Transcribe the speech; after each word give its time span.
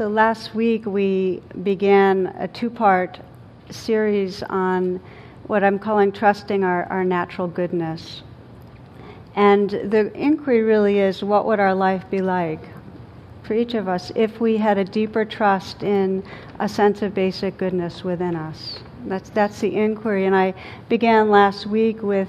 So 0.00 0.08
last 0.08 0.54
week 0.54 0.86
we 0.86 1.42
began 1.62 2.34
a 2.38 2.48
two 2.48 2.70
part 2.70 3.20
series 3.68 4.42
on 4.44 4.98
what 5.46 5.62
I'm 5.62 5.78
calling 5.78 6.10
trusting 6.10 6.64
our, 6.64 6.84
our 6.84 7.04
natural 7.04 7.46
goodness. 7.46 8.22
And 9.36 9.68
the 9.68 10.10
inquiry 10.14 10.62
really 10.62 11.00
is 11.00 11.22
what 11.22 11.44
would 11.44 11.60
our 11.60 11.74
life 11.74 12.08
be 12.10 12.22
like 12.22 12.60
for 13.42 13.52
each 13.52 13.74
of 13.74 13.88
us 13.88 14.10
if 14.14 14.40
we 14.40 14.56
had 14.56 14.78
a 14.78 14.84
deeper 14.84 15.26
trust 15.26 15.82
in 15.82 16.24
a 16.60 16.66
sense 16.66 17.02
of 17.02 17.12
basic 17.12 17.58
goodness 17.58 18.02
within 18.02 18.36
us? 18.36 18.78
That's, 19.04 19.28
that's 19.28 19.60
the 19.60 19.76
inquiry. 19.76 20.24
And 20.24 20.34
I 20.34 20.54
began 20.88 21.28
last 21.28 21.66
week 21.66 22.02
with 22.02 22.28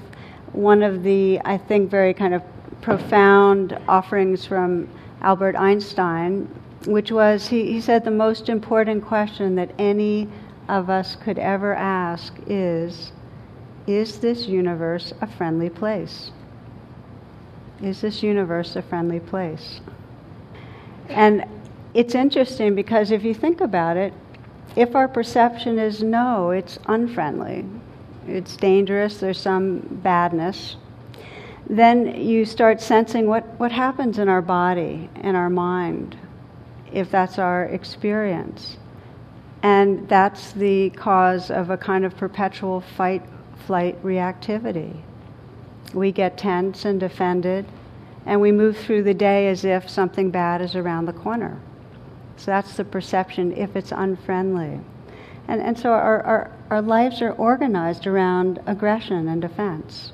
one 0.52 0.82
of 0.82 1.02
the, 1.02 1.40
I 1.46 1.56
think, 1.56 1.88
very 1.88 2.12
kind 2.12 2.34
of 2.34 2.42
profound 2.82 3.78
offerings 3.88 4.44
from 4.44 4.90
Albert 5.22 5.56
Einstein, 5.56 6.54
which 6.86 7.12
was 7.12 7.48
he, 7.48 7.72
he 7.72 7.80
said 7.80 8.04
the 8.04 8.10
most 8.10 8.48
important 8.48 9.04
question 9.04 9.54
that 9.56 9.72
any 9.78 10.28
of 10.68 10.90
us 10.90 11.16
could 11.16 11.38
ever 11.38 11.74
ask 11.74 12.34
is 12.46 13.12
Is 13.86 14.18
this 14.18 14.46
universe 14.46 15.12
a 15.20 15.26
friendly 15.26 15.70
place? 15.70 16.30
Is 17.82 18.00
this 18.00 18.22
universe 18.22 18.76
a 18.76 18.82
friendly 18.82 19.20
place? 19.20 19.80
And 21.08 21.44
it's 21.94 22.14
interesting 22.14 22.74
because 22.74 23.10
if 23.10 23.24
you 23.24 23.34
think 23.34 23.60
about 23.60 23.96
it, 23.96 24.12
if 24.76 24.94
our 24.94 25.08
perception 25.08 25.78
is 25.78 26.02
no, 26.02 26.50
it's 26.50 26.78
unfriendly, 26.86 27.66
it's 28.26 28.56
dangerous, 28.56 29.18
there's 29.18 29.40
some 29.40 29.80
badness, 30.02 30.76
then 31.68 32.20
you 32.20 32.44
start 32.44 32.80
sensing 32.80 33.26
what, 33.26 33.44
what 33.58 33.72
happens 33.72 34.18
in 34.18 34.28
our 34.28 34.40
body, 34.40 35.10
in 35.22 35.34
our 35.34 35.50
mind, 35.50 36.16
if 36.92 37.10
that's 37.10 37.38
our 37.38 37.64
experience. 37.64 38.76
And 39.62 40.08
that's 40.08 40.52
the 40.52 40.90
cause 40.90 41.50
of 41.50 41.70
a 41.70 41.76
kind 41.76 42.04
of 42.04 42.16
perpetual 42.16 42.80
fight 42.80 43.22
flight 43.66 44.02
reactivity. 44.02 44.96
We 45.94 46.10
get 46.10 46.36
tense 46.36 46.84
and 46.84 46.98
defended, 46.98 47.66
and 48.26 48.40
we 48.40 48.50
move 48.50 48.76
through 48.76 49.04
the 49.04 49.14
day 49.14 49.48
as 49.48 49.64
if 49.64 49.88
something 49.88 50.30
bad 50.30 50.60
is 50.62 50.74
around 50.74 51.06
the 51.06 51.12
corner. 51.12 51.60
So 52.36 52.46
that's 52.46 52.76
the 52.76 52.84
perception 52.84 53.52
if 53.52 53.76
it's 53.76 53.92
unfriendly. 53.92 54.80
And, 55.48 55.60
and 55.60 55.78
so 55.78 55.90
our, 55.90 56.22
our, 56.22 56.50
our 56.70 56.82
lives 56.82 57.20
are 57.22 57.32
organized 57.32 58.06
around 58.06 58.60
aggression 58.66 59.28
and 59.28 59.40
defense. 59.40 60.12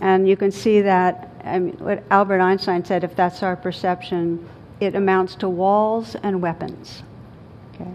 And 0.00 0.28
you 0.28 0.36
can 0.36 0.50
see 0.50 0.80
that, 0.82 1.30
I 1.44 1.58
mean, 1.58 1.74
what 1.78 2.02
Albert 2.10 2.40
Einstein 2.40 2.84
said 2.84 3.04
if 3.04 3.14
that's 3.16 3.42
our 3.42 3.56
perception, 3.56 4.48
it 4.82 4.94
amounts 4.94 5.34
to 5.36 5.48
walls 5.48 6.16
and 6.22 6.42
weapons. 6.42 7.02
Okay? 7.74 7.90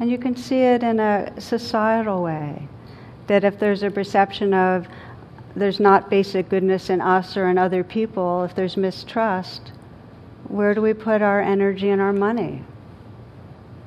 And 0.00 0.10
you 0.10 0.18
can 0.18 0.36
see 0.36 0.60
it 0.60 0.82
in 0.82 1.00
a 1.00 1.32
societal 1.40 2.22
way. 2.22 2.68
That 3.26 3.44
if 3.44 3.58
there's 3.58 3.82
a 3.82 3.90
perception 3.90 4.54
of 4.54 4.86
there's 5.56 5.80
not 5.80 6.08
basic 6.08 6.48
goodness 6.48 6.88
in 6.88 7.00
us 7.00 7.36
or 7.36 7.48
in 7.48 7.58
other 7.58 7.82
people, 7.82 8.44
if 8.44 8.54
there's 8.54 8.76
mistrust, 8.76 9.72
where 10.48 10.72
do 10.72 10.80
we 10.80 10.94
put 10.94 11.20
our 11.20 11.40
energy 11.40 11.90
and 11.90 12.00
our 12.00 12.12
money? 12.12 12.62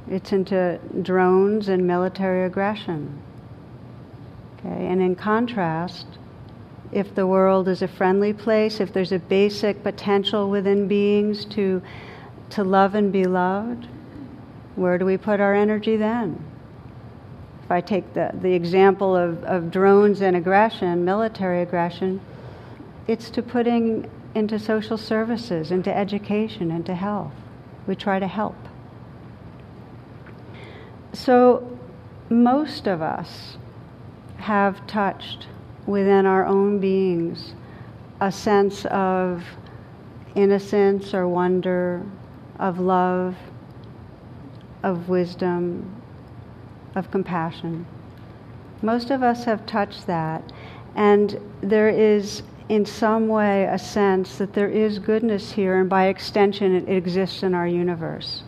It's 0.10 0.34
into 0.34 0.80
drones 1.02 1.70
and 1.70 1.88
military 1.88 2.46
aggression. 2.46 3.22
Okay? 4.60 4.88
And 4.88 5.02
in 5.02 5.16
contrast, 5.16 6.06
if 6.92 7.16
the 7.16 7.26
world 7.26 7.68
is 7.68 7.82
a 7.82 7.88
friendly 7.88 8.34
place, 8.34 8.80
if 8.80 8.92
there's 8.92 9.12
a 9.12 9.20
basic 9.20 9.82
potential 9.84 10.50
within 10.50 10.88
beings 10.88 11.46
to, 11.46 11.82
to 12.50 12.64
love 12.64 12.96
and 12.96 13.12
be 13.12 13.26
loved, 13.26 13.88
where 14.76 14.98
do 14.98 15.06
we 15.06 15.18
put 15.18 15.40
our 15.40 15.54
energy 15.54 15.96
then? 15.96 16.44
If 17.64 17.72
I 17.72 17.82
take 17.82 18.14
the, 18.14 18.32
the 18.42 18.54
example 18.54 19.16
of, 19.16 19.44
of 19.46 19.72
drones 19.72 20.22
and 20.22 20.36
aggression, 20.36 21.06
military 21.06 21.62
aggression, 21.62 22.20
it's 23.08 23.30
to 23.32 23.42
putting 23.42 24.10
into 24.36 24.60
social 24.60 24.98
services, 24.98 25.72
into 25.72 25.96
education, 25.96 26.72
into 26.72 26.96
health. 26.96 27.34
We 27.88 27.96
try 27.96 28.20
to 28.20 28.28
help. 28.28 28.56
So, 31.14 31.78
most 32.30 32.88
of 32.88 33.02
us 33.02 33.58
have 34.38 34.86
touched 34.88 35.48
within 35.86 36.26
our 36.26 36.46
own 36.46 36.80
beings 36.80 37.54
a 38.22 38.32
sense 38.32 38.86
of 38.86 39.44
innocence 40.36 41.14
or 41.14 41.28
wonder, 41.28 42.04
of 42.60 42.80
love, 42.80 43.36
of 44.84 45.10
wisdom, 45.10 46.02
of 46.96 47.10
compassion. 47.12 47.86
Most 48.82 49.10
of 49.10 49.24
us 49.24 49.44
have 49.46 49.66
touched 49.66 50.06
that, 50.08 50.52
and 50.96 51.40
there 51.62 51.90
is, 51.90 52.44
in 52.70 52.86
some 52.86 53.28
way, 53.28 53.66
a 53.66 53.80
sense 53.80 54.38
that 54.38 54.54
there 54.54 54.70
is 54.70 55.00
goodness 55.00 55.52
here, 55.52 55.80
and 55.80 55.90
by 55.90 56.06
extension, 56.06 56.76
it 56.76 56.90
exists 56.90 57.44
in 57.44 57.54
our 57.56 57.68
universe. 57.68 58.44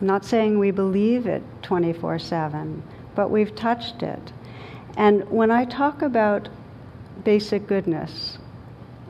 I'm 0.00 0.06
not 0.06 0.24
saying 0.24 0.58
we 0.58 0.70
believe 0.70 1.26
it 1.26 1.42
24 1.62 2.18
7, 2.18 2.82
but 3.14 3.30
we've 3.30 3.54
touched 3.54 4.02
it. 4.02 4.32
And 4.96 5.28
when 5.30 5.50
I 5.50 5.64
talk 5.64 6.02
about 6.02 6.48
basic 7.24 7.66
goodness, 7.66 8.38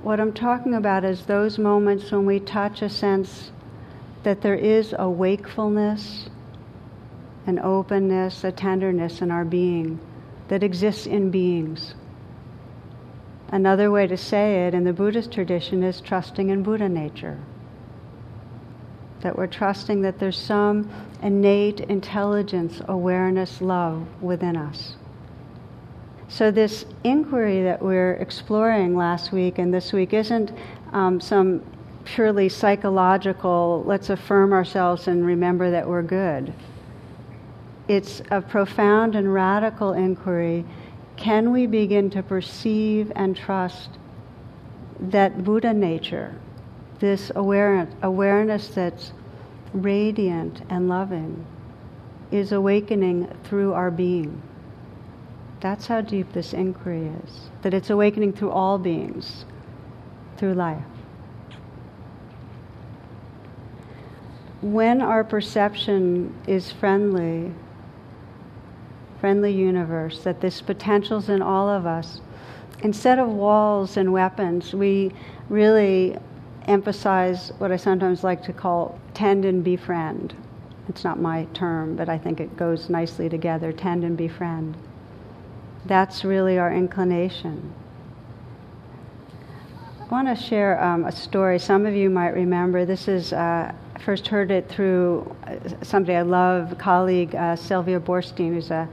what 0.03 0.21
I'm 0.21 0.33
talking 0.33 0.75
about 0.75 1.05
is 1.05 1.27
those 1.27 1.59
moments 1.59 2.11
when 2.11 2.27
we 2.27 2.41
touch 2.41 2.83
a 2.83 2.89
sense 2.89 3.53
that 4.23 4.43
there 4.43 4.55
is 4.55 4.95
a 4.99 5.09
wakefulness, 5.09 6.29
an 7.47 7.59
openness, 7.59 8.45
a 8.45 8.53
tenderness 8.53 9.21
in 9.21 9.31
our 9.31 9.45
being 9.45 9.99
that 10.49 10.63
exists 10.63 11.07
in 11.07 11.31
beings. 11.31 11.95
Another 13.49 13.91
way 13.91 14.07
to 14.07 14.17
say 14.17 14.67
it 14.67 14.75
in 14.75 14.85
the 14.85 14.93
Buddhist 14.93 15.33
tradition 15.33 15.83
is 15.83 16.01
trusting 16.01 16.51
in 16.51 16.63
Buddha 16.63 16.89
nature. 16.89 17.39
That 19.21 19.37
we're 19.37 19.49
trusting 19.49 20.03
that 20.03 20.19
there's 20.19 20.39
some 20.39 20.91
innate 21.23 21.81
intelligence, 21.81 22.81
awareness, 22.87 23.61
love 23.61 24.07
within 24.23 24.57
us. 24.57 24.95
So, 26.33 26.53
this 26.53 26.87
inquiry 27.03 27.65
that 27.65 27.83
we're 27.83 28.13
exploring 28.13 28.97
last 28.97 29.33
week 29.33 29.59
and 29.59 29.75
this 29.75 29.93
week 29.93 30.15
isn't 30.15 30.53
um, 30.93 31.21
some 31.21 31.61
purely 32.05 32.49
psychological, 32.49 33.83
let's 33.85 34.11
affirm 34.11 34.53
ourselves 34.53 35.09
and 35.09 35.27
remember 35.27 35.73
that 35.73 35.89
we're 35.89 36.03
good. 36.03 36.53
It's 37.89 38.23
a 38.31 38.41
profound 38.41 39.17
and 39.17 39.35
radical 39.35 39.95
inquiry. 39.95 40.65
Can 41.17 41.51
we 41.51 41.67
begin 41.67 42.11
to 42.11 42.23
perceive 42.23 43.11
and 43.17 43.37
trust 43.37 43.91
that 45.01 45.43
Buddha 45.43 45.75
nature, 45.75 46.33
this 47.01 47.33
awareness, 47.35 47.93
awareness 48.03 48.69
that's 48.69 49.13
radiant 49.73 50.63
and 50.71 50.89
loving, 50.89 51.45
is 52.31 52.53
awakening 52.53 53.37
through 53.43 53.73
our 53.73 53.91
being? 53.91 54.41
That's 55.61 55.87
how 55.87 56.01
deep 56.01 56.33
this 56.33 56.55
inquiry 56.55 57.11
is. 57.25 57.51
That 57.63 57.75
it's 57.75 57.91
awakening 57.91 58.33
through 58.33 58.51
all 58.51 58.79
beings, 58.79 59.45
through 60.37 60.55
life. 60.55 60.83
When 64.63 65.01
our 65.01 65.25
perception 65.25 66.35
is 66.47 66.71
friendly, 66.71 67.53
friendly 69.21 69.53
universe, 69.53 70.23
that 70.25 70.41
this 70.41 70.61
potential's 70.61 71.29
in 71.29 71.43
all 71.43 71.69
of 71.69 71.87
us, 71.87 72.21
instead 72.83 73.19
of 73.19 73.29
walls 73.29 73.97
and 73.97 74.13
weapons, 74.13 74.75
we 74.75 75.13
really 75.49 76.17
emphasize 76.67 77.53
what 77.59 77.73
I 77.73 77.77
sometimes 77.77 78.23
like 78.25 78.43
to 78.45 78.53
call 78.53 78.99
tend 79.13 79.45
and 79.45 79.63
befriend. 79.63 80.35
It's 80.89 81.05
not 81.05 81.21
my 81.21 81.45
term, 81.53 81.97
but 81.97 82.09
I 82.09 82.19
think 82.19 82.41
it 82.41 82.57
goes 82.57 82.89
nicely 82.89 83.29
together 83.29 83.73
tend 83.73 84.05
and 84.05 84.17
befriend. 84.17 84.77
That's 85.87 86.25
really 86.25 86.59
our 86.59 86.73
inclination. 86.73 87.73
I 90.01 90.05
want 90.13 90.29
to 90.29 90.37
share 90.37 90.83
um, 90.83 91.05
a 91.05 91.13
story. 91.13 91.59
Some 91.59 91.87
of 91.87 91.95
you 91.95 92.11
might 92.11 92.31
remember. 92.31 92.85
This 92.85 93.09
is, 93.09 93.33
uh, 93.33 93.73
first 94.05 94.27
heard 94.27 94.51
it 94.51 94.69
through 94.69 95.35
uh, 95.47 95.57
somebody 95.83 96.17
I 96.17 96.23
love, 96.23 96.77
colleague 96.79 97.35
uh, 97.35 97.57
Sylvia 97.57 98.01
Boorstein, 98.01 98.53
who's 98.55 98.71
a 98.71 98.89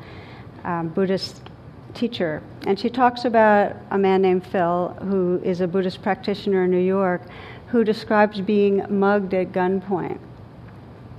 um, 0.63 0.89
Buddhist 0.89 1.49
teacher. 1.93 2.41
And 2.65 2.79
she 2.79 2.89
talks 2.89 3.25
about 3.25 3.75
a 3.91 3.97
man 3.97 4.21
named 4.21 4.45
Phil, 4.45 4.95
who 5.01 5.41
is 5.43 5.61
a 5.61 5.67
Buddhist 5.67 6.01
practitioner 6.01 6.65
in 6.65 6.71
New 6.71 6.77
York, 6.77 7.23
who 7.67 7.83
describes 7.83 8.39
being 8.39 8.85
mugged 8.89 9.33
at 9.33 9.51
gunpoint. 9.51 10.19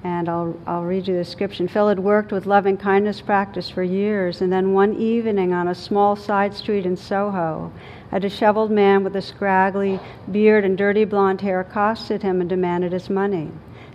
And 0.05 0.29
I'll, 0.29 0.57
I'll 0.67 0.85
read 0.85 1.09
you 1.09 1.15
the 1.15 1.25
description. 1.25 1.67
Phil 1.67 1.89
had 1.89 1.99
worked 1.99 2.31
with 2.31 2.47
loving 2.47 2.77
kindness 2.77 3.21
practice 3.21 3.69
for 3.69 3.83
years, 3.83 4.41
and 4.41 4.53
then 4.53 4.73
one 4.73 4.95
evening 4.95 5.53
on 5.53 5.69
a 5.69 5.75
small 5.75 6.15
side 6.15 6.55
street 6.55 6.87
in 6.87 6.97
Soho, 6.97 7.73
a 8.13 8.21
disheveled 8.21 8.71
man 8.71 9.03
with 9.03 9.17
a 9.17 9.23
scraggly 9.23 9.99
beard 10.31 10.65
and 10.65 10.79
dirty 10.79 11.05
blonde 11.05 11.41
hair 11.41 11.61
accosted 11.61 12.23
him 12.23 12.41
and 12.41 12.49
demanded 12.49 12.93
his 12.93 13.11
money. 13.11 13.51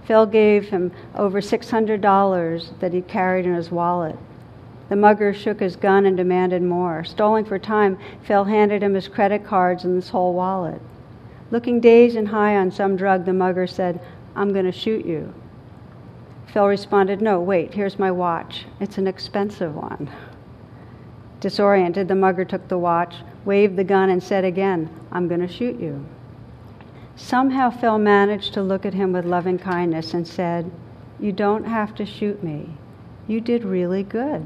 Phil 0.05 0.25
gave 0.25 0.67
him 0.67 0.91
over 1.15 1.39
$600 1.39 2.79
that 2.79 2.93
he 2.93 3.01
carried 3.01 3.45
in 3.45 3.53
his 3.53 3.71
wallet. 3.71 4.17
The 4.89 4.97
mugger 4.97 5.33
shook 5.33 5.61
his 5.61 5.77
gun 5.77 6.05
and 6.05 6.17
demanded 6.17 6.61
more. 6.61 7.05
Stalling 7.05 7.45
for 7.45 7.57
time, 7.57 7.97
Phil 8.23 8.43
handed 8.43 8.83
him 8.83 8.93
his 8.93 9.07
credit 9.07 9.45
cards 9.45 9.85
and 9.85 9.95
his 9.95 10.09
whole 10.09 10.33
wallet. 10.33 10.81
Looking 11.51 11.79
dazed 11.79 12.17
and 12.17 12.27
high 12.27 12.57
on 12.57 12.71
some 12.71 12.97
drug, 12.97 13.23
the 13.25 13.33
mugger 13.33 13.67
said, 13.67 14.01
I'm 14.35 14.51
going 14.51 14.65
to 14.65 14.71
shoot 14.71 15.05
you. 15.05 15.33
Phil 16.47 16.67
responded, 16.67 17.21
No, 17.21 17.39
wait, 17.39 17.73
here's 17.73 17.97
my 17.97 18.11
watch. 18.11 18.65
It's 18.79 18.97
an 18.97 19.07
expensive 19.07 19.75
one. 19.75 20.11
Disoriented, 21.39 22.07
the 22.07 22.15
mugger 22.15 22.45
took 22.45 22.67
the 22.67 22.77
watch, 22.77 23.15
waved 23.45 23.75
the 23.75 23.83
gun, 23.83 24.09
and 24.09 24.21
said 24.21 24.45
again, 24.45 24.89
I'm 25.11 25.27
going 25.27 25.41
to 25.41 25.47
shoot 25.47 25.79
you. 25.79 26.05
Somehow 27.15 27.69
Phil 27.69 27.97
managed 27.97 28.53
to 28.53 28.63
look 28.63 28.85
at 28.85 28.93
him 28.93 29.13
with 29.13 29.25
loving 29.25 29.59
kindness 29.59 30.13
and 30.13 30.27
said, 30.27 30.71
You 31.19 31.31
don't 31.31 31.65
have 31.65 31.93
to 31.95 32.05
shoot 32.05 32.43
me. 32.43 32.69
You 33.27 33.39
did 33.41 33.63
really 33.63 34.03
good. 34.03 34.45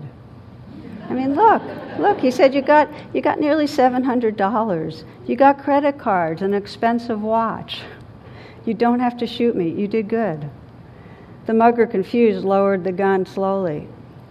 I 1.10 1.14
mean, 1.14 1.36
look, 1.36 1.62
look, 1.98 2.20
he 2.20 2.32
said 2.32 2.54
you 2.54 2.62
got, 2.62 2.90
you 3.14 3.22
got 3.22 3.40
nearly 3.40 3.66
$700. 3.66 5.04
You 5.26 5.36
got 5.36 5.64
credit 5.64 5.98
cards, 5.98 6.42
an 6.42 6.54
expensive 6.54 7.22
watch. 7.22 7.82
You 8.66 8.74
don't 8.74 9.00
have 9.00 9.18
to 9.18 9.28
shoot 9.28 9.56
me. 9.56 9.70
You 9.70 9.88
did 9.88 10.10
good. 10.10 10.50
The 11.48 11.54
mugger, 11.54 11.88
confused, 11.88 12.44
lowered 12.44 12.84
the 12.84 12.92
gun 12.92 13.26
slowly. 13.26 13.88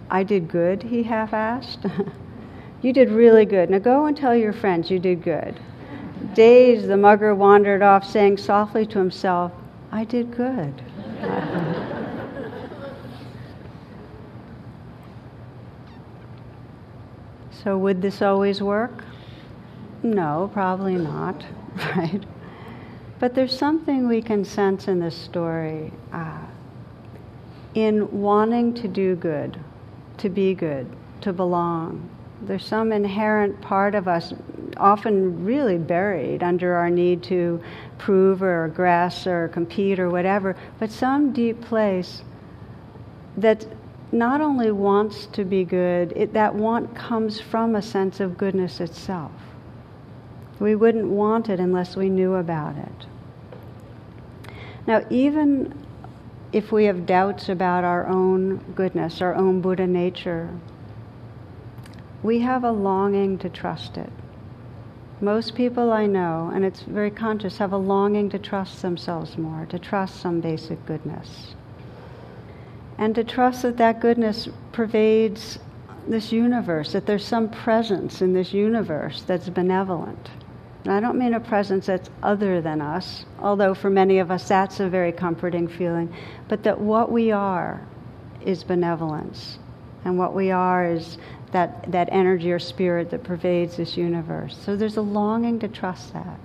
I 0.09 0.23
did 0.23 0.47
good, 0.47 0.83
he 0.83 1.01
half 1.01 1.33
asked. 1.33 1.83
you 2.83 2.93
did 2.93 3.09
really 3.09 3.43
good. 3.43 3.71
Now 3.71 3.79
go 3.79 4.05
and 4.05 4.15
tell 4.15 4.35
your 4.35 4.53
friends 4.53 4.91
you 4.91 4.99
did 4.99 5.23
good. 5.23 5.59
Dazed, 6.35 6.87
the 6.87 6.95
mugger 6.95 7.33
wandered 7.33 7.81
off, 7.81 8.05
saying 8.05 8.37
softly 8.37 8.85
to 8.85 8.99
himself, 8.99 9.51
I 9.91 10.03
did 10.03 10.29
good. 10.29 10.79
so, 17.63 17.79
would 17.79 18.03
this 18.03 18.21
always 18.21 18.61
work? 18.61 19.03
No, 20.03 20.51
probably 20.53 20.95
not, 20.95 21.43
right? 21.95 22.23
But 23.17 23.33
there's 23.33 23.57
something 23.57 24.07
we 24.07 24.21
can 24.21 24.45
sense 24.45 24.87
in 24.87 24.99
this 24.99 25.15
story 25.15 25.91
uh, 26.13 26.46
in 27.77 28.09
wanting 28.11 28.73
to 28.73 28.87
do 28.87 29.15
good, 29.15 29.55
to 30.17 30.29
be 30.29 30.55
good, 30.55 30.87
to 31.21 31.31
belong. 31.31 32.09
There's 32.41 32.65
some 32.65 32.91
inherent 32.91 33.61
part 33.61 33.93
of 33.93 34.07
us, 34.07 34.33
often 34.77 35.45
really 35.45 35.77
buried 35.77 36.41
under 36.41 36.73
our 36.73 36.89
need 36.89 37.21
to 37.23 37.61
prove 37.99 38.41
or 38.41 38.67
aggress 38.67 39.27
or 39.27 39.49
compete 39.49 39.99
or 39.99 40.09
whatever, 40.09 40.55
but 40.79 40.89
some 40.89 41.31
deep 41.31 41.61
place 41.61 42.23
that 43.37 43.63
not 44.11 44.41
only 44.41 44.71
wants 44.71 45.27
to 45.27 45.45
be 45.45 45.63
good, 45.63 46.13
it, 46.15 46.33
that 46.33 46.55
want 46.55 46.95
comes 46.95 47.39
from 47.39 47.75
a 47.75 47.81
sense 47.83 48.19
of 48.19 48.39
goodness 48.39 48.79
itself. 48.79 49.31
We 50.59 50.73
wouldn't 50.73 51.09
want 51.09 51.47
it 51.47 51.59
unless 51.59 51.95
we 51.95 52.09
knew 52.09 52.33
about 52.33 52.75
it. 52.75 53.05
Now, 54.87 55.05
even 55.11 55.85
if 56.51 56.71
we 56.71 56.85
have 56.85 57.05
doubts 57.05 57.49
about 57.49 57.83
our 57.83 58.07
own 58.07 58.57
goodness, 58.75 59.21
our 59.21 59.35
own 59.35 59.61
Buddha 59.61 59.85
nature, 59.85 60.49
we 62.23 62.39
have 62.39 62.63
a 62.63 62.71
longing 62.71 63.37
to 63.39 63.49
trust 63.49 63.97
it. 63.97 64.11
Most 65.19 65.55
people 65.55 65.91
I 65.91 66.05
know, 66.05 66.51
and 66.53 66.63
it's 66.63 66.81
very 66.81 67.11
conscious, 67.11 67.57
have 67.57 67.73
a 67.73 67.77
longing 67.77 68.29
to 68.29 68.39
trust 68.39 68.81
themselves 68.81 69.37
more, 69.37 69.65
to 69.67 69.79
trust 69.79 70.21
some 70.21 70.41
basic 70.41 70.85
goodness. 70.85 71.55
And 72.97 73.13
to 73.15 73.23
trust 73.23 73.63
that 73.63 73.77
that 73.77 73.99
goodness 73.99 74.47
pervades 74.71 75.59
this 76.07 76.31
universe, 76.31 76.93
that 76.93 77.05
there's 77.05 77.25
some 77.25 77.49
presence 77.49 78.21
in 78.21 78.33
this 78.33 78.53
universe 78.53 79.23
that's 79.23 79.49
benevolent. 79.49 80.29
And 80.87 80.95
I 80.95 81.01
don't 81.01 81.19
mean 81.19 81.33
a 81.33 81.39
presence 81.41 81.87
that's 81.87 82.09
other 82.23 82.61
than 82.61 82.79
us, 82.79 83.25
although 83.39 83.73
for 83.73 83.89
many 83.89 84.19
of 84.19 84.31
us 84.31 84.47
that's 84.47 84.79
a 84.79 84.87
very 84.87 85.11
comforting 85.11 85.67
feeling, 85.67 86.15
but 86.47 86.63
that 86.63 86.79
what 86.79 87.11
we 87.11 87.29
are 87.29 87.85
is 88.45 88.63
benevolence. 88.63 89.59
And 90.05 90.17
what 90.17 90.33
we 90.33 90.49
are 90.49 90.89
is 90.89 91.17
that, 91.51 91.91
that 91.91 92.07
energy 92.13 92.53
or 92.53 92.59
spirit 92.59 93.09
that 93.09 93.25
pervades 93.25 93.75
this 93.75 93.97
universe. 93.97 94.57
So 94.63 94.77
there's 94.77 94.95
a 94.95 95.01
longing 95.01 95.59
to 95.59 95.67
trust 95.67 96.13
that. 96.13 96.39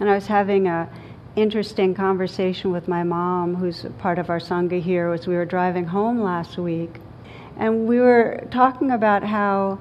And 0.00 0.10
I 0.10 0.16
was 0.16 0.26
having 0.26 0.66
a 0.66 0.88
interesting 1.36 1.94
conversation 1.94 2.72
with 2.72 2.88
my 2.88 3.04
mom, 3.04 3.54
who's 3.54 3.86
part 4.00 4.18
of 4.18 4.28
our 4.28 4.40
Sangha 4.40 4.82
here, 4.82 5.12
as 5.12 5.28
we 5.28 5.36
were 5.36 5.44
driving 5.44 5.84
home 5.84 6.20
last 6.20 6.58
week. 6.58 6.96
And 7.58 7.86
we 7.86 8.00
were 8.00 8.44
talking 8.50 8.90
about 8.90 9.22
how 9.22 9.78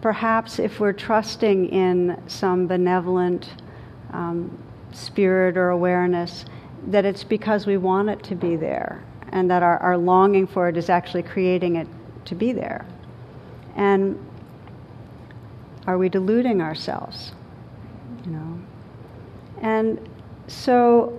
perhaps 0.00 0.58
if 0.58 0.80
we're 0.80 0.92
trusting 0.92 1.68
in 1.70 2.20
some 2.26 2.66
benevolent 2.66 3.54
um, 4.12 4.56
spirit 4.92 5.56
or 5.56 5.70
awareness, 5.70 6.44
that 6.86 7.04
it's 7.04 7.24
because 7.24 7.66
we 7.66 7.76
want 7.76 8.08
it 8.08 8.22
to 8.22 8.34
be 8.34 8.56
there, 8.56 9.04
and 9.32 9.50
that 9.50 9.62
our, 9.62 9.78
our 9.78 9.98
longing 9.98 10.46
for 10.46 10.68
it 10.68 10.76
is 10.76 10.88
actually 10.88 11.22
creating 11.22 11.76
it 11.76 11.88
to 12.24 12.34
be 12.34 12.52
there. 12.52 12.86
And 13.76 14.24
are 15.86 15.98
we 15.98 16.08
deluding 16.08 16.60
ourselves? 16.60 17.32
You 18.24 18.32
know? 18.32 18.60
And 19.62 20.08
so 20.46 21.18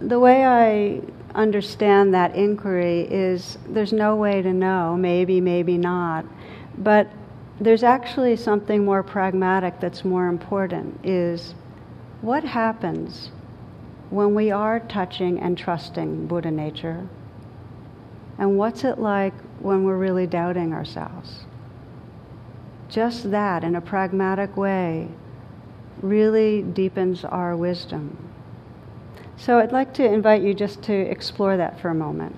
the 0.00 0.18
way 0.18 0.44
I 0.44 1.02
understand 1.34 2.14
that 2.14 2.34
inquiry 2.34 3.02
is 3.02 3.58
there's 3.68 3.92
no 3.92 4.16
way 4.16 4.42
to 4.42 4.52
know, 4.52 4.96
maybe, 4.96 5.40
maybe 5.40 5.76
not. 5.76 6.24
But 6.78 7.10
there's 7.60 7.82
actually 7.82 8.36
something 8.36 8.84
more 8.84 9.02
pragmatic 9.02 9.80
that's 9.80 10.04
more 10.04 10.28
important 10.28 10.98
is 11.04 11.54
what 12.20 12.44
happens 12.44 13.30
when 14.10 14.34
we 14.34 14.50
are 14.50 14.80
touching 14.80 15.38
and 15.40 15.58
trusting 15.58 16.26
Buddha 16.26 16.50
nature? 16.50 17.06
And 18.38 18.56
what's 18.56 18.84
it 18.84 18.98
like 18.98 19.34
when 19.60 19.84
we're 19.84 19.96
really 19.96 20.26
doubting 20.26 20.72
ourselves? 20.72 21.40
Just 22.88 23.30
that, 23.32 23.64
in 23.64 23.74
a 23.74 23.80
pragmatic 23.80 24.56
way, 24.56 25.08
really 26.00 26.62
deepens 26.62 27.24
our 27.24 27.56
wisdom. 27.56 28.16
So 29.36 29.58
I'd 29.58 29.72
like 29.72 29.92
to 29.94 30.04
invite 30.04 30.42
you 30.42 30.54
just 30.54 30.82
to 30.84 30.92
explore 30.92 31.56
that 31.56 31.80
for 31.80 31.90
a 31.90 31.94
moment. 31.94 32.34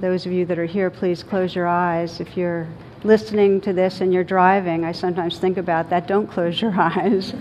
Those 0.00 0.26
of 0.26 0.32
you 0.32 0.44
that 0.46 0.58
are 0.58 0.66
here, 0.66 0.90
please 0.90 1.22
close 1.22 1.54
your 1.54 1.66
eyes. 1.66 2.20
If 2.20 2.36
you're 2.36 2.68
listening 3.04 3.60
to 3.62 3.72
this 3.72 4.00
and 4.00 4.12
you're 4.12 4.24
driving, 4.24 4.84
I 4.84 4.92
sometimes 4.92 5.38
think 5.38 5.58
about 5.58 5.90
that. 5.90 6.06
Don't 6.06 6.26
close 6.26 6.60
your 6.60 6.72
eyes. 6.76 7.34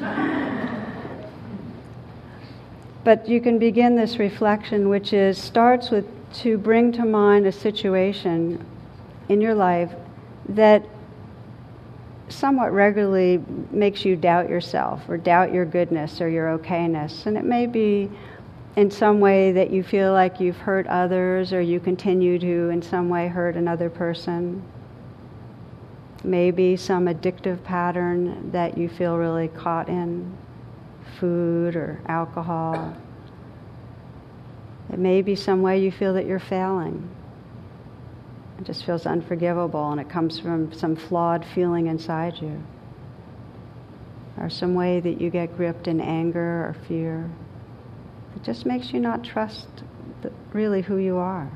but 3.03 3.27
you 3.27 3.41
can 3.41 3.59
begin 3.59 3.95
this 3.95 4.17
reflection, 4.17 4.89
which 4.89 5.13
is 5.13 5.37
starts 5.37 5.89
with 5.89 6.05
to 6.33 6.57
bring 6.57 6.91
to 6.93 7.05
mind 7.05 7.45
a 7.45 7.51
situation 7.51 8.63
in 9.29 9.41
your 9.41 9.53
life 9.53 9.91
that 10.49 10.83
somewhat 12.29 12.71
regularly 12.71 13.43
makes 13.71 14.05
you 14.05 14.15
doubt 14.15 14.49
yourself 14.49 15.07
or 15.09 15.17
doubt 15.17 15.53
your 15.53 15.65
goodness 15.65 16.21
or 16.21 16.29
your 16.29 16.57
okayness. 16.57 17.25
And 17.25 17.37
it 17.37 17.43
may 17.43 17.67
be 17.67 18.09
in 18.77 18.89
some 18.89 19.19
way 19.19 19.51
that 19.51 19.69
you 19.69 19.83
feel 19.83 20.13
like 20.13 20.39
you've 20.39 20.57
hurt 20.57 20.87
others 20.87 21.51
or 21.51 21.59
you 21.59 21.81
continue 21.81 22.39
to 22.39 22.69
in 22.69 22.81
some 22.81 23.09
way 23.09 23.27
hurt 23.27 23.55
another 23.55 23.89
person 23.89 24.63
maybe 26.23 26.75
some 26.75 27.05
addictive 27.05 27.63
pattern 27.63 28.51
that 28.51 28.77
you 28.77 28.89
feel 28.89 29.17
really 29.17 29.47
caught 29.47 29.89
in 29.89 30.37
food 31.19 31.75
or 31.75 32.01
alcohol. 32.07 32.95
It 34.91 34.99
may 34.99 35.21
be 35.21 35.35
some 35.35 35.61
way 35.61 35.79
you 35.79 35.91
feel 35.91 36.13
that 36.13 36.25
you're 36.25 36.39
failing. 36.39 37.09
It 38.59 38.65
just 38.65 38.85
feels 38.85 39.05
unforgivable 39.05 39.91
and 39.91 39.99
it 39.99 40.09
comes 40.09 40.39
from 40.39 40.71
some 40.73 40.95
flawed 40.95 41.45
feeling 41.55 41.87
inside 41.87 42.39
you. 42.41 42.61
Or 44.37 44.49
some 44.49 44.75
way 44.75 44.99
that 44.99 45.19
you 45.19 45.29
get 45.29 45.55
gripped 45.57 45.87
in 45.87 45.99
anger 45.99 46.67
or 46.67 46.75
fear. 46.87 47.29
It 48.35 48.43
just 48.43 48.65
makes 48.65 48.93
you 48.93 48.99
not 48.99 49.23
trust 49.23 49.67
really 50.53 50.81
who 50.81 50.97
you 50.97 51.17
are. 51.17 51.51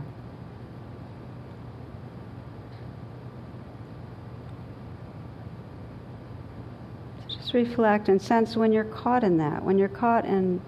reflect 7.55 8.09
and 8.09 8.21
sense 8.21 8.55
when 8.55 8.71
you're 8.71 8.83
caught 8.83 9.23
in 9.23 9.37
that, 9.37 9.63
when 9.63 9.79
you're 9.79 9.87
caught 9.87 10.25
in 10.25 10.61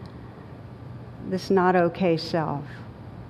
this 1.29 1.51
not 1.51 1.75
okay 1.75 2.17
self, 2.17 2.63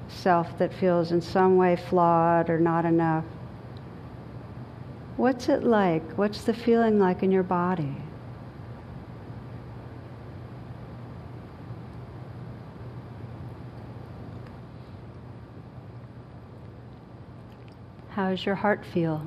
self 0.08 0.58
that 0.60 0.74
feels 0.74 1.12
in 1.12 1.20
some 1.20 1.58
way 1.58 1.76
flawed 1.76 2.50
or 2.50 2.60
not 2.60 2.86
enough. 2.86 3.26
What's 5.18 5.50
it 5.50 5.64
like? 5.64 6.04
What's 6.14 6.44
the 6.44 6.54
feeling 6.54 7.00
like 7.00 7.24
in 7.24 7.32
your 7.32 7.44
body? 7.44 7.98
How 18.10 18.30
does 18.30 18.46
your 18.46 18.56
heart 18.56 18.86
feel? 18.86 19.22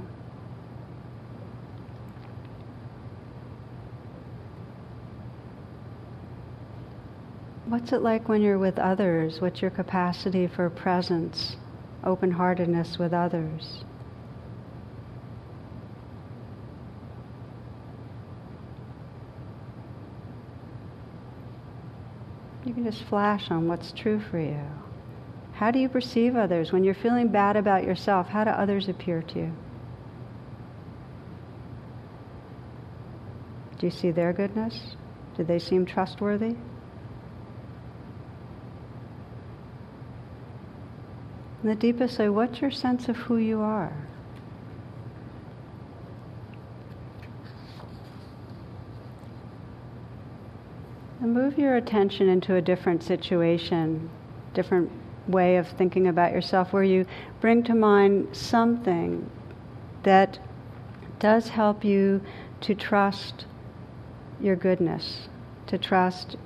What's 7.71 7.93
it 7.93 8.03
like 8.03 8.29
when 8.29 8.43
you're 8.43 8.59
with 8.59 8.81
others? 8.81 9.41
What's 9.41 9.63
your 9.63 9.71
capacity 9.71 10.49
for 10.49 10.69
presence, 10.69 11.57
open 12.03 12.33
heartedness 12.33 12.99
with 12.99 13.13
others? 13.13 13.85
You 22.65 22.75
can 22.75 22.83
just 22.83 23.05
flash 23.05 23.53
on 23.53 23.69
what's 23.69 23.93
true 23.93 24.19
for 24.19 24.41
you. 24.41 24.67
How 25.53 25.71
do 25.71 25.79
you 25.79 25.89
perceive 25.89 26.35
others? 26.35 26.73
When 26.73 26.83
you're 26.83 26.93
feeling 26.93 27.29
bad 27.29 27.55
about 27.55 27.85
yourself, 27.85 28.27
how 28.27 28.43
do 28.43 28.51
others 28.51 28.89
appear 28.89 29.23
to 29.23 29.39
you? 29.39 29.53
Do 33.79 33.87
you 33.87 33.93
see 33.93 34.11
their 34.11 34.33
goodness? 34.33 34.97
Do 35.37 35.45
they 35.45 35.61
seem 35.61 35.87
trustworthy? 35.87 36.57
The 41.63 41.75
deepest 41.75 42.19
way, 42.19 42.31
what's 42.31 42.63
your 42.63 42.71
sense 42.71 43.09
of 43.11 43.17
who 43.17 43.37
you 43.37 43.61
are? 43.61 43.93
And 51.21 51.35
move 51.35 51.59
your 51.59 51.77
attention 51.77 52.31
into 52.31 52.55
a 52.55 52.63
different 52.63 53.03
situation, 53.03 54.09
different 54.55 54.91
way 55.29 55.59
of 55.59 55.69
thinking 55.69 56.09
about 56.09 56.33
yourself, 56.33 56.73
where 56.73 56.83
you 56.83 57.05
bring 57.43 57.63
to 57.65 57.75
mind 57.75 58.35
something 58.35 59.31
that 60.03 60.39
does 61.19 61.51
help 61.51 61.85
you 61.85 62.23
to 62.63 62.75
trust 62.75 63.45
your 64.41 64.57
goodness, 64.57 65.29
to 65.67 65.77
trust 65.77 66.37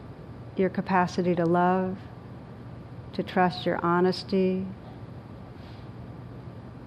your 0.57 0.69
capacity 0.69 1.37
to 1.37 1.47
love, 1.47 1.99
to 3.13 3.23
trust 3.23 3.65
your 3.65 3.79
honesty, 3.85 4.67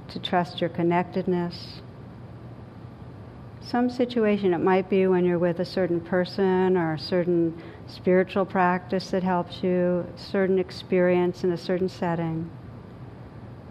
to 0.10 0.20
trust 0.20 0.62
your 0.62 0.70
connectedness. 0.70 1.82
Some 3.62 3.90
situation, 3.90 4.54
it 4.54 4.60
might 4.60 4.90
be 4.90 5.08
when 5.08 5.26
you're 5.26 5.40
with 5.40 5.60
a 5.60 5.66
certain 5.66 6.00
person 6.00 6.78
or 6.78 6.94
a 6.94 7.00
certain 7.00 7.62
spiritual 7.88 8.46
practice 8.46 9.12
that 9.12 9.24
helps 9.24 9.62
you, 9.62 10.06
certain 10.16 10.58
experience 10.58 11.44
in 11.44 11.52
a 11.52 11.58
certain 11.58 11.90
setting. 11.90 12.50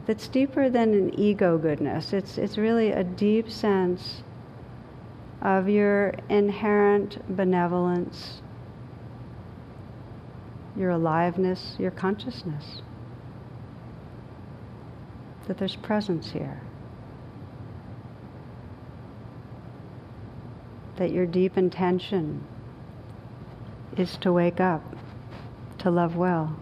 That's 0.06 0.28
deeper 0.28 0.68
than 0.68 0.92
an 0.92 1.18
ego 1.18 1.56
goodness. 1.56 2.12
It's, 2.12 2.36
it's 2.36 2.58
really 2.58 2.92
a 2.92 3.02
deep 3.02 3.50
sense 3.50 4.22
of 5.40 5.68
your 5.68 6.14
inherent 6.28 7.36
benevolence, 7.36 8.42
your 10.76 10.90
aliveness, 10.90 11.76
your 11.78 11.90
consciousness 11.90 12.82
that 15.46 15.58
there's 15.58 15.76
presence 15.76 16.30
here. 16.30 16.60
That 20.96 21.10
your 21.12 21.26
deep 21.26 21.56
intention 21.56 22.44
is 23.96 24.16
to 24.18 24.32
wake 24.32 24.60
up, 24.60 24.82
to 25.78 25.90
love 25.90 26.16
well. 26.16 26.56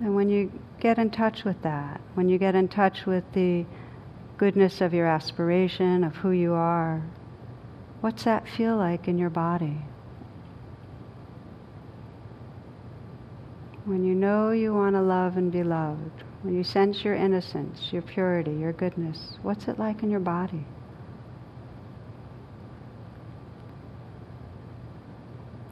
And 0.00 0.14
when 0.14 0.30
you 0.30 0.50
get 0.80 0.98
in 0.98 1.10
touch 1.10 1.44
with 1.44 1.60
that, 1.62 2.00
when 2.14 2.28
you 2.28 2.38
get 2.38 2.54
in 2.54 2.68
touch 2.68 3.04
with 3.06 3.24
the 3.32 3.66
goodness 4.38 4.80
of 4.80 4.94
your 4.94 5.06
aspiration, 5.06 6.02
of 6.04 6.16
who 6.16 6.30
you 6.30 6.54
are, 6.54 7.02
What's 8.00 8.24
that 8.24 8.48
feel 8.48 8.76
like 8.76 9.08
in 9.08 9.18
your 9.18 9.28
body? 9.28 9.76
When 13.84 14.04
you 14.04 14.14
know 14.14 14.52
you 14.52 14.72
want 14.72 14.94
to 14.94 15.02
love 15.02 15.36
and 15.36 15.52
be 15.52 15.62
loved, 15.62 16.24
when 16.42 16.56
you 16.56 16.64
sense 16.64 17.04
your 17.04 17.14
innocence, 17.14 17.92
your 17.92 18.00
purity, 18.00 18.52
your 18.52 18.72
goodness, 18.72 19.36
what's 19.42 19.68
it 19.68 19.78
like 19.78 20.02
in 20.02 20.10
your 20.10 20.20
body? 20.20 20.64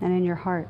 And 0.03 0.13
in 0.13 0.23
your 0.23 0.37
heart? 0.37 0.69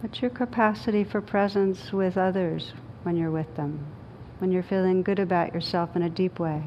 What's 0.00 0.22
your 0.22 0.30
capacity 0.30 1.02
for 1.02 1.20
presence 1.20 1.92
with 1.92 2.16
others 2.16 2.72
when 3.02 3.16
you're 3.16 3.30
with 3.30 3.54
them? 3.56 3.84
When 4.40 4.50
you're 4.50 4.62
feeling 4.62 5.02
good 5.02 5.18
about 5.18 5.52
yourself 5.52 5.94
in 5.94 6.02
a 6.02 6.08
deep 6.08 6.38
way. 6.38 6.62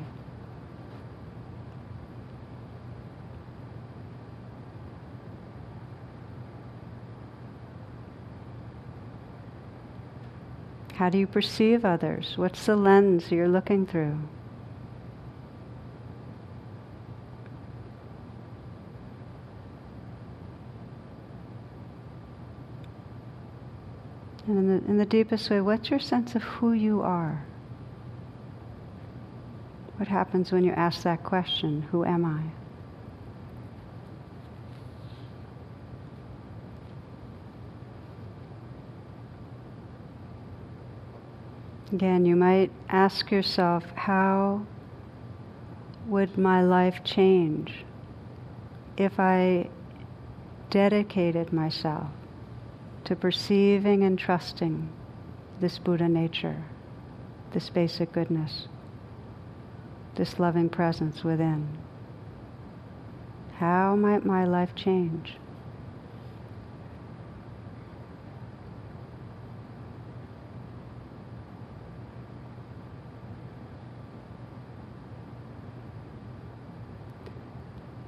How 10.93 11.09
do 11.09 11.17
you 11.17 11.25
perceive 11.25 11.83
others? 11.83 12.33
What's 12.35 12.67
the 12.67 12.75
lens 12.75 13.31
you're 13.31 13.47
looking 13.47 13.87
through? 13.87 14.19
And 24.45 24.57
in 24.57 24.67
the, 24.67 24.91
in 24.91 24.97
the 24.97 25.05
deepest 25.05 25.49
way, 25.49 25.61
what's 25.61 25.89
your 25.89 25.99
sense 25.99 26.35
of 26.35 26.43
who 26.43 26.73
you 26.73 27.01
are? 27.01 27.43
What 30.03 30.09
happens 30.09 30.51
when 30.51 30.65
you 30.65 30.73
ask 30.73 31.03
that 31.03 31.23
question, 31.23 31.83
who 31.83 32.03
am 32.03 32.25
I? 32.25 32.41
Again, 41.95 42.25
you 42.25 42.35
might 42.35 42.69
ask 42.89 43.31
yourself, 43.31 43.85
how 43.95 44.65
would 46.07 46.37
my 46.37 46.61
life 46.61 47.01
change 47.05 47.85
if 48.97 49.21
I 49.21 49.69
dedicated 50.69 51.53
myself 51.53 52.09
to 53.05 53.15
perceiving 53.15 54.03
and 54.03 54.19
trusting 54.19 54.89
this 55.61 55.79
Buddha 55.79 56.09
nature, 56.09 56.61
this 57.53 57.69
basic 57.69 58.11
goodness? 58.11 58.67
This 60.15 60.39
loving 60.39 60.69
presence 60.69 61.23
within. 61.23 61.67
How 63.57 63.95
might 63.95 64.25
my 64.25 64.45
life 64.45 64.75
change? 64.75 65.37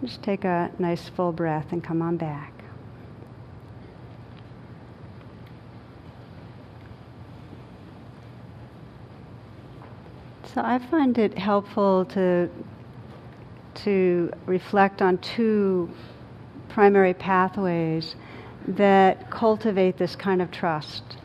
Just 0.03 0.21
take 0.21 0.43
a 0.43 0.71
nice 0.77 1.09
full 1.09 1.31
breath 1.31 1.71
and 1.71 1.83
come 1.83 2.01
on 2.01 2.17
back. 2.17 2.54
So 10.55 10.61
I 10.63 10.79
find 10.79 11.17
it 11.17 11.37
helpful 11.37 12.05
to 12.05 12.49
to 13.83 14.31
reflect 14.45 15.01
on 15.01 15.17
two 15.17 15.89
primary 16.69 17.13
pathways 17.13 18.15
that 18.65 19.29
cultivate 19.29 19.97
this 19.97 20.15
kind 20.15 20.41
of 20.41 20.51
trust 20.51 21.17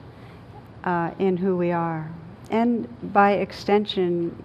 uh, 0.83 1.13
in 1.21 1.37
who 1.37 1.57
we 1.57 1.71
are, 1.71 2.11
and 2.51 2.89
by 3.13 3.35
extension, 3.35 4.43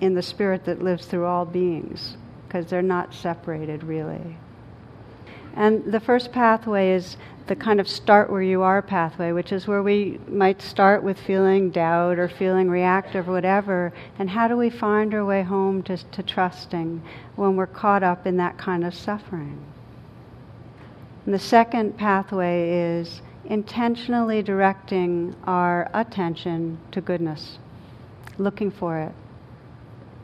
in 0.00 0.14
the 0.14 0.22
spirit 0.22 0.64
that 0.64 0.82
lives 0.82 1.06
through 1.06 1.24
all 1.24 1.44
beings, 1.44 2.16
because 2.48 2.66
they're 2.66 2.82
not 2.82 3.14
separated 3.14 3.84
really. 3.84 4.36
And 5.56 5.90
the 5.90 6.00
first 6.00 6.32
pathway 6.32 6.92
is 6.92 7.16
the 7.46 7.56
kind 7.56 7.80
of 7.80 7.88
start 7.88 8.30
where 8.30 8.42
you 8.42 8.62
are 8.62 8.82
pathway, 8.82 9.32
which 9.32 9.52
is 9.52 9.66
where 9.66 9.82
we 9.82 10.18
might 10.28 10.60
start 10.60 11.02
with 11.02 11.18
feeling 11.18 11.70
doubt 11.70 12.18
or 12.18 12.28
feeling 12.28 12.68
reactive 12.68 13.28
or 13.28 13.32
whatever. 13.32 13.92
And 14.18 14.28
how 14.30 14.48
do 14.48 14.56
we 14.56 14.68
find 14.68 15.14
our 15.14 15.24
way 15.24 15.42
home 15.42 15.82
to, 15.84 15.96
to 15.96 16.22
trusting 16.22 17.02
when 17.36 17.56
we're 17.56 17.66
caught 17.66 18.02
up 18.02 18.26
in 18.26 18.36
that 18.36 18.58
kind 18.58 18.84
of 18.84 18.94
suffering? 18.94 19.64
And 21.24 21.34
the 21.34 21.38
second 21.38 21.96
pathway 21.96 22.98
is 22.98 23.22
intentionally 23.44 24.42
directing 24.42 25.36
our 25.44 25.88
attention 25.94 26.78
to 26.90 27.00
goodness, 27.00 27.58
looking 28.38 28.72
for 28.72 28.98
it, 28.98 29.12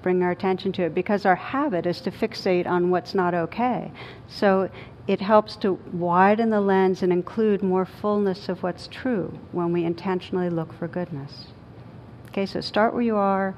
bring 0.03 0.23
our 0.25 0.33
attention 0.33 0.73
to 0.73 0.83
it, 0.83 0.95
because 0.95 1.25
our 1.25 1.37
habit 1.37 1.87
is 1.87 2.01
to 2.01 2.11
fixate 2.11 2.67
on 2.67 2.91
what's 2.91 3.15
not 3.15 3.33
okay. 3.35 3.93
So 4.27 4.69
it 5.07 5.21
helps 5.21 5.57
to 5.57 5.73
widen 5.93 6.51
the 6.51 6.61
lens 6.61 7.03
and 7.03 7.13
include 7.13 7.63
more 7.63 7.85
fullness 7.85 8.49
of 8.49 8.63
what's 8.63 8.87
true 8.87 9.39
when 9.51 9.73
we 9.73 9.85
intentionally 9.85 10.49
look 10.49 10.73
for 10.73 10.87
goodness. 10.87 11.47
Okay, 12.29 12.47
so 12.47 12.61
start 12.61 12.95
where 12.95 13.03
you 13.03 13.17
are 13.17 13.55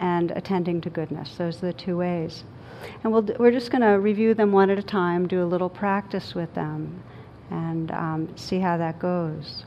and 0.00 0.30
attending 0.32 0.80
to 0.80 0.90
goodness. 0.90 1.36
Those 1.36 1.62
are 1.62 1.66
the 1.66 1.72
two 1.72 1.96
ways. 1.96 2.44
And 3.02 3.12
we 3.12 3.20
we 3.20 3.48
are 3.48 3.52
just 3.52 3.70
going 3.70 3.82
to 3.82 3.98
review 3.98 4.34
them 4.34 4.52
one 4.52 4.70
at 4.70 4.78
a 4.78 4.82
time, 4.82 5.28
do 5.28 5.42
a 5.42 5.46
little 5.46 5.70
practice 5.70 6.34
with 6.34 6.52
them, 6.54 7.02
and 7.50 7.90
um, 7.90 8.36
see 8.36 8.58
how 8.58 8.76
that 8.76 8.98
goes. 8.98 9.64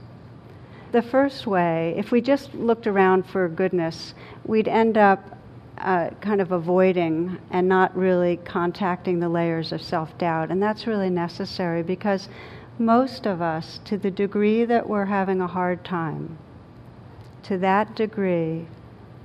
The 0.92 1.01
first 1.01 1.48
way, 1.48 1.94
if 1.98 2.12
we 2.12 2.22
just 2.22 2.54
looked 2.54 2.88
around 2.88 3.25
for 3.25 3.48
goodness, 3.50 4.13
we'd 4.46 4.68
end 4.68 4.98
up 4.98 5.37
uh, 5.77 6.10
kind 6.22 6.41
of 6.41 6.51
avoiding 6.51 7.38
and 7.51 7.67
not 7.67 7.96
really 7.96 8.38
contacting 8.38 9.19
the 9.19 9.29
layers 9.29 9.72
of 9.72 9.81
self 9.81 10.17
doubt. 10.17 10.51
And 10.51 10.62
that's 10.62 10.88
really 10.88 11.10
necessary 11.10 11.84
because 11.84 12.29
most 12.79 13.25
of 13.25 13.41
us, 13.41 13.79
to 13.86 13.98
the 13.98 14.12
degree 14.12 14.65
that 14.65 14.88
we're 14.88 15.05
having 15.05 15.41
a 15.41 15.48
hard 15.48 15.84
time, 15.84 16.38
to 17.43 17.57
that 17.57 17.96
degree, 17.96 18.67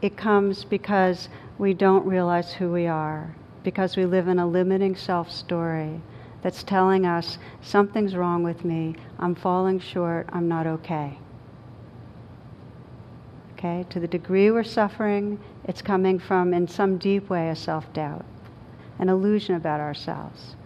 it 0.01 0.17
comes 0.17 0.65
because 0.65 1.29
we 1.59 1.75
don't 1.75 2.07
realize 2.07 2.53
who 2.55 2.73
we 2.73 2.87
are, 2.87 3.35
because 3.63 3.97
we 3.97 4.07
live 4.07 4.29
in 4.29 4.39
a 4.39 4.47
limiting 4.47 4.97
self 4.97 5.31
story 5.31 6.01
that's 6.43 6.63
telling 6.63 7.07
us 7.07 7.39
something's 7.61 8.17
wrong 8.17 8.43
with 8.43 8.65
me, 8.65 8.97
I'm 9.19 9.35
falling 9.35 9.79
short, 9.79 10.29
I'm 10.33 10.49
not 10.49 10.67
okay. 10.67 11.19
Okay, 13.53 13.87
to 13.91 14.01
the 14.01 14.09
degree 14.09 14.51
we're 14.51 14.65
suffering, 14.65 15.39
it's 15.65 15.83
coming 15.83 16.19
from, 16.19 16.53
in 16.53 16.67
some 16.67 16.99
deep 16.99 17.31
way, 17.31 17.49
a 17.49 17.57
self 17.57 17.93
doubt, 17.93 18.25
an 18.99 19.09
illusion 19.09 19.55
about 19.55 19.81
ourselves. 19.81 20.57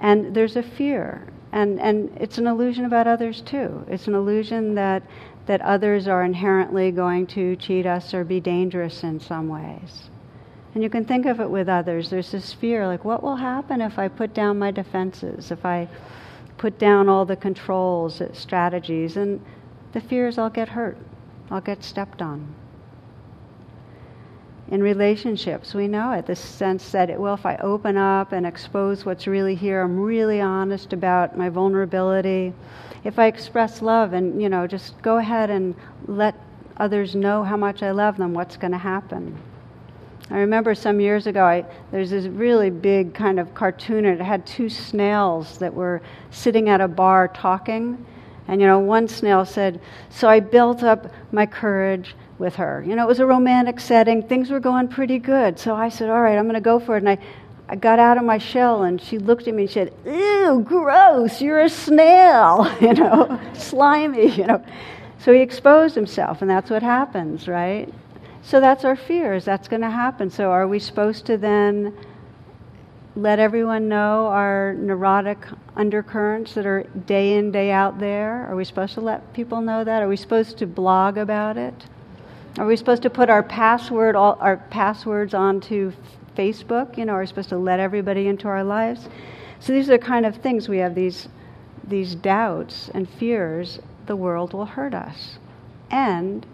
And 0.00 0.34
there's 0.34 0.56
a 0.56 0.62
fear, 0.62 1.26
and, 1.52 1.80
and 1.80 2.16
it's 2.18 2.38
an 2.38 2.46
illusion 2.46 2.84
about 2.84 3.06
others 3.06 3.40
too. 3.40 3.84
It's 3.88 4.08
an 4.08 4.14
illusion 4.14 4.74
that, 4.74 5.02
that 5.46 5.60
others 5.60 6.08
are 6.08 6.24
inherently 6.24 6.90
going 6.90 7.26
to 7.28 7.56
cheat 7.56 7.86
us 7.86 8.12
or 8.12 8.24
be 8.24 8.40
dangerous 8.40 9.04
in 9.04 9.20
some 9.20 9.48
ways. 9.48 10.10
And 10.74 10.82
you 10.82 10.90
can 10.90 11.04
think 11.04 11.26
of 11.26 11.40
it 11.40 11.50
with 11.50 11.68
others. 11.68 12.10
There's 12.10 12.30
this 12.30 12.52
fear 12.52 12.86
like, 12.86 13.04
what 13.04 13.22
will 13.22 13.36
happen 13.36 13.80
if 13.80 13.98
I 13.98 14.08
put 14.08 14.34
down 14.34 14.58
my 14.58 14.70
defenses, 14.70 15.50
if 15.50 15.64
I 15.64 15.88
put 16.58 16.78
down 16.78 17.08
all 17.08 17.24
the 17.24 17.36
controls, 17.36 18.22
strategies? 18.32 19.16
And 19.16 19.44
the 19.92 20.00
fear 20.00 20.28
is 20.28 20.38
I'll 20.38 20.50
get 20.50 20.68
hurt, 20.68 20.96
I'll 21.50 21.60
get 21.60 21.82
stepped 21.84 22.22
on 22.22 22.54
in 24.70 24.82
relationships. 24.82 25.74
We 25.74 25.88
know 25.88 26.12
it, 26.12 26.26
the 26.26 26.36
sense 26.36 26.92
that, 26.92 27.18
well, 27.18 27.34
if 27.34 27.44
I 27.44 27.56
open 27.56 27.96
up 27.96 28.32
and 28.32 28.46
expose 28.46 29.04
what's 29.04 29.26
really 29.26 29.54
here, 29.54 29.82
I'm 29.82 29.98
really 29.98 30.40
honest 30.40 30.92
about 30.92 31.36
my 31.36 31.48
vulnerability. 31.48 32.52
If 33.02 33.18
I 33.18 33.26
express 33.26 33.82
love 33.82 34.12
and, 34.12 34.40
you 34.40 34.48
know, 34.48 34.66
just 34.66 35.00
go 35.02 35.18
ahead 35.18 35.50
and 35.50 35.74
let 36.06 36.34
others 36.76 37.14
know 37.14 37.42
how 37.42 37.56
much 37.56 37.82
I 37.82 37.90
love 37.90 38.16
them, 38.16 38.32
what's 38.32 38.56
going 38.56 38.72
to 38.72 38.78
happen? 38.78 39.36
I 40.30 40.38
remember 40.38 40.76
some 40.76 41.00
years 41.00 41.26
ago, 41.26 41.44
I, 41.44 41.64
there's 41.90 42.10
this 42.10 42.26
really 42.26 42.70
big 42.70 43.14
kind 43.14 43.40
of 43.40 43.52
cartoon, 43.52 44.04
and 44.04 44.20
it 44.20 44.24
had 44.24 44.46
two 44.46 44.68
snails 44.68 45.58
that 45.58 45.74
were 45.74 46.00
sitting 46.30 46.68
at 46.68 46.80
a 46.80 46.86
bar 46.86 47.26
talking. 47.26 48.06
And, 48.46 48.60
you 48.60 48.68
know, 48.68 48.78
one 48.78 49.08
snail 49.08 49.44
said, 49.44 49.80
So 50.08 50.28
I 50.28 50.38
built 50.38 50.84
up 50.84 51.12
my 51.32 51.46
courage 51.46 52.14
with 52.40 52.56
her. 52.56 52.82
You 52.84 52.96
know, 52.96 53.04
it 53.04 53.08
was 53.08 53.20
a 53.20 53.26
romantic 53.26 53.78
setting. 53.78 54.22
Things 54.22 54.50
were 54.50 54.58
going 54.58 54.88
pretty 54.88 55.18
good. 55.18 55.58
So 55.58 55.76
I 55.76 55.90
said, 55.90 56.08
all 56.08 56.20
right, 56.20 56.36
I'm 56.36 56.44
going 56.44 56.54
to 56.54 56.60
go 56.60 56.80
for 56.80 56.96
it. 56.96 57.04
And 57.04 57.10
I, 57.10 57.18
I 57.68 57.76
got 57.76 58.00
out 58.00 58.16
of 58.16 58.24
my 58.24 58.38
shell 58.38 58.82
and 58.82 59.00
she 59.00 59.18
looked 59.18 59.46
at 59.46 59.54
me 59.54 59.64
and 59.64 59.70
said, 59.70 59.92
ew, 60.04 60.64
gross, 60.66 61.40
you're 61.40 61.60
a 61.60 61.68
snail, 61.68 62.74
you 62.80 62.94
know, 62.94 63.38
slimy, 63.52 64.34
you 64.34 64.46
know. 64.46 64.64
So 65.18 65.34
he 65.34 65.40
exposed 65.40 65.94
himself, 65.94 66.40
and 66.40 66.50
that's 66.50 66.70
what 66.70 66.82
happens, 66.82 67.46
right? 67.46 67.92
So 68.42 68.58
that's 68.58 68.86
our 68.86 68.96
fears. 68.96 69.44
That's 69.44 69.68
going 69.68 69.82
to 69.82 69.90
happen. 69.90 70.30
So 70.30 70.50
are 70.50 70.66
we 70.66 70.78
supposed 70.78 71.26
to 71.26 71.36
then 71.36 71.94
let 73.14 73.38
everyone 73.38 73.86
know 73.86 74.28
our 74.28 74.72
neurotic 74.78 75.36
undercurrents 75.76 76.54
that 76.54 76.64
are 76.64 76.84
day 77.04 77.36
in, 77.36 77.52
day 77.52 77.70
out 77.70 78.00
there? 78.00 78.46
Are 78.46 78.56
we 78.56 78.64
supposed 78.64 78.94
to 78.94 79.02
let 79.02 79.34
people 79.34 79.60
know 79.60 79.84
that? 79.84 80.02
Are 80.02 80.08
we 80.08 80.16
supposed 80.16 80.56
to 80.58 80.66
blog 80.66 81.18
about 81.18 81.58
it? 81.58 81.84
Are 82.58 82.66
we 82.66 82.76
supposed 82.76 83.02
to 83.02 83.10
put 83.10 83.30
our 83.30 83.44
password, 83.44 84.16
all, 84.16 84.36
our 84.40 84.56
passwords 84.56 85.34
onto 85.34 85.92
Facebook? 86.36 86.98
You 86.98 87.04
know, 87.04 87.12
are 87.12 87.20
we 87.20 87.26
supposed 87.26 87.50
to 87.50 87.58
let 87.58 87.78
everybody 87.78 88.26
into 88.26 88.48
our 88.48 88.64
lives? 88.64 89.08
So 89.60 89.72
these 89.72 89.88
are 89.88 89.92
the 89.92 90.04
kind 90.04 90.26
of 90.26 90.36
things 90.36 90.68
we 90.68 90.78
have 90.78 90.94
these 90.94 91.28
these 91.84 92.14
doubts 92.14 92.90
and 92.92 93.08
fears. 93.08 93.78
The 94.06 94.16
world 94.16 94.52
will 94.52 94.66
hurt 94.66 94.94
us, 94.94 95.38
and 95.90 96.44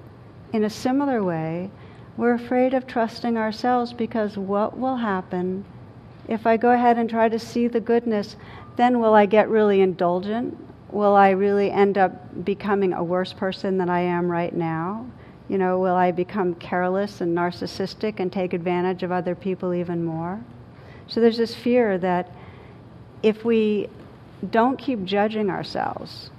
in 0.52 0.64
a 0.64 0.70
similar 0.70 1.22
way, 1.22 1.70
we're 2.16 2.34
afraid 2.34 2.74
of 2.74 2.86
trusting 2.86 3.36
ourselves 3.38 3.92
because 3.92 4.36
what 4.36 4.76
will 4.76 4.96
happen 4.96 5.64
if 6.28 6.46
I 6.46 6.56
go 6.56 6.70
ahead 6.70 6.98
and 6.98 7.08
try 7.08 7.28
to 7.28 7.38
see 7.38 7.68
the 7.68 7.80
goodness? 7.80 8.36
Then 8.76 9.00
will 9.00 9.14
I 9.14 9.24
get 9.24 9.48
really 9.48 9.80
indulgent? 9.80 10.58
Will 10.90 11.14
I 11.14 11.30
really 11.30 11.70
end 11.70 11.96
up 11.96 12.44
becoming 12.44 12.92
a 12.92 13.02
worse 13.02 13.32
person 13.32 13.78
than 13.78 13.88
I 13.88 14.00
am 14.00 14.30
right 14.30 14.54
now? 14.54 15.06
You 15.48 15.58
know, 15.58 15.78
will 15.78 15.94
I 15.94 16.10
become 16.10 16.54
careless 16.56 17.20
and 17.20 17.36
narcissistic 17.36 18.18
and 18.18 18.32
take 18.32 18.52
advantage 18.52 19.02
of 19.02 19.12
other 19.12 19.34
people 19.34 19.72
even 19.72 20.04
more? 20.04 20.40
So 21.06 21.20
there's 21.20 21.36
this 21.36 21.54
fear 21.54 21.98
that 21.98 22.32
if 23.22 23.44
we 23.44 23.88
don't 24.50 24.76
keep 24.78 25.04
judging 25.04 25.50
ourselves, 25.50 26.30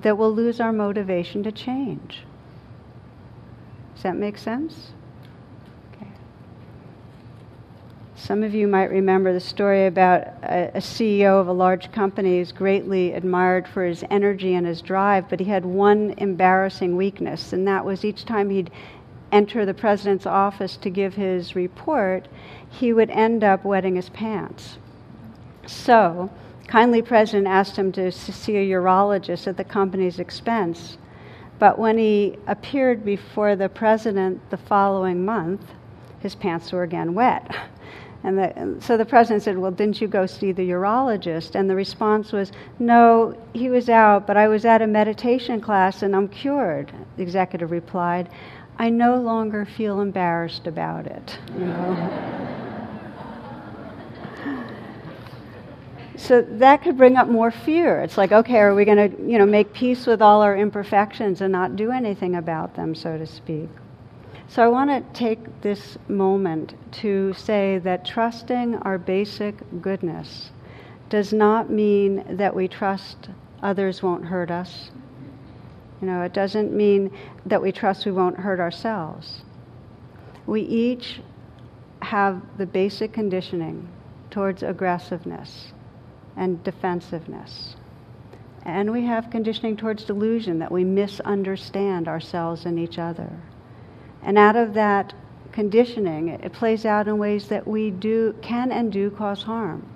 that 0.00 0.16
we'll 0.16 0.34
lose 0.34 0.60
our 0.60 0.72
motivation 0.72 1.42
to 1.42 1.52
change. 1.52 2.22
Does 3.94 4.02
that 4.04 4.16
make 4.16 4.38
sense? 4.38 4.92
Some 8.16 8.44
of 8.44 8.54
you 8.54 8.68
might 8.68 8.90
remember 8.90 9.32
the 9.32 9.40
story 9.40 9.86
about 9.86 10.28
a, 10.44 10.70
CEO 10.76 11.40
of 11.40 11.48
a 11.48 11.52
large 11.52 11.90
company 11.90 12.38
who's 12.38 12.52
greatly 12.52 13.12
admired 13.12 13.66
for 13.66 13.84
his 13.84 14.04
energy 14.08 14.54
and 14.54 14.64
his 14.64 14.80
drive, 14.80 15.28
but 15.28 15.40
he 15.40 15.46
had 15.46 15.64
one 15.64 16.14
embarrassing 16.18 16.96
weakness, 16.96 17.52
and 17.52 17.66
that 17.66 17.84
was 17.84 18.04
each 18.04 18.24
time 18.24 18.50
he'd 18.50 18.70
enter 19.32 19.66
the 19.66 19.74
president's 19.74 20.26
office 20.26 20.76
to 20.76 20.90
give 20.90 21.14
his 21.14 21.56
report, 21.56 22.28
he 22.70 22.92
would 22.92 23.10
end 23.10 23.42
up 23.42 23.64
wetting 23.64 23.96
his 23.96 24.10
pants. 24.10 24.78
So, 25.66 26.30
kindly 26.68 27.02
president 27.02 27.48
asked 27.48 27.76
him 27.76 27.90
to 27.92 28.12
see 28.12 28.56
a 28.56 28.76
urologist 28.76 29.48
at 29.48 29.56
the 29.56 29.64
company's 29.64 30.20
expense. 30.20 30.98
But 31.58 31.80
when 31.80 31.98
he 31.98 32.36
appeared 32.46 33.04
before 33.04 33.56
the 33.56 33.68
president 33.68 34.50
the 34.50 34.56
following 34.56 35.24
month, 35.24 35.62
his 36.20 36.36
pants 36.36 36.70
were 36.72 36.84
again 36.84 37.14
wet. 37.14 37.54
And, 38.24 38.38
the, 38.38 38.58
and 38.58 38.82
so 38.82 38.96
the 38.96 39.04
president 39.04 39.42
said, 39.42 39.58
Well, 39.58 39.70
didn't 39.70 40.00
you 40.00 40.08
go 40.08 40.24
see 40.24 40.50
the 40.50 40.70
urologist? 40.70 41.54
And 41.54 41.68
the 41.68 41.74
response 41.74 42.32
was, 42.32 42.52
No, 42.78 43.36
he 43.52 43.68
was 43.68 43.90
out, 43.90 44.26
but 44.26 44.38
I 44.38 44.48
was 44.48 44.64
at 44.64 44.80
a 44.80 44.86
meditation 44.86 45.60
class 45.60 46.02
and 46.02 46.16
I'm 46.16 46.28
cured. 46.28 46.90
The 47.18 47.22
executive 47.22 47.70
replied, 47.70 48.30
I 48.78 48.88
no 48.88 49.20
longer 49.20 49.66
feel 49.66 50.00
embarrassed 50.00 50.66
about 50.66 51.06
it. 51.06 51.38
You 51.52 51.64
know? 51.66 52.50
so 56.16 56.40
that 56.40 56.82
could 56.82 56.96
bring 56.96 57.16
up 57.16 57.28
more 57.28 57.50
fear. 57.50 58.00
It's 58.00 58.16
like, 58.16 58.32
okay, 58.32 58.56
are 58.56 58.74
we 58.74 58.86
going 58.86 59.10
to, 59.10 59.22
you 59.22 59.36
know, 59.36 59.44
make 59.44 59.74
peace 59.74 60.06
with 60.06 60.22
all 60.22 60.40
our 60.40 60.56
imperfections 60.56 61.42
and 61.42 61.52
not 61.52 61.76
do 61.76 61.90
anything 61.90 62.36
about 62.36 62.74
them, 62.74 62.94
so 62.94 63.18
to 63.18 63.26
speak? 63.26 63.68
So 64.54 64.62
I 64.62 64.68
want 64.68 64.88
to 64.88 65.18
take 65.18 65.62
this 65.62 65.98
moment 66.06 66.74
to 67.02 67.32
say 67.32 67.78
that 67.78 68.04
trusting 68.04 68.76
our 68.82 68.98
basic 68.98 69.56
goodness 69.82 70.52
does 71.08 71.32
not 71.32 71.70
mean 71.70 72.24
that 72.36 72.54
we 72.54 72.68
trust 72.68 73.30
others 73.64 74.00
won't 74.00 74.26
hurt 74.26 74.52
us. 74.52 74.92
You 76.00 76.06
know, 76.06 76.22
it 76.22 76.32
doesn't 76.32 76.72
mean 76.72 77.10
that 77.44 77.60
we 77.60 77.72
trust 77.72 78.06
we 78.06 78.12
won't 78.12 78.38
hurt 78.38 78.60
ourselves. 78.60 79.42
We 80.46 80.60
each 80.60 81.20
have 82.02 82.40
the 82.56 82.66
basic 82.66 83.12
conditioning 83.12 83.88
towards 84.30 84.62
aggressiveness 84.62 85.72
and 86.36 86.62
defensiveness. 86.62 87.74
And 88.62 88.92
we 88.92 89.04
have 89.04 89.30
conditioning 89.30 89.76
towards 89.76 90.04
delusion 90.04 90.60
that 90.60 90.70
we 90.70 90.84
misunderstand 90.84 92.06
ourselves 92.06 92.66
and 92.66 92.78
each 92.78 93.00
other. 93.00 93.32
And 94.24 94.38
out 94.38 94.56
of 94.56 94.74
that 94.74 95.12
conditioning, 95.52 96.30
it 96.30 96.52
plays 96.52 96.84
out 96.84 97.06
in 97.06 97.18
ways 97.18 97.48
that 97.48 97.66
we 97.66 97.90
do 97.90 98.34
can 98.42 98.72
and 98.72 98.90
do 98.90 99.10
cause 99.10 99.42
harm. 99.42 99.86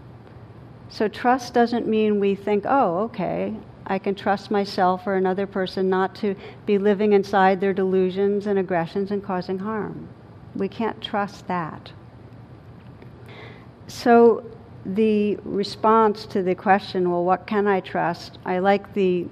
So 0.88 1.08
trust 1.08 1.52
doesn't 1.52 1.86
mean 1.86 2.20
we 2.20 2.34
think, 2.34 2.64
oh, 2.66 2.98
okay, 3.04 3.54
I 3.86 3.98
can 3.98 4.14
trust 4.14 4.50
myself 4.50 5.06
or 5.06 5.14
another 5.14 5.46
person 5.46 5.88
not 5.88 6.14
to 6.16 6.34
be 6.66 6.78
living 6.78 7.12
inside 7.12 7.60
their 7.60 7.72
delusions 7.72 8.46
and 8.46 8.58
aggressions 8.58 9.10
and 9.10 9.24
causing 9.24 9.58
harm. 9.58 10.08
We 10.54 10.68
can't 10.68 11.00
trust 11.02 11.46
that. 11.48 11.90
So, 13.86 14.44
the 14.84 15.36
response 15.44 16.24
to 16.26 16.42
the 16.42 16.54
question, 16.54 17.10
well, 17.10 17.24
what 17.24 17.46
can 17.46 17.66
I 17.66 17.80
trust? 17.80 18.38
I 18.44 18.58
like 18.58 18.94
the 18.94 19.26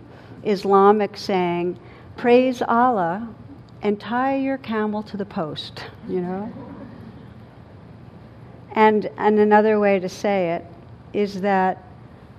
Islamic 0.45 1.17
saying, 1.17 1.79
praise 2.17 2.63
Allah 2.63 3.29
and 3.83 4.01
tie 4.01 4.37
your 4.37 4.59
camel 4.59 5.03
to 5.05 5.17
the 5.17 5.25
post, 5.25 5.85
you 6.09 6.21
know? 6.21 6.53
And, 8.73 9.11
and 9.17 9.39
another 9.39 9.81
way 9.81 9.99
to 9.99 10.09
say 10.09 10.53
it 10.53 10.65
is 11.13 11.41
that 11.41 11.83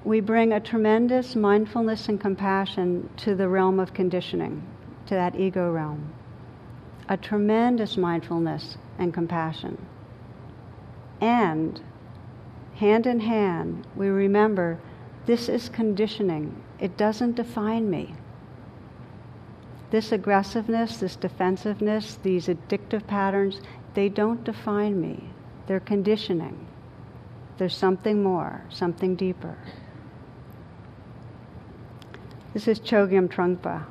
we 0.03 0.19
bring 0.19 0.53
a 0.53 0.59
tremendous 0.59 1.35
mindfulness 1.35 2.09
and 2.09 2.19
compassion 2.21 3.09
to 3.17 3.35
the 3.35 3.49
realm 3.49 3.79
of 3.79 3.93
conditioning, 3.93 4.63
to 5.07 5.15
that 5.15 5.35
ego 5.35 5.71
realm. 5.71 6.13
A 7.09 7.17
tremendous 7.17 7.97
mindfulness 7.97 8.77
and 8.99 9.13
compassion. 9.13 9.83
And 11.19 11.81
hand 12.75 13.07
in 13.07 13.19
hand, 13.19 13.87
we 13.95 14.07
remember 14.07 14.79
this 15.25 15.49
is 15.49 15.69
conditioning. 15.69 16.61
It 16.79 16.95
doesn't 16.97 17.35
define 17.35 17.89
me. 17.89 18.15
This 19.89 20.11
aggressiveness, 20.11 20.97
this 20.97 21.15
defensiveness, 21.15 22.19
these 22.21 22.47
addictive 22.47 23.07
patterns, 23.07 23.61
they 23.93 24.09
don't 24.09 24.43
define 24.43 24.99
me. 24.99 25.29
They're 25.65 25.79
conditioning. 25.79 26.67
There's 27.57 27.75
something 27.75 28.21
more, 28.21 28.63
something 28.69 29.15
deeper. 29.15 29.57
This 32.53 32.67
is 32.67 32.79
Chogyam 32.79 33.27
Trungpa, 33.29 33.85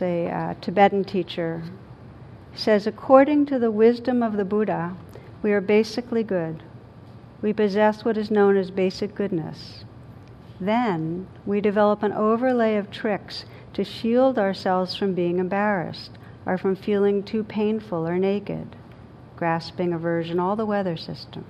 a 0.00 0.28
uh, 0.28 0.54
Tibetan 0.60 1.04
teacher. 1.04 1.62
He 2.52 2.58
says, 2.58 2.86
according 2.86 3.46
to 3.46 3.58
the 3.58 3.70
wisdom 3.70 4.22
of 4.22 4.36
the 4.36 4.44
Buddha, 4.44 4.96
we 5.42 5.52
are 5.52 5.60
basically 5.60 6.22
good. 6.22 6.62
We 7.42 7.52
possess 7.52 8.04
what 8.04 8.16
is 8.16 8.30
known 8.30 8.56
as 8.56 8.70
basic 8.70 9.14
goodness. 9.14 9.84
Then 10.60 11.26
we 11.46 11.60
develop 11.62 12.02
an 12.02 12.12
overlay 12.12 12.76
of 12.76 12.90
tricks 12.90 13.46
to 13.72 13.82
shield 13.82 14.38
ourselves 14.38 14.94
from 14.94 15.14
being 15.14 15.38
embarrassed 15.38 16.10
or 16.44 16.58
from 16.58 16.76
feeling 16.76 17.22
too 17.22 17.44
painful 17.44 18.06
or 18.06 18.18
naked, 18.18 18.76
grasping, 19.36 19.94
aversion, 19.94 20.38
all 20.38 20.56
the 20.56 20.66
weather 20.66 20.96
system. 20.96 21.44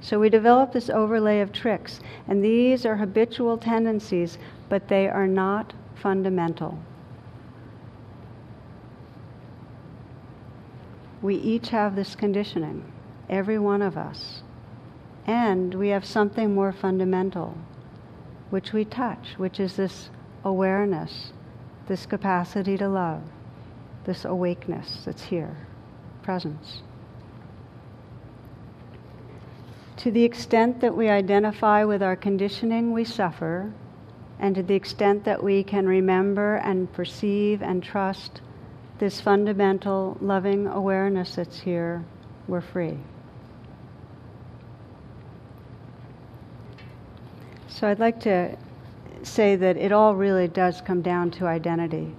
So 0.00 0.18
we 0.18 0.28
develop 0.28 0.72
this 0.72 0.90
overlay 0.90 1.40
of 1.40 1.52
tricks, 1.52 2.00
and 2.26 2.44
these 2.44 2.84
are 2.84 2.96
habitual 2.96 3.58
tendencies, 3.58 4.38
but 4.68 4.88
they 4.88 5.08
are 5.08 5.26
not 5.26 5.72
fundamental. 5.94 6.78
We 11.22 11.36
each 11.36 11.70
have 11.70 11.96
this 11.96 12.14
conditioning, 12.14 12.90
every 13.30 13.58
one 13.58 13.80
of 13.80 13.96
us. 13.96 14.42
And 15.26 15.74
we 15.74 15.88
have 15.88 16.04
something 16.04 16.54
more 16.54 16.72
fundamental, 16.72 17.56
which 18.54 18.72
we 18.72 18.84
touch, 18.84 19.34
which 19.36 19.58
is 19.58 19.74
this 19.74 20.10
awareness, 20.44 21.32
this 21.88 22.06
capacity 22.06 22.78
to 22.78 22.88
love, 22.88 23.20
this 24.04 24.24
awakeness 24.24 25.02
that's 25.04 25.24
here, 25.24 25.56
presence. 26.22 26.82
To 29.96 30.12
the 30.12 30.22
extent 30.22 30.80
that 30.82 30.96
we 30.96 31.08
identify 31.08 31.82
with 31.82 32.00
our 32.00 32.14
conditioning, 32.14 32.92
we 32.92 33.02
suffer, 33.02 33.72
and 34.38 34.54
to 34.54 34.62
the 34.62 34.76
extent 34.76 35.24
that 35.24 35.42
we 35.42 35.64
can 35.64 35.88
remember 35.88 36.54
and 36.58 36.92
perceive 36.92 37.60
and 37.60 37.82
trust 37.82 38.40
this 39.00 39.20
fundamental 39.20 40.16
loving 40.20 40.68
awareness 40.68 41.34
that's 41.34 41.58
here, 41.58 42.04
we're 42.46 42.60
free. 42.60 42.98
So 47.74 47.88
I'd 47.88 47.98
like 47.98 48.20
to 48.20 48.56
say 49.24 49.56
that 49.56 49.76
it 49.76 49.90
all 49.90 50.14
really 50.14 50.46
does 50.46 50.80
come 50.80 51.02
down 51.02 51.32
to 51.32 51.46
identity. 51.46 52.14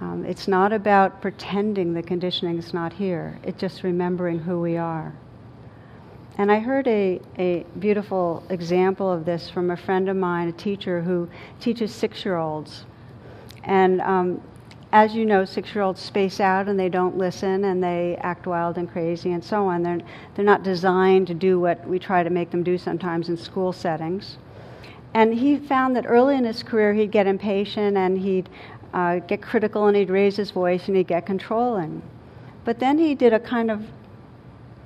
Um, 0.00 0.24
it's 0.24 0.48
not 0.48 0.72
about 0.72 1.20
pretending 1.20 1.92
the 1.92 2.02
conditioning 2.02 2.56
is 2.56 2.72
not 2.72 2.94
here, 2.94 3.38
it's 3.42 3.60
just 3.60 3.82
remembering 3.82 4.38
who 4.38 4.58
we 4.58 4.78
are. 4.78 5.12
And 6.38 6.50
I 6.50 6.60
heard 6.60 6.88
a, 6.88 7.20
a 7.38 7.66
beautiful 7.78 8.42
example 8.48 9.12
of 9.12 9.26
this 9.26 9.50
from 9.50 9.70
a 9.70 9.76
friend 9.76 10.08
of 10.08 10.16
mine, 10.16 10.48
a 10.48 10.52
teacher 10.52 11.02
who 11.02 11.28
teaches 11.60 11.94
six 11.94 12.24
year 12.24 12.38
olds. 12.38 12.86
And 13.64 14.00
um, 14.00 14.40
as 14.92 15.14
you 15.14 15.26
know, 15.26 15.44
six 15.44 15.74
year 15.74 15.82
olds 15.82 16.00
space 16.00 16.40
out 16.40 16.68
and 16.68 16.78
they 16.78 16.88
don't 16.88 17.18
listen 17.18 17.64
and 17.64 17.82
they 17.82 18.16
act 18.20 18.46
wild 18.46 18.78
and 18.78 18.90
crazy 18.90 19.32
and 19.32 19.44
so 19.44 19.66
on. 19.66 19.82
They're, 19.82 20.00
they're 20.34 20.44
not 20.44 20.62
designed 20.62 21.26
to 21.26 21.34
do 21.34 21.58
what 21.58 21.86
we 21.86 21.98
try 21.98 22.22
to 22.22 22.30
make 22.30 22.50
them 22.50 22.62
do 22.62 22.78
sometimes 22.78 23.28
in 23.28 23.36
school 23.36 23.72
settings. 23.72 24.38
And 25.12 25.34
he 25.34 25.56
found 25.56 25.96
that 25.96 26.06
early 26.06 26.36
in 26.36 26.44
his 26.44 26.62
career 26.62 26.94
he'd 26.94 27.10
get 27.10 27.26
impatient 27.26 27.96
and 27.96 28.18
he'd 28.18 28.48
uh, 28.92 29.18
get 29.20 29.42
critical 29.42 29.86
and 29.86 29.96
he'd 29.96 30.10
raise 30.10 30.36
his 30.36 30.50
voice 30.50 30.86
and 30.88 30.96
he'd 30.96 31.08
get 31.08 31.26
controlling. 31.26 32.02
But 32.64 32.78
then 32.78 32.98
he 32.98 33.14
did 33.14 33.32
a 33.32 33.40
kind 33.40 33.70
of 33.70 33.82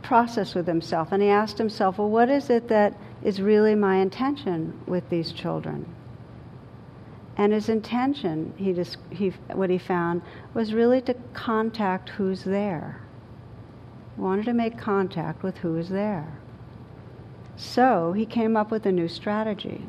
process 0.02 0.54
with 0.54 0.66
himself 0.66 1.12
and 1.12 1.22
he 1.22 1.28
asked 1.28 1.58
himself, 1.58 1.98
well, 1.98 2.08
what 2.08 2.30
is 2.30 2.50
it 2.50 2.68
that 2.68 2.94
is 3.22 3.40
really 3.40 3.74
my 3.74 3.96
intention 3.96 4.80
with 4.86 5.08
these 5.10 5.32
children? 5.32 5.86
And 7.40 7.54
his 7.54 7.70
intention, 7.70 8.52
he 8.58 8.74
just, 8.74 8.98
he, 9.08 9.30
what 9.54 9.70
he 9.70 9.78
found, 9.78 10.20
was 10.52 10.74
really 10.74 11.00
to 11.00 11.14
contact 11.32 12.10
who's 12.10 12.44
there. 12.44 13.00
He 14.14 14.20
wanted 14.20 14.44
to 14.44 14.52
make 14.52 14.76
contact 14.76 15.42
with 15.42 15.56
who 15.56 15.78
is 15.78 15.88
there. 15.88 16.36
So 17.56 18.12
he 18.12 18.26
came 18.26 18.58
up 18.58 18.70
with 18.70 18.84
a 18.84 18.92
new 18.92 19.08
strategy, 19.08 19.86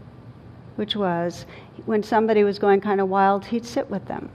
which 0.77 0.95
was 0.95 1.45
when 1.85 2.03
somebody 2.03 2.45
was 2.45 2.57
going 2.57 2.79
kind 2.79 3.01
of 3.01 3.09
wild, 3.09 3.43
he'd 3.47 3.65
sit 3.65 3.89
with 3.89 4.05
them. 4.05 4.29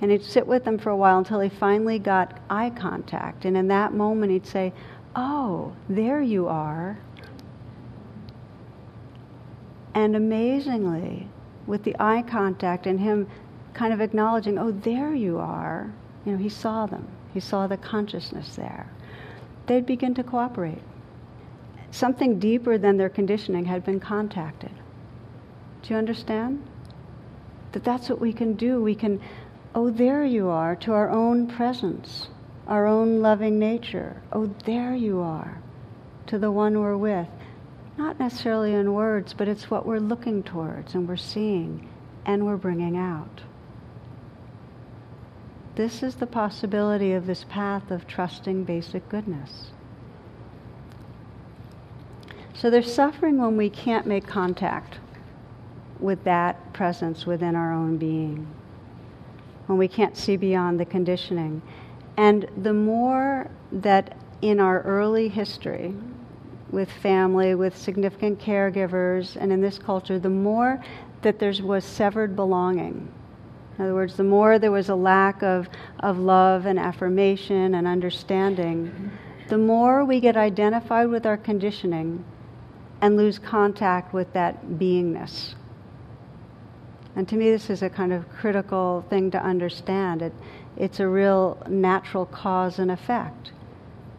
And 0.00 0.12
he'd 0.12 0.22
sit 0.22 0.46
with 0.46 0.64
them 0.64 0.78
for 0.78 0.90
a 0.90 0.96
while 0.96 1.18
until 1.18 1.40
he 1.40 1.48
finally 1.48 1.98
got 1.98 2.38
eye 2.48 2.70
contact. 2.70 3.46
And 3.46 3.56
in 3.56 3.66
that 3.66 3.94
moment, 3.94 4.30
he'd 4.30 4.46
say, 4.46 4.72
Oh, 5.16 5.74
there 5.88 6.22
you 6.22 6.46
are. 6.46 7.00
And 9.92 10.14
amazingly, 10.14 11.30
with 11.66 11.84
the 11.84 11.96
eye 11.98 12.22
contact 12.22 12.86
and 12.86 13.00
him 13.00 13.26
kind 13.72 13.92
of 13.92 14.00
acknowledging, 14.00 14.58
oh, 14.58 14.70
there 14.70 15.14
you 15.14 15.38
are. 15.38 15.92
You 16.24 16.32
know, 16.32 16.38
he 16.38 16.48
saw 16.48 16.86
them. 16.86 17.06
He 17.32 17.40
saw 17.40 17.66
the 17.66 17.76
consciousness 17.76 18.56
there. 18.56 18.88
They'd 19.66 19.86
begin 19.86 20.14
to 20.14 20.22
cooperate. 20.22 20.82
Something 21.90 22.38
deeper 22.38 22.78
than 22.78 22.96
their 22.96 23.08
conditioning 23.08 23.64
had 23.64 23.84
been 23.84 24.00
contacted. 24.00 24.72
Do 25.82 25.94
you 25.94 25.96
understand? 25.96 26.64
That 27.72 27.84
that's 27.84 28.08
what 28.08 28.20
we 28.20 28.32
can 28.32 28.54
do. 28.54 28.82
We 28.82 28.94
can, 28.94 29.20
oh, 29.74 29.90
there 29.90 30.24
you 30.24 30.48
are, 30.48 30.76
to 30.76 30.92
our 30.92 31.10
own 31.10 31.46
presence, 31.46 32.28
our 32.66 32.86
own 32.86 33.20
loving 33.20 33.58
nature. 33.58 34.22
Oh, 34.32 34.46
there 34.64 34.94
you 34.94 35.20
are, 35.20 35.58
to 36.26 36.38
the 36.38 36.50
one 36.50 36.78
we're 36.80 36.96
with 36.96 37.28
not 37.96 38.18
necessarily 38.18 38.74
in 38.74 38.92
words, 38.92 39.32
but 39.32 39.48
it's 39.48 39.70
what 39.70 39.86
we're 39.86 39.98
looking 39.98 40.42
towards 40.42 40.94
and 40.94 41.08
we're 41.08 41.16
seeing 41.16 41.88
and 42.26 42.44
we're 42.44 42.56
bringing 42.56 42.96
out. 42.96 43.42
This 45.76 46.02
is 46.02 46.16
the 46.16 46.26
possibility 46.26 47.12
of 47.12 47.26
this 47.26 47.44
path 47.48 47.90
of 47.90 48.06
trusting 48.06 48.64
basic 48.64 49.08
goodness. 49.08 49.70
So 52.54 52.70
there's 52.70 52.92
suffering 52.92 53.38
when 53.38 53.56
we 53.56 53.68
can't 53.68 54.06
make 54.06 54.26
contact 54.26 54.98
with 55.98 56.22
that 56.24 56.72
presence 56.72 57.26
within 57.26 57.56
our 57.56 57.72
own 57.72 57.96
being, 57.96 58.46
when 59.66 59.78
we 59.78 59.88
can't 59.88 60.16
see 60.16 60.36
beyond 60.36 60.78
the 60.78 60.84
conditioning. 60.84 61.60
And 62.16 62.48
the 62.62 62.72
more 62.72 63.50
that 63.72 64.16
in 64.42 64.60
our 64.60 64.82
early 64.82 65.28
history, 65.28 65.94
with 66.74 66.90
family, 66.90 67.54
with 67.54 67.76
significant 67.76 68.38
caregivers, 68.38 69.36
and 69.36 69.52
in 69.52 69.60
this 69.60 69.78
culture, 69.78 70.18
the 70.18 70.28
more 70.28 70.82
that 71.22 71.38
there 71.38 71.54
was 71.62 71.84
severed 71.84 72.36
belonging. 72.36 73.08
In 73.78 73.84
other 73.84 73.94
words, 73.94 74.16
the 74.16 74.24
more 74.24 74.58
there 74.58 74.70
was 74.70 74.88
a 74.88 74.94
lack 74.94 75.42
of, 75.42 75.68
of 76.00 76.18
love 76.18 76.66
and 76.66 76.78
affirmation 76.78 77.74
and 77.74 77.86
understanding, 77.86 79.10
the 79.48 79.58
more 79.58 80.04
we 80.04 80.20
get 80.20 80.36
identified 80.36 81.08
with 81.08 81.26
our 81.26 81.36
conditioning 81.36 82.24
and 83.00 83.16
lose 83.16 83.38
contact 83.38 84.12
with 84.12 84.32
that 84.32 84.66
beingness. 84.66 85.54
And 87.16 87.28
to 87.28 87.36
me, 87.36 87.50
this 87.50 87.70
is 87.70 87.82
a 87.82 87.90
kind 87.90 88.12
of 88.12 88.28
critical 88.28 89.04
thing 89.08 89.30
to 89.32 89.42
understand. 89.42 90.22
It, 90.22 90.32
it's 90.76 91.00
a 91.00 91.06
real 91.06 91.62
natural 91.68 92.26
cause 92.26 92.78
and 92.78 92.90
effect 92.90 93.52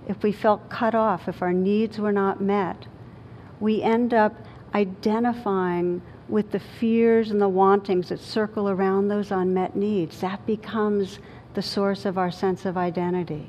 if 0.07 0.21
we 0.23 0.31
felt 0.31 0.69
cut 0.69 0.95
off, 0.95 1.27
if 1.27 1.41
our 1.41 1.53
needs 1.53 1.99
were 1.99 2.11
not 2.11 2.41
met, 2.41 2.85
we 3.59 3.81
end 3.81 4.13
up 4.13 4.35
identifying 4.73 6.01
with 6.27 6.51
the 6.51 6.59
fears 6.59 7.31
and 7.31 7.41
the 7.41 7.49
wantings 7.49 8.09
that 8.09 8.19
circle 8.19 8.69
around 8.69 9.07
those 9.07 9.31
unmet 9.31 9.75
needs. 9.75 10.21
That 10.21 10.45
becomes 10.45 11.19
the 11.53 11.61
source 11.61 12.05
of 12.05 12.17
our 12.17 12.31
sense 12.31 12.65
of 12.65 12.77
identity. 12.77 13.47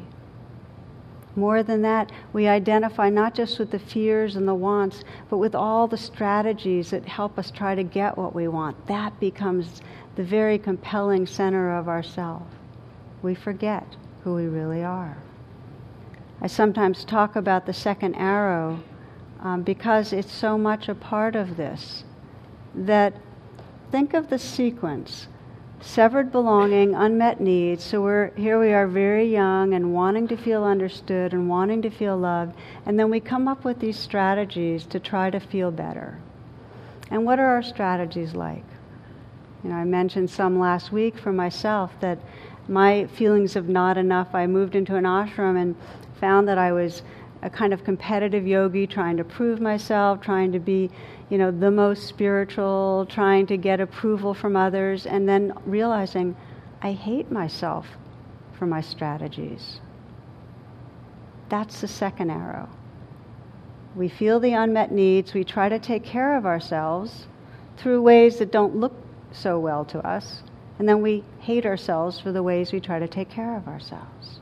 More 1.35 1.63
than 1.63 1.83
that, 1.83 2.11
we 2.33 2.49
identify 2.49 3.11
not 3.11 3.35
just 3.35 3.59
with 3.59 3.71
the 3.71 3.79
fears 3.79 4.37
and 4.37 4.49
the 4.49 4.55
wants, 4.55 5.05
but 5.29 5.37
with 5.37 5.55
all 5.55 5.87
the 5.87 5.99
strategies 5.99 6.91
that 6.91 7.05
help 7.05 7.39
us 7.39 7.51
try 7.51 7.75
to 7.75 7.83
get 7.83 8.17
what 8.17 8.35
we 8.35 8.49
want. 8.49 8.87
That 8.87 9.19
becomes 9.21 9.83
the 10.15 10.25
very 10.25 10.59
compelling 10.59 11.27
center 11.27 11.77
of 11.77 11.89
ourself. 11.89 12.43
We 13.21 13.35
forget 13.35 13.85
who 14.25 14.35
we 14.35 14.47
really 14.47 14.83
are. 14.83 15.19
I 16.41 16.47
sometimes 16.47 17.05
talk 17.05 17.37
about 17.37 17.67
the 17.67 17.73
second 17.73 18.15
arrow 18.15 18.83
um, 19.41 19.63
because 19.63 20.13
it's 20.13 20.33
so 20.33 20.59
much 20.59 20.89
a 20.89 20.95
part 20.95 21.35
of 21.35 21.57
this. 21.57 22.05
That 22.75 23.15
think 23.91 24.13
of 24.13 24.29
the 24.29 24.39
sequence 24.39 25.29
severed 25.81 26.33
belonging, 26.33 26.95
unmet 26.95 27.41
needs. 27.41 27.85
So 27.85 28.03
we're 28.03 28.31
here 28.37 28.59
we 28.59 28.73
are 28.73 28.87
very 28.87 29.31
young 29.31 29.75
and 29.75 29.93
wanting 29.95 30.29
to 30.29 30.37
feel 30.37 30.65
understood 30.65 31.33
and 31.33 31.49
wanting 31.49 31.83
to 31.83 31.91
feel 31.91 32.17
loved, 32.17 32.55
and 32.85 32.99
then 32.99 33.11
we 33.11 33.21
come 33.21 33.49
up 33.49 33.65
with 33.65 33.79
these 33.79 33.99
strategies 33.99 34.85
to 34.87 35.01
try 35.01 35.31
to 35.31 35.41
feel 35.41 35.71
better. 35.71 36.19
And 37.11 37.25
what 37.25 37.39
are 37.39 37.47
our 37.47 37.63
strategies 37.63 38.35
like? 38.35 38.65
You 39.63 39.71
know, 39.71 39.77
I 39.77 39.85
mentioned 39.85 40.31
some 40.31 40.59
last 40.59 40.93
week 40.93 41.17
for 41.17 41.33
myself 41.33 41.93
that 42.01 42.19
my 42.69 43.07
feelings 43.07 43.55
of 43.55 43.69
not 43.69 43.97
enough, 43.97 44.35
I 44.35 44.47
moved 44.47 44.75
into 44.75 44.97
an 44.97 45.05
ashram 45.05 45.61
and 45.61 45.77
found 46.21 46.49
that 46.49 46.59
I 46.59 46.73
was 46.73 47.03
a 47.43 47.51
kind 47.51 47.73
of 47.73 47.85
competitive 47.85 48.47
yogi 48.47 48.87
trying 48.87 49.17
to 49.19 49.25
prove 49.25 49.61
myself, 49.61 50.21
trying 50.21 50.53
to 50.53 50.59
be 50.59 50.91
you 51.29 51.39
know, 51.39 51.51
the 51.51 51.71
most 51.71 52.07
spiritual, 52.07 53.07
trying 53.09 53.47
to 53.47 53.57
get 53.57 53.81
approval 53.81 54.33
from 54.33 54.57
others, 54.57 55.07
and 55.07 55.29
then 55.29 55.53
realizing 55.65 56.37
I 56.83 56.93
hate 56.93 57.33
myself 57.33 57.87
for 58.53 58.67
my 58.67 58.81
strategies. 58.81 59.81
That's 61.49 61.81
the 61.81 61.89
second 61.89 62.31
arrow. 62.31 62.69
We 63.97 64.09
feel 64.09 64.39
the 64.39 64.53
unmet 64.53 64.93
needs, 64.93 65.35
we 65.35 65.43
try 65.43 65.69
to 65.69 65.79
take 65.79 66.05
care 66.05 66.37
of 66.37 66.47
ourselves 66.47 67.27
through 67.77 68.03
ways 68.03 68.39
that 68.39 68.53
don't 68.53 68.77
look 68.77 68.95
so 69.33 69.59
well 69.59 69.85
to 69.87 70.07
us, 70.07 70.43
and 70.79 70.89
then 70.89 71.03
we 71.03 71.25
hate 71.41 71.67
ourselves 71.67 72.21
for 72.21 72.31
the 72.31 72.43
ways 72.43 72.73
we 72.73 72.81
try 72.81 72.99
to 72.99 73.09
take 73.09 73.31
care 73.31 73.57
of 73.57 73.67
ourselves. 73.67 74.41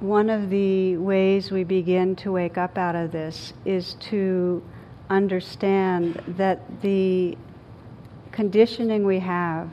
One 0.00 0.30
of 0.30 0.48
the 0.48 0.96
ways 0.96 1.50
we 1.50 1.64
begin 1.64 2.14
to 2.14 2.30
wake 2.30 2.56
up 2.56 2.78
out 2.78 2.94
of 2.94 3.10
this 3.10 3.52
is 3.64 3.94
to 3.94 4.62
understand 5.10 6.22
that 6.28 6.60
the 6.82 7.36
conditioning 8.30 9.04
we 9.04 9.18
have 9.18 9.68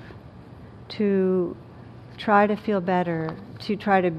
to 0.88 1.56
try 2.18 2.48
to 2.48 2.56
feel 2.56 2.82
better, 2.82 3.36
to 3.60 3.76
try 3.76 4.02
to 4.02 4.12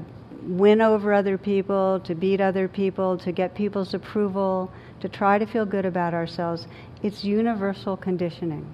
win 0.43 0.79
over 0.79 1.11
other 1.11 1.37
people, 1.37 1.99
to 2.01 2.15
beat 2.15 2.39
other 2.39 2.69
people, 2.69 3.17
to 3.17 3.33
get 3.33 3.53
people's 3.53 3.93
approval, 3.93 4.71
to 5.01 5.09
try 5.09 5.37
to 5.37 5.45
feel 5.45 5.65
good 5.65 5.85
about 5.85 6.13
ourselves, 6.13 6.67
it's 7.03 7.23
universal 7.23 7.97
conditioning 7.97 8.65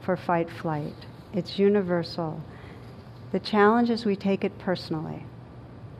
for 0.00 0.16
fight 0.16 0.50
flight. 0.50 0.94
It's 1.32 1.58
universal. 1.58 2.42
The 3.30 3.38
challenge 3.38 3.90
is 3.90 4.04
we 4.04 4.16
take 4.16 4.42
it 4.42 4.58
personally. 4.58 5.24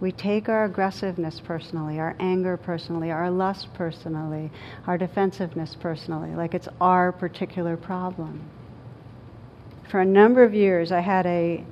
We 0.00 0.12
take 0.12 0.48
our 0.48 0.64
aggressiveness 0.64 1.40
personally, 1.40 2.00
our 2.00 2.16
anger 2.18 2.56
personally, 2.56 3.10
our 3.10 3.30
lust 3.30 3.72
personally, 3.74 4.50
our 4.86 4.96
defensiveness 4.96 5.76
personally, 5.78 6.34
like 6.34 6.54
it's 6.54 6.68
our 6.80 7.12
particular 7.12 7.76
problem. 7.76 8.40
For 9.90 10.00
a 10.00 10.04
number 10.06 10.42
of 10.42 10.54
years, 10.54 10.90
I 10.90 11.00
had 11.00 11.26
a, 11.26 11.62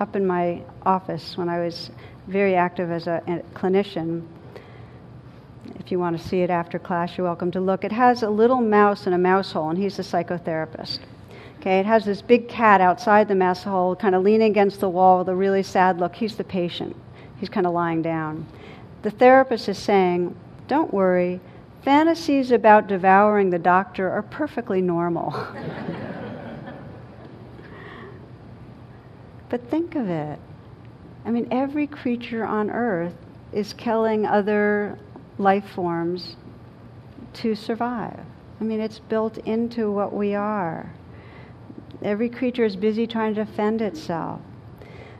up 0.00 0.16
in 0.16 0.26
my 0.26 0.62
office 0.84 1.36
when 1.36 1.48
I 1.48 1.60
was 1.60 1.90
very 2.26 2.56
active 2.56 2.90
as 2.90 3.06
a, 3.06 3.22
a 3.28 3.56
clinician. 3.56 4.26
If 5.78 5.92
you 5.92 6.00
want 6.00 6.18
to 6.18 6.28
see 6.28 6.40
it 6.40 6.50
after 6.50 6.80
class, 6.80 7.16
you're 7.16 7.26
welcome 7.26 7.52
to 7.52 7.60
look. 7.60 7.84
It 7.84 7.92
has 7.92 8.24
a 8.24 8.30
little 8.30 8.60
mouse 8.60 9.06
in 9.06 9.12
a 9.12 9.18
mouse 9.18 9.52
hole, 9.52 9.70
and 9.70 9.78
he's 9.78 10.00
a 10.00 10.02
psychotherapist. 10.02 10.98
Okay, 11.60 11.78
it 11.78 11.86
has 11.86 12.04
this 12.04 12.20
big 12.20 12.48
cat 12.48 12.80
outside 12.80 13.28
the 13.28 13.36
mouse 13.36 13.62
hole, 13.62 13.94
kind 13.94 14.16
of 14.16 14.24
leaning 14.24 14.50
against 14.50 14.80
the 14.80 14.88
wall 14.88 15.18
with 15.18 15.28
a 15.28 15.36
really 15.36 15.62
sad 15.62 16.00
look. 16.00 16.16
He's 16.16 16.34
the 16.36 16.44
patient. 16.44 16.96
He's 17.38 17.48
kind 17.48 17.66
of 17.66 17.72
lying 17.72 18.02
down. 18.02 18.46
The 19.02 19.10
therapist 19.10 19.68
is 19.68 19.78
saying, 19.78 20.34
Don't 20.68 20.92
worry, 20.92 21.40
fantasies 21.82 22.50
about 22.50 22.86
devouring 22.88 23.50
the 23.50 23.58
doctor 23.58 24.10
are 24.10 24.22
perfectly 24.22 24.80
normal. 24.80 25.30
but 29.48 29.70
think 29.70 29.94
of 29.94 30.08
it. 30.08 30.38
I 31.24 31.30
mean, 31.30 31.48
every 31.50 31.86
creature 31.86 32.44
on 32.44 32.70
earth 32.70 33.14
is 33.52 33.72
killing 33.72 34.26
other 34.26 34.98
life 35.38 35.68
forms 35.74 36.36
to 37.34 37.54
survive. 37.54 38.20
I 38.60 38.64
mean, 38.64 38.80
it's 38.80 38.98
built 38.98 39.38
into 39.38 39.90
what 39.90 40.12
we 40.12 40.34
are. 40.34 40.90
Every 42.02 42.28
creature 42.28 42.64
is 42.64 42.76
busy 42.76 43.06
trying 43.06 43.34
to 43.34 43.44
defend 43.44 43.82
itself. 43.82 44.40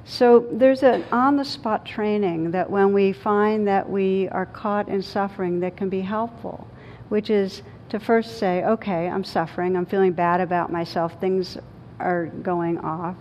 So 0.09 0.47
there's 0.53 0.85
an 0.85 1.05
on 1.11 1.37
the 1.37 1.45
spot 1.45 1.85
training 1.85 2.53
that 2.53 2.71
when 2.71 2.92
we 2.92 3.12
find 3.12 3.66
that 3.66 3.90
we 3.90 4.29
are 4.29 4.47
caught 4.47 4.88
in 4.88 5.03
suffering 5.03 5.59
that 5.61 5.77
can 5.77 5.88
be 5.88 6.01
helpful, 6.01 6.69
which 7.09 7.29
is 7.29 7.62
to 7.88 7.99
first 7.99 8.38
say, 8.38 8.62
okay, 8.64 9.09
I'm 9.09 9.25
suffering, 9.25 9.77
I'm 9.77 9.85
feeling 9.85 10.12
bad 10.12 10.40
about 10.40 10.71
myself, 10.71 11.21
things 11.21 11.59
are 11.99 12.27
going 12.27 12.79
off. 12.79 13.16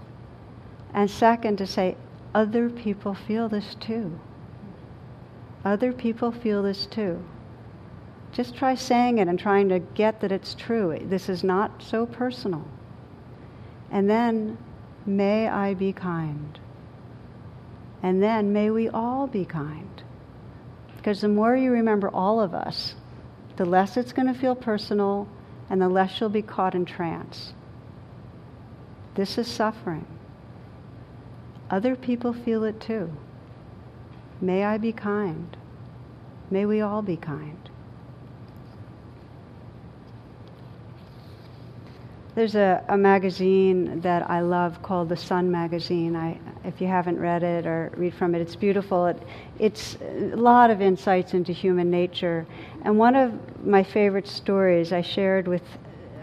And 0.94 1.10
second, 1.10 1.58
to 1.58 1.66
say, 1.66 1.98
other 2.36 2.70
people 2.70 3.16
feel 3.16 3.50
this 3.50 3.76
too. 3.80 4.20
Other 5.66 5.92
people 5.92 6.32
feel 6.32 6.62
this 6.62 6.86
too. 6.86 7.24
Just 8.32 8.56
try 8.56 8.76
saying 8.76 9.18
it 9.18 9.28
and 9.28 9.40
trying 9.40 9.70
to 9.70 9.80
get 9.80 10.22
that 10.22 10.32
it's 10.32 10.54
true. 10.54 11.00
This 11.02 11.30
is 11.30 11.44
not 11.44 11.82
so 11.82 12.06
personal. 12.06 12.68
And 13.90 14.08
then, 14.08 14.60
may 15.06 15.48
I 15.48 15.74
be 15.74 15.92
kind. 15.92 16.60
And 18.06 18.22
then 18.22 18.54
may 18.54 18.70
we 18.70 18.88
all 18.88 19.26
be 19.26 19.46
kind. 19.46 20.04
Because 20.96 21.22
the 21.22 21.28
more 21.28 21.56
you 21.56 21.72
remember 21.72 22.08
all 22.08 22.40
of 22.40 22.54
us, 22.54 22.94
the 23.56 23.66
less 23.66 23.98
it's 23.98 24.14
going 24.14 24.32
to 24.32 24.40
feel 24.40 24.54
personal 24.54 25.28
and 25.72 25.82
the 25.82 25.90
less 25.90 26.20
you'll 26.20 26.30
be 26.30 26.44
caught 26.44 26.76
in 26.76 26.86
trance. 26.86 27.54
This 29.16 29.40
is 29.40 29.48
suffering. 29.48 30.06
Other 31.72 31.96
people 31.96 32.32
feel 32.32 32.64
it 32.64 32.80
too. 32.80 33.12
May 34.40 34.64
I 34.64 34.78
be 34.78 34.92
kind. 34.92 35.58
May 36.52 36.68
we 36.68 36.82
all 36.82 37.02
be 37.02 37.18
kind. 37.18 37.72
There's 42.36 42.56
a, 42.56 42.84
a 42.90 42.98
magazine 42.98 44.02
that 44.02 44.30
I 44.30 44.42
love 44.42 44.82
called 44.84 45.08
the 45.08 45.16
Sun 45.16 45.50
Magazine. 45.50 46.18
I, 46.18 46.38
if 46.66 46.82
you 46.82 46.88
haven't 46.88 47.18
read 47.18 47.44
it 47.44 47.66
or 47.66 47.94
read 47.96 48.14
from 48.14 48.36
it, 48.36 48.42
it's 48.42 48.58
beautiful. 48.58 49.06
It, 49.06 49.24
it's 49.58 49.98
a 50.02 50.36
lot 50.36 50.70
of 50.70 50.82
insights 50.82 51.34
into 51.34 51.54
human 51.54 51.90
nature. 51.90 52.46
And 52.84 53.00
one 53.00 53.16
of 53.16 53.66
my 53.66 53.84
favorite 53.84 54.28
stories 54.28 54.92
I 54.92 55.02
shared 55.02 55.48
with 55.48 55.62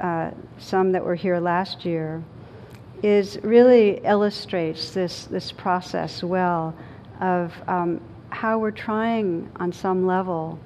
uh, 0.03 0.33
some 0.59 0.93
that 0.93 1.03
were 1.03 1.15
here 1.15 1.41
last 1.41 1.87
year 1.87 2.23
is 3.03 3.39
really 3.43 3.99
illustrates 4.05 4.93
this, 4.93 5.25
this 5.25 5.51
process 5.51 6.23
well 6.23 6.75
of 7.21 7.55
um, 7.69 8.03
how 8.29 8.59
we're 8.59 8.71
trying 8.71 9.51
on 9.57 9.73
some 9.73 10.07
level 10.07 10.59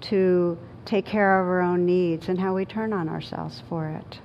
to 0.00 0.56
take 0.86 1.04
care 1.04 1.38
of 1.38 1.46
our 1.46 1.60
own 1.60 1.84
needs 1.84 2.30
and 2.30 2.40
how 2.40 2.54
we 2.54 2.64
turn 2.64 2.94
on 2.94 3.10
ourselves 3.10 3.62
for 3.68 3.88
it. 3.88 4.20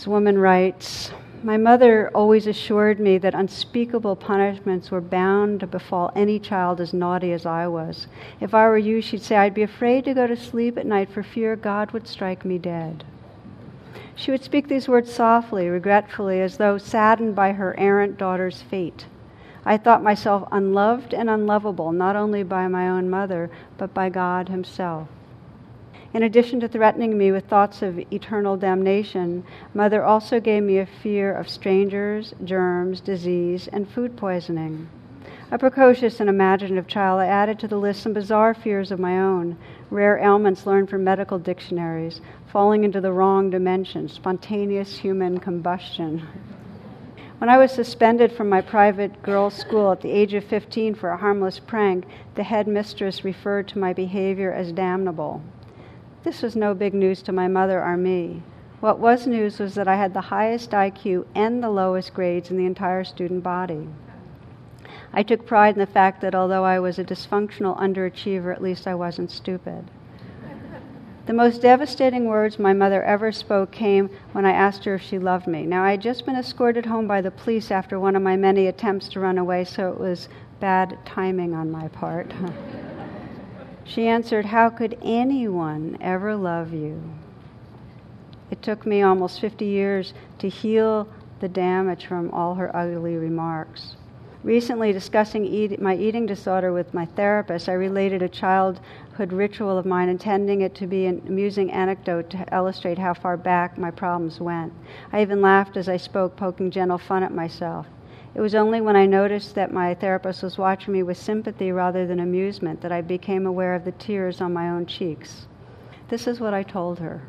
This 0.00 0.06
woman 0.06 0.38
writes 0.38 1.10
My 1.42 1.58
mother 1.58 2.10
always 2.14 2.46
assured 2.46 2.98
me 2.98 3.18
that 3.18 3.34
unspeakable 3.34 4.16
punishments 4.16 4.90
were 4.90 5.02
bound 5.02 5.60
to 5.60 5.66
befall 5.66 6.10
any 6.16 6.38
child 6.38 6.80
as 6.80 6.94
naughty 6.94 7.34
as 7.34 7.44
I 7.44 7.66
was. 7.66 8.06
If 8.40 8.54
I 8.54 8.66
were 8.66 8.78
you, 8.78 9.02
she'd 9.02 9.20
say, 9.20 9.36
I'd 9.36 9.52
be 9.52 9.60
afraid 9.62 10.06
to 10.06 10.14
go 10.14 10.26
to 10.26 10.38
sleep 10.38 10.78
at 10.78 10.86
night 10.86 11.10
for 11.10 11.22
fear 11.22 11.54
God 11.54 11.90
would 11.90 12.08
strike 12.08 12.46
me 12.46 12.56
dead. 12.56 13.04
She 14.14 14.30
would 14.30 14.42
speak 14.42 14.68
these 14.68 14.88
words 14.88 15.12
softly, 15.12 15.68
regretfully, 15.68 16.40
as 16.40 16.56
though 16.56 16.78
saddened 16.78 17.34
by 17.34 17.52
her 17.52 17.78
errant 17.78 18.16
daughter's 18.16 18.62
fate. 18.62 19.04
I 19.66 19.76
thought 19.76 20.02
myself 20.02 20.48
unloved 20.50 21.12
and 21.12 21.28
unlovable, 21.28 21.92
not 21.92 22.16
only 22.16 22.42
by 22.42 22.68
my 22.68 22.88
own 22.88 23.10
mother, 23.10 23.50
but 23.76 23.92
by 23.92 24.08
God 24.08 24.48
Himself. 24.48 25.08
In 26.12 26.24
addition 26.24 26.58
to 26.58 26.66
threatening 26.66 27.16
me 27.16 27.30
with 27.30 27.46
thoughts 27.46 27.82
of 27.82 28.00
eternal 28.12 28.56
damnation, 28.56 29.44
Mother 29.72 30.02
also 30.02 30.40
gave 30.40 30.64
me 30.64 30.78
a 30.78 30.86
fear 30.86 31.32
of 31.32 31.48
strangers, 31.48 32.34
germs, 32.42 33.00
disease, 33.00 33.68
and 33.68 33.88
food 33.88 34.16
poisoning. 34.16 34.88
A 35.52 35.58
precocious 35.58 36.18
and 36.18 36.28
imaginative 36.28 36.88
child, 36.88 37.20
I 37.20 37.26
added 37.26 37.60
to 37.60 37.68
the 37.68 37.78
list 37.78 38.02
some 38.02 38.12
bizarre 38.12 38.54
fears 38.54 38.90
of 38.90 38.98
my 38.98 39.20
own, 39.20 39.56
rare 39.88 40.18
ailments 40.18 40.66
learned 40.66 40.90
from 40.90 41.04
medical 41.04 41.38
dictionaries, 41.38 42.20
falling 42.48 42.82
into 42.82 43.00
the 43.00 43.12
wrong 43.12 43.48
dimension, 43.48 44.08
spontaneous 44.08 44.98
human 44.98 45.38
combustion. 45.38 46.26
When 47.38 47.48
I 47.48 47.58
was 47.58 47.70
suspended 47.70 48.32
from 48.32 48.48
my 48.48 48.60
private 48.60 49.22
girls' 49.22 49.54
school 49.54 49.92
at 49.92 50.00
the 50.00 50.10
age 50.10 50.34
of 50.34 50.42
15 50.42 50.96
for 50.96 51.10
a 51.10 51.16
harmless 51.16 51.60
prank, 51.60 52.04
the 52.34 52.42
headmistress 52.42 53.24
referred 53.24 53.68
to 53.68 53.78
my 53.78 53.92
behavior 53.92 54.52
as 54.52 54.72
damnable. 54.72 55.40
This 56.22 56.42
was 56.42 56.54
no 56.54 56.74
big 56.74 56.92
news 56.92 57.22
to 57.22 57.32
my 57.32 57.48
mother 57.48 57.82
or 57.82 57.96
me. 57.96 58.42
What 58.80 58.98
was 58.98 59.26
news 59.26 59.58
was 59.58 59.74
that 59.74 59.88
I 59.88 59.96
had 59.96 60.12
the 60.12 60.20
highest 60.20 60.72
IQ 60.72 61.24
and 61.34 61.62
the 61.62 61.70
lowest 61.70 62.12
grades 62.12 62.50
in 62.50 62.58
the 62.58 62.66
entire 62.66 63.04
student 63.04 63.42
body. 63.42 63.88
I 65.12 65.22
took 65.22 65.46
pride 65.46 65.74
in 65.74 65.80
the 65.80 65.86
fact 65.86 66.20
that 66.20 66.34
although 66.34 66.64
I 66.64 66.78
was 66.78 66.98
a 66.98 67.04
dysfunctional 67.04 67.78
underachiever, 67.78 68.52
at 68.52 68.62
least 68.62 68.86
I 68.86 68.94
wasn't 68.94 69.30
stupid. 69.30 69.90
The 71.24 71.32
most 71.32 71.62
devastating 71.62 72.26
words 72.26 72.58
my 72.58 72.72
mother 72.72 73.02
ever 73.02 73.32
spoke 73.32 73.70
came 73.70 74.10
when 74.32 74.44
I 74.44 74.52
asked 74.52 74.84
her 74.84 74.94
if 74.94 75.02
she 75.02 75.18
loved 75.18 75.46
me. 75.46 75.64
Now, 75.64 75.84
I 75.84 75.92
had 75.92 76.02
just 76.02 76.26
been 76.26 76.36
escorted 76.36 76.86
home 76.86 77.06
by 77.06 77.20
the 77.20 77.30
police 77.30 77.70
after 77.70 77.98
one 77.98 78.16
of 78.16 78.22
my 78.22 78.36
many 78.36 78.66
attempts 78.66 79.08
to 79.10 79.20
run 79.20 79.38
away, 79.38 79.64
so 79.64 79.90
it 79.92 80.00
was 80.00 80.28
bad 80.58 80.98
timing 81.04 81.54
on 81.54 81.70
my 81.70 81.88
part. 81.88 82.32
she 83.84 84.06
answered, 84.06 84.46
How 84.46 84.70
could 84.70 84.98
anyone 85.02 85.96
ever 86.00 86.36
love 86.36 86.72
you? 86.72 87.02
It 88.50 88.62
took 88.62 88.84
me 88.84 89.02
almost 89.02 89.40
50 89.40 89.64
years 89.64 90.12
to 90.38 90.48
heal 90.48 91.08
the 91.40 91.48
damage 91.48 92.06
from 92.06 92.30
all 92.30 92.54
her 92.54 92.74
ugly 92.74 93.16
remarks. 93.16 93.96
Recently, 94.42 94.90
discussing 94.92 95.44
eat, 95.44 95.82
my 95.82 95.94
eating 95.94 96.24
disorder 96.24 96.72
with 96.72 96.94
my 96.94 97.04
therapist, 97.04 97.68
I 97.68 97.74
related 97.74 98.22
a 98.22 98.28
childhood 98.28 99.32
ritual 99.32 99.76
of 99.76 99.84
mine, 99.84 100.08
intending 100.08 100.62
it 100.62 100.74
to 100.76 100.86
be 100.86 101.04
an 101.04 101.22
amusing 101.28 101.70
anecdote 101.70 102.30
to 102.30 102.46
illustrate 102.50 102.98
how 102.98 103.12
far 103.12 103.36
back 103.36 103.76
my 103.76 103.90
problems 103.90 104.40
went. 104.40 104.72
I 105.12 105.20
even 105.20 105.42
laughed 105.42 105.76
as 105.76 105.90
I 105.90 105.98
spoke, 105.98 106.36
poking 106.36 106.70
gentle 106.70 106.96
fun 106.96 107.22
at 107.22 107.34
myself. 107.34 107.86
It 108.34 108.40
was 108.40 108.54
only 108.54 108.80
when 108.80 108.96
I 108.96 109.06
noticed 109.06 109.54
that 109.54 109.72
my 109.72 109.94
therapist 109.94 110.42
was 110.42 110.58
watching 110.58 110.92
me 110.92 111.02
with 111.02 111.16
sympathy 111.16 111.72
rather 111.72 112.06
than 112.06 112.20
amusement 112.20 112.80
that 112.80 112.92
I 112.92 113.00
became 113.00 113.46
aware 113.46 113.74
of 113.74 113.84
the 113.84 113.92
tears 113.92 114.40
on 114.40 114.52
my 114.52 114.68
own 114.68 114.86
cheeks. 114.86 115.46
This 116.08 116.26
is 116.26 116.40
what 116.40 116.54
I 116.54 116.62
told 116.62 116.98
her. 116.98 117.22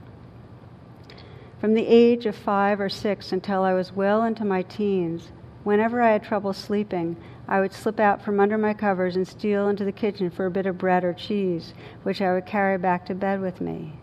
From 1.59 1.73
the 1.73 1.87
age 1.87 2.25
of 2.25 2.35
five 2.35 2.79
or 2.79 2.89
six 2.89 3.31
until 3.31 3.63
I 3.63 3.73
was 3.73 3.93
well 3.93 4.23
into 4.23 4.45
my 4.45 4.61
teens, 4.61 5.31
Whenever 5.63 6.01
I 6.01 6.11
had 6.11 6.23
trouble 6.23 6.53
sleeping, 6.53 7.17
I 7.47 7.59
would 7.59 7.71
slip 7.71 7.99
out 7.99 8.21
from 8.21 8.39
under 8.39 8.57
my 8.57 8.73
covers 8.73 9.15
and 9.15 9.27
steal 9.27 9.69
into 9.69 9.85
the 9.85 9.91
kitchen 9.91 10.31
for 10.31 10.47
a 10.47 10.51
bit 10.51 10.65
of 10.65 10.79
bread 10.79 11.03
or 11.03 11.13
cheese, 11.13 11.73
which 12.01 12.21
I 12.21 12.33
would 12.33 12.47
carry 12.47 12.79
back 12.79 13.05
to 13.05 13.15
bed 13.15 13.41
with 13.41 13.61
me. 13.61 13.93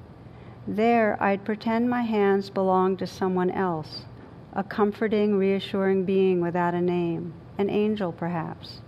There, 0.69 1.21
I'd 1.21 1.45
pretend 1.45 1.91
my 1.91 2.03
hands 2.03 2.51
belonged 2.51 3.01
to 3.01 3.07
someone 3.09 3.51
else, 3.51 4.05
a 4.53 4.65
comforting, 4.65 5.37
reassuring 5.37 6.05
being 6.05 6.41
without 6.41 6.75
a 6.75 6.81
name, 6.81 7.33
an 7.59 7.71
angel 7.71 8.13
perhaps. 8.13 8.81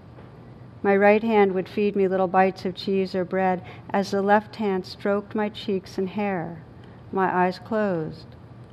My 0.83 0.97
right 0.97 1.23
hand 1.23 1.53
would 1.53 1.69
feed 1.69 1.95
me 1.95 2.09
little 2.09 2.29
bites 2.29 2.65
of 2.65 2.75
cheese 2.75 3.15
or 3.15 3.25
bread 3.25 3.63
as 3.91 4.11
the 4.11 4.23
left 4.23 4.57
hand 4.57 4.87
stroked 4.87 5.35
my 5.35 5.49
cheeks 5.49 5.99
and 5.99 6.09
hair. 6.09 6.63
My 7.13 7.35
eyes 7.45 7.59
closed. 7.59 8.27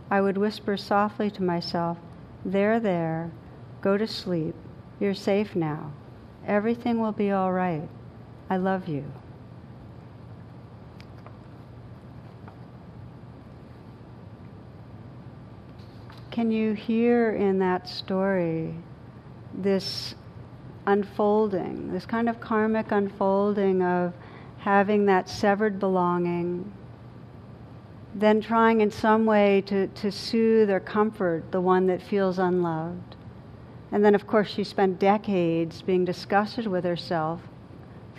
I 0.09 0.21
would 0.21 0.37
whisper 0.37 0.77
softly 0.77 1.29
to 1.31 1.43
myself, 1.43 1.97
There, 2.45 2.79
there, 2.79 3.31
Go 3.81 3.97
to 3.97 4.07
sleep. 4.07 4.55
You're 4.99 5.13
safe 5.13 5.55
now. 5.55 5.91
Everything 6.45 6.99
will 6.99 7.11
be 7.11 7.31
all 7.31 7.53
right. 7.53 7.87
I 8.49 8.57
love 8.57 8.87
you. 8.87 9.05
Can 16.37 16.51
you 16.51 16.73
hear 16.73 17.31
in 17.31 17.57
that 17.57 17.89
story 17.89 18.75
this 19.55 20.13
unfolding, 20.85 21.91
this 21.91 22.05
kind 22.05 22.29
of 22.29 22.39
karmic 22.39 22.91
unfolding 22.91 23.81
of 23.81 24.13
having 24.59 25.07
that 25.07 25.27
severed 25.29 25.79
belonging, 25.79 26.71
then 28.13 28.39
trying 28.39 28.81
in 28.81 28.91
some 28.91 29.25
way 29.25 29.61
to, 29.61 29.87
to 29.87 30.11
soothe 30.11 30.69
or 30.69 30.79
comfort 30.79 31.51
the 31.51 31.59
one 31.59 31.87
that 31.87 32.03
feels 32.03 32.37
unloved? 32.37 33.15
And 33.91 34.05
then, 34.05 34.13
of 34.13 34.27
course, 34.27 34.47
she 34.47 34.63
spent 34.63 34.99
decades 34.99 35.81
being 35.81 36.05
disgusted 36.05 36.67
with 36.67 36.83
herself 36.83 37.41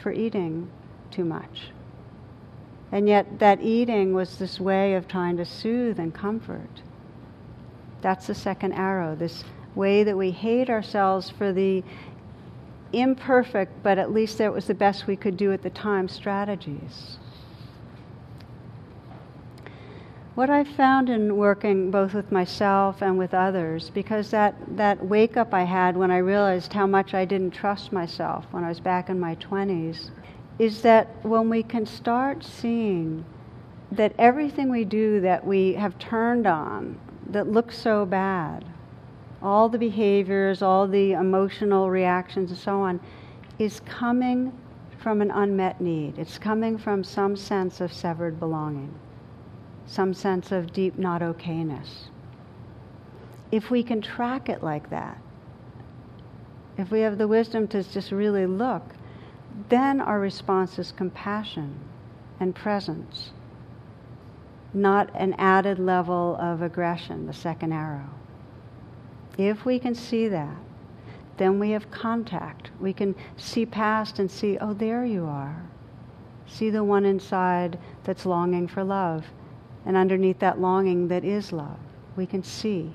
for 0.02 0.10
eating 0.10 0.68
too 1.12 1.24
much. 1.24 1.70
And 2.90 3.08
yet, 3.08 3.38
that 3.38 3.60
eating 3.60 4.12
was 4.12 4.38
this 4.38 4.58
way 4.58 4.94
of 4.94 5.06
trying 5.06 5.36
to 5.36 5.44
soothe 5.44 6.00
and 6.00 6.12
comfort. 6.12 6.82
That's 8.00 8.26
the 8.26 8.34
second 8.34 8.72
arrow, 8.72 9.14
this 9.14 9.44
way 9.74 10.04
that 10.04 10.16
we 10.16 10.30
hate 10.30 10.70
ourselves 10.70 11.30
for 11.30 11.52
the 11.52 11.82
imperfect, 12.92 13.82
but 13.82 13.98
at 13.98 14.12
least 14.12 14.38
that 14.38 14.52
was 14.52 14.66
the 14.66 14.74
best 14.74 15.06
we 15.06 15.16
could 15.16 15.36
do 15.36 15.52
at 15.52 15.62
the 15.62 15.70
time, 15.70 16.08
strategies. 16.08 17.18
what 20.38 20.50
I 20.50 20.62
found 20.62 21.10
in 21.10 21.36
working 21.36 21.90
both 21.90 22.14
with 22.14 22.30
myself 22.30 23.02
and 23.02 23.18
with 23.18 23.34
others, 23.34 23.90
because 23.90 24.30
that, 24.30 24.54
that 24.76 25.04
wake 25.04 25.36
up 25.36 25.52
I 25.52 25.64
had 25.64 25.96
when 25.96 26.12
I 26.12 26.18
realized 26.18 26.72
how 26.72 26.86
much 26.86 27.12
I 27.12 27.24
didn't 27.24 27.50
trust 27.50 27.90
myself 27.90 28.46
when 28.52 28.62
I 28.62 28.68
was 28.68 28.78
back 28.78 29.10
in 29.10 29.18
my 29.18 29.34
20s, 29.34 30.10
is 30.60 30.82
that 30.82 31.08
when 31.24 31.50
we 31.50 31.64
can 31.64 31.84
start 31.84 32.44
seeing 32.44 33.24
that 33.90 34.12
everything 34.16 34.70
we 34.70 34.84
do 34.84 35.20
that 35.22 35.44
we 35.44 35.72
have 35.72 35.98
turned 35.98 36.46
on 36.46 36.96
that 37.28 37.50
looks 37.50 37.76
so 37.78 38.06
bad, 38.06 38.64
all 39.42 39.68
the 39.68 39.78
behaviors, 39.78 40.62
all 40.62 40.86
the 40.86 41.12
emotional 41.12 41.90
reactions, 41.90 42.50
and 42.50 42.58
so 42.58 42.80
on, 42.80 43.00
is 43.58 43.80
coming 43.80 44.52
from 44.98 45.20
an 45.20 45.30
unmet 45.30 45.80
need. 45.80 46.18
It's 46.18 46.38
coming 46.38 46.78
from 46.78 47.04
some 47.04 47.36
sense 47.36 47.80
of 47.80 47.92
severed 47.92 48.40
belonging 48.40 48.94
some 49.88 50.12
sense 50.12 50.52
of 50.52 50.72
deep 50.72 50.98
not 50.98 51.22
okayness. 51.22 52.10
If 53.50 53.70
we 53.70 53.82
can 53.82 54.02
track 54.02 54.48
it 54.50 54.62
like 54.62 54.90
that, 54.90 55.18
if 56.76 56.90
we 56.90 57.00
have 57.00 57.18
the 57.18 57.26
wisdom 57.26 57.66
to 57.68 57.82
just 57.82 58.12
really 58.12 58.46
look, 58.46 58.82
then 59.70 60.00
our 60.00 60.20
response 60.20 60.78
is 60.78 60.92
compassion 60.92 61.74
and 62.38 62.54
presence, 62.54 63.30
not 64.74 65.10
an 65.14 65.34
added 65.38 65.78
level 65.78 66.36
of 66.40 66.62
aggression, 66.62 67.26
the 67.26 67.32
second 67.32 67.72
arrow. 67.72 68.10
If 69.36 69.64
we 69.64 69.78
can 69.78 69.94
see 69.94 70.28
that, 70.28 70.56
then 71.36 71.58
we 71.58 71.70
have 71.70 71.90
contact. 71.90 72.70
We 72.80 72.92
can 72.92 73.14
see 73.36 73.64
past 73.64 74.18
and 74.18 74.30
see, 74.30 74.58
oh, 74.58 74.74
there 74.74 75.04
you 75.04 75.24
are. 75.24 75.62
See 76.46 76.70
the 76.70 76.82
one 76.82 77.04
inside 77.04 77.78
that's 78.04 78.26
longing 78.26 78.66
for 78.66 78.82
love 78.82 79.24
and 79.86 79.96
underneath 79.96 80.38
that 80.40 80.60
longing 80.60 81.08
that 81.08 81.24
is 81.24 81.52
love. 81.52 81.78
We 82.16 82.26
can 82.26 82.42
see. 82.42 82.92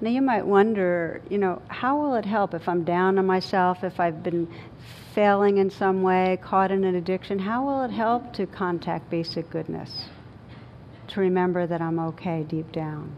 Now 0.00 0.08
you 0.08 0.22
might 0.22 0.46
wonder, 0.46 1.20
you 1.28 1.36
know, 1.36 1.60
how 1.68 2.00
will 2.00 2.14
it 2.14 2.24
help 2.24 2.54
if 2.54 2.68
I'm 2.68 2.84
down 2.84 3.18
on 3.18 3.26
myself, 3.26 3.84
if 3.84 4.00
I've 4.00 4.22
been 4.22 4.48
failing 5.14 5.58
in 5.58 5.70
some 5.70 6.02
way, 6.02 6.38
caught 6.42 6.70
in 6.70 6.84
an 6.84 6.94
addiction? 6.94 7.38
How 7.38 7.64
will 7.64 7.84
it 7.84 7.90
help 7.90 8.32
to 8.34 8.46
contact 8.46 9.10
basic 9.10 9.50
goodness? 9.50 10.06
To 11.08 11.20
remember 11.20 11.66
that 11.66 11.82
I'm 11.82 11.98
okay 11.98 12.44
deep 12.48 12.72
down. 12.72 13.14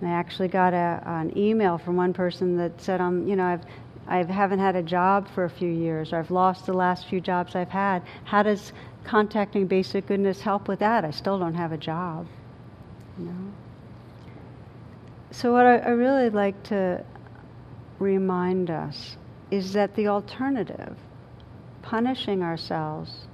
And 0.00 0.10
I 0.10 0.12
actually 0.12 0.48
got 0.48 0.74
a, 0.74 1.02
an 1.06 1.36
email 1.36 1.78
from 1.78 1.96
one 1.96 2.12
person 2.12 2.56
that 2.58 2.80
said, 2.80 3.00
um, 3.00 3.26
you 3.26 3.36
know, 3.36 3.44
I've 3.44 3.64
I 4.10 4.24
haven't 4.24 4.58
had 4.58 4.74
a 4.74 4.82
job 4.82 5.28
for 5.34 5.44
a 5.44 5.50
few 5.50 5.68
years, 5.70 6.12
or 6.12 6.18
I've 6.18 6.32
lost 6.32 6.66
the 6.66 6.72
last 6.72 7.06
few 7.06 7.20
jobs 7.20 7.54
I've 7.54 7.68
had. 7.68 8.02
How 8.24 8.42
does 8.42 8.72
contacting 9.04 9.68
basic 9.68 10.08
goodness 10.08 10.40
help 10.40 10.66
with 10.66 10.80
that? 10.80 11.04
I 11.04 11.12
still 11.12 11.38
don't 11.38 11.54
have 11.54 11.70
a 11.70 11.76
job. 11.76 12.26
You 13.16 13.26
know? 13.26 13.52
So, 15.32 15.52
what 15.52 15.64
I, 15.64 15.76
I 15.76 15.90
really 15.90 16.28
like 16.28 16.60
to 16.64 17.04
remind 18.00 18.70
us 18.70 19.16
is 19.50 19.72
that 19.74 19.94
the 19.94 20.08
alternative, 20.08 20.96
punishing 21.82 22.42
ourselves, 22.42 23.26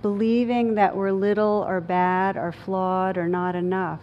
believing 0.00 0.74
that 0.74 0.96
we're 0.96 1.12
little 1.12 1.64
or 1.66 1.80
bad 1.80 2.36
or 2.36 2.52
flawed 2.52 3.16
or 3.16 3.28
not 3.28 3.56
enough, 3.56 4.00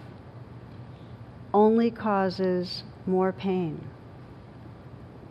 only 1.54 1.90
causes 1.90 2.84
more 3.06 3.32
pain. 3.32 3.80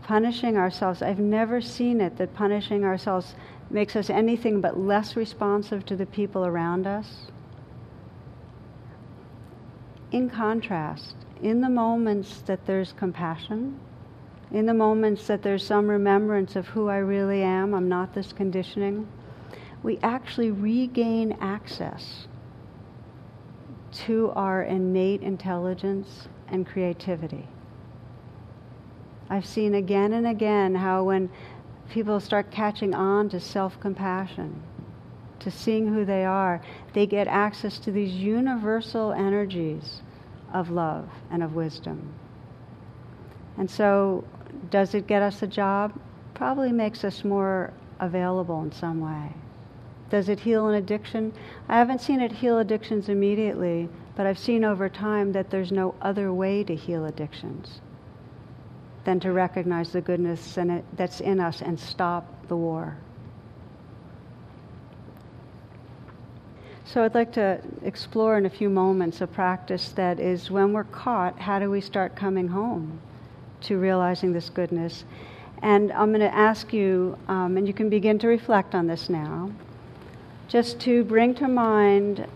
Punishing 0.02 0.56
ourselves, 0.56 1.02
I've 1.02 1.18
never 1.18 1.60
seen 1.60 2.00
it 2.00 2.16
that 2.16 2.34
punishing 2.34 2.84
ourselves 2.84 3.34
makes 3.70 3.94
us 3.94 4.08
anything 4.08 4.62
but 4.62 4.78
less 4.78 5.16
responsive 5.16 5.84
to 5.86 5.96
the 5.96 6.06
people 6.06 6.46
around 6.46 6.86
us. 6.86 7.26
In 10.10 10.30
contrast, 10.30 11.14
in 11.42 11.60
the 11.60 11.68
moments 11.68 12.40
that 12.42 12.66
there's 12.66 12.92
compassion, 12.92 13.78
in 14.50 14.66
the 14.66 14.74
moments 14.74 15.26
that 15.26 15.42
there's 15.42 15.64
some 15.64 15.88
remembrance 15.88 16.56
of 16.56 16.68
who 16.68 16.88
I 16.88 16.98
really 16.98 17.42
am, 17.42 17.74
I'm 17.74 17.88
not 17.88 18.14
this 18.14 18.32
conditioning, 18.32 19.06
we 19.82 19.98
actually 20.02 20.50
regain 20.50 21.36
access 21.40 22.26
to 23.90 24.32
our 24.34 24.62
innate 24.62 25.22
intelligence 25.22 26.28
and 26.48 26.66
creativity. 26.66 27.46
I've 29.30 29.46
seen 29.46 29.74
again 29.74 30.12
and 30.14 30.26
again 30.26 30.74
how 30.74 31.04
when 31.04 31.30
people 31.90 32.20
start 32.20 32.50
catching 32.50 32.94
on 32.94 33.28
to 33.30 33.40
self 33.40 33.78
compassion, 33.80 34.62
to 35.40 35.50
seeing 35.50 35.92
who 35.92 36.04
they 36.04 36.24
are, 36.24 36.60
they 36.94 37.06
get 37.06 37.28
access 37.28 37.78
to 37.80 37.92
these 37.92 38.12
universal 38.12 39.12
energies 39.12 40.02
of 40.52 40.70
love 40.70 41.08
and 41.30 41.42
of 41.42 41.54
wisdom. 41.54 42.12
And 43.56 43.70
so, 43.70 44.24
does 44.70 44.94
it 44.94 45.06
get 45.06 45.22
us 45.22 45.42
a 45.42 45.46
job? 45.46 45.98
Probably 46.34 46.72
makes 46.72 47.04
us 47.04 47.24
more 47.24 47.72
available 48.00 48.62
in 48.62 48.72
some 48.72 49.00
way. 49.00 49.32
Does 50.10 50.28
it 50.28 50.40
heal 50.40 50.68
an 50.68 50.76
addiction? 50.76 51.32
I 51.68 51.78
haven't 51.78 52.00
seen 52.00 52.20
it 52.20 52.32
heal 52.32 52.58
addictions 52.58 53.08
immediately, 53.08 53.88
but 54.16 54.26
I've 54.26 54.38
seen 54.38 54.64
over 54.64 54.88
time 54.88 55.32
that 55.32 55.50
there's 55.50 55.70
no 55.70 55.94
other 56.00 56.32
way 56.32 56.64
to 56.64 56.74
heal 56.74 57.04
addictions 57.04 57.80
than 59.04 59.20
to 59.20 59.32
recognize 59.32 59.92
the 59.92 60.00
goodness 60.00 60.58
that's 60.94 61.20
in 61.20 61.40
us 61.40 61.62
and 61.62 61.78
stop 61.78 62.46
the 62.48 62.56
war. 62.56 62.96
So 66.88 67.04
I'd 67.04 67.14
like 67.14 67.32
to 67.32 67.60
explore 67.82 68.38
in 68.38 68.46
a 68.46 68.50
few 68.50 68.70
moments 68.70 69.20
a 69.20 69.26
practice 69.26 69.90
that 69.90 70.18
is 70.18 70.50
when 70.50 70.72
we're 70.72 70.84
caught, 70.84 71.38
how 71.38 71.58
do 71.58 71.70
we 71.70 71.82
start 71.82 72.16
coming 72.16 72.48
home 72.48 72.98
to 73.60 73.76
realizing 73.76 74.32
this 74.32 74.48
goodness? 74.48 75.04
And 75.60 75.92
I'm 75.92 76.08
going 76.12 76.20
to 76.20 76.34
ask 76.34 76.72
you, 76.72 77.18
um, 77.28 77.58
and 77.58 77.66
you 77.66 77.74
can 77.74 77.90
begin 77.90 78.18
to 78.20 78.28
reflect 78.28 78.74
on 78.74 78.86
this 78.86 79.10
now, 79.10 79.50
just 80.48 80.80
to 80.80 81.04
bring 81.04 81.34
to 81.34 81.46
mind 81.46 82.26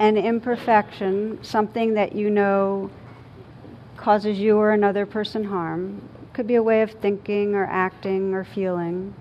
an 0.00 0.18
imperfection, 0.18 1.42
something 1.42 1.94
that 1.94 2.14
you 2.14 2.28
know 2.28 2.90
causes 3.96 4.38
you 4.38 4.58
or 4.58 4.72
another 4.72 5.06
person 5.06 5.44
harm. 5.44 6.06
Could 6.34 6.46
be 6.46 6.56
a 6.56 6.62
way 6.62 6.82
of 6.82 6.90
thinking 6.90 7.54
or 7.54 7.64
acting 7.64 8.34
or 8.34 8.44
feeling. 8.44 9.14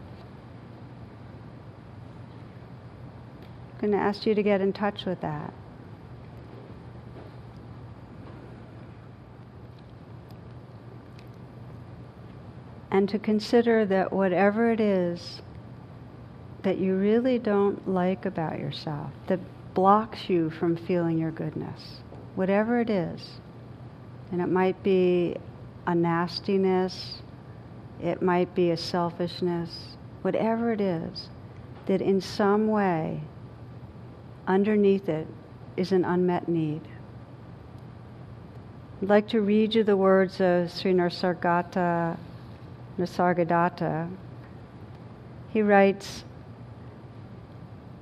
I'm 3.74 3.74
going 3.85 3.99
to 3.99 4.03
ask 4.03 4.25
you 4.25 4.33
to 4.33 4.43
get 4.43 4.61
in 4.61 4.73
touch 4.73 5.05
with 5.05 5.21
that. 5.21 5.53
And 12.91 13.09
to 13.09 13.19
consider 13.19 13.85
that 13.85 14.13
whatever 14.13 14.71
it 14.71 14.79
is 14.79 15.41
that 16.63 16.77
you 16.77 16.95
really 16.95 17.37
don't 17.37 17.87
like 17.87 18.25
about 18.25 18.57
yourself, 18.57 19.11
that 19.27 19.39
blocks 19.73 20.29
you 20.29 20.49
from 20.49 20.75
feeling 20.75 21.17
your 21.17 21.31
goodness, 21.31 21.99
whatever 22.35 22.79
it 22.79 22.89
is, 22.89 23.39
and 24.31 24.41
it 24.41 24.47
might 24.47 24.81
be 24.81 25.35
a 25.85 25.93
nastiness, 25.93 27.21
it 28.01 28.21
might 28.21 28.55
be 28.55 28.71
a 28.71 28.77
selfishness, 28.77 29.97
whatever 30.21 30.71
it 30.71 30.81
is, 30.81 31.29
that 31.85 32.01
in 32.01 32.19
some 32.19 32.67
way 32.67 33.21
underneath 34.47 35.09
it 35.09 35.27
is 35.77 35.91
an 35.91 36.05
unmet 36.05 36.47
need. 36.47 36.81
I'd 39.01 39.09
like 39.09 39.27
to 39.29 39.41
read 39.41 39.75
you 39.75 39.83
the 39.83 39.97
words 39.97 40.39
of 40.39 40.71
Sri 40.71 40.93
Nisargadatta. 40.93 42.17
Nisargadatta. 42.97 44.09
He 45.49 45.61
writes, 45.61 46.23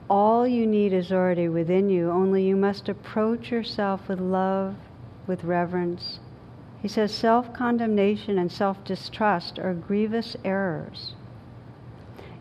All 0.09 0.47
you 0.47 0.67
need 0.67 0.93
is 0.93 1.11
already 1.11 1.49
within 1.49 1.89
you, 1.89 2.11
only 2.11 2.43
you 2.43 2.55
must 2.55 2.89
approach 2.89 3.51
yourself 3.51 4.07
with 4.07 4.19
love, 4.19 4.75
with 5.25 5.43
reverence. 5.43 6.19
He 6.81 6.87
says, 6.87 7.13
Self 7.13 7.53
condemnation 7.53 8.37
and 8.37 8.51
self 8.51 8.83
distrust 8.83 9.57
are 9.57 9.73
grievous 9.73 10.35
errors. 10.43 11.15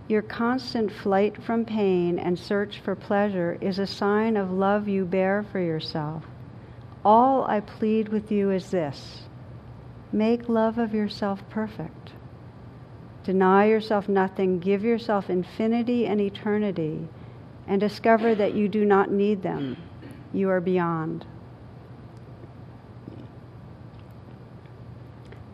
Your 0.08 0.22
constant 0.22 0.92
flight 0.92 1.42
from 1.42 1.64
pain 1.64 2.18
and 2.18 2.38
search 2.38 2.80
for 2.80 2.94
pleasure 2.94 3.56
is 3.60 3.78
a 3.78 3.86
sign 3.86 4.36
of 4.36 4.50
love 4.50 4.88
you 4.88 5.04
bear 5.04 5.44
for 5.50 5.60
yourself. 5.60 6.24
All 7.04 7.44
I 7.44 7.60
plead 7.60 8.08
with 8.08 8.30
you 8.30 8.50
is 8.50 8.70
this 8.70 9.22
make 10.12 10.48
love 10.48 10.76
of 10.76 10.92
yourself 10.94 11.42
perfect. 11.48 12.12
Deny 13.24 13.66
yourself 13.66 14.08
nothing, 14.08 14.58
give 14.58 14.82
yourself 14.84 15.30
infinity 15.30 16.06
and 16.06 16.20
eternity, 16.20 17.08
and 17.66 17.80
discover 17.80 18.34
that 18.34 18.54
you 18.54 18.68
do 18.68 18.84
not 18.84 19.10
need 19.10 19.42
them. 19.42 19.76
You 20.32 20.50
are 20.50 20.60
beyond. 20.60 21.24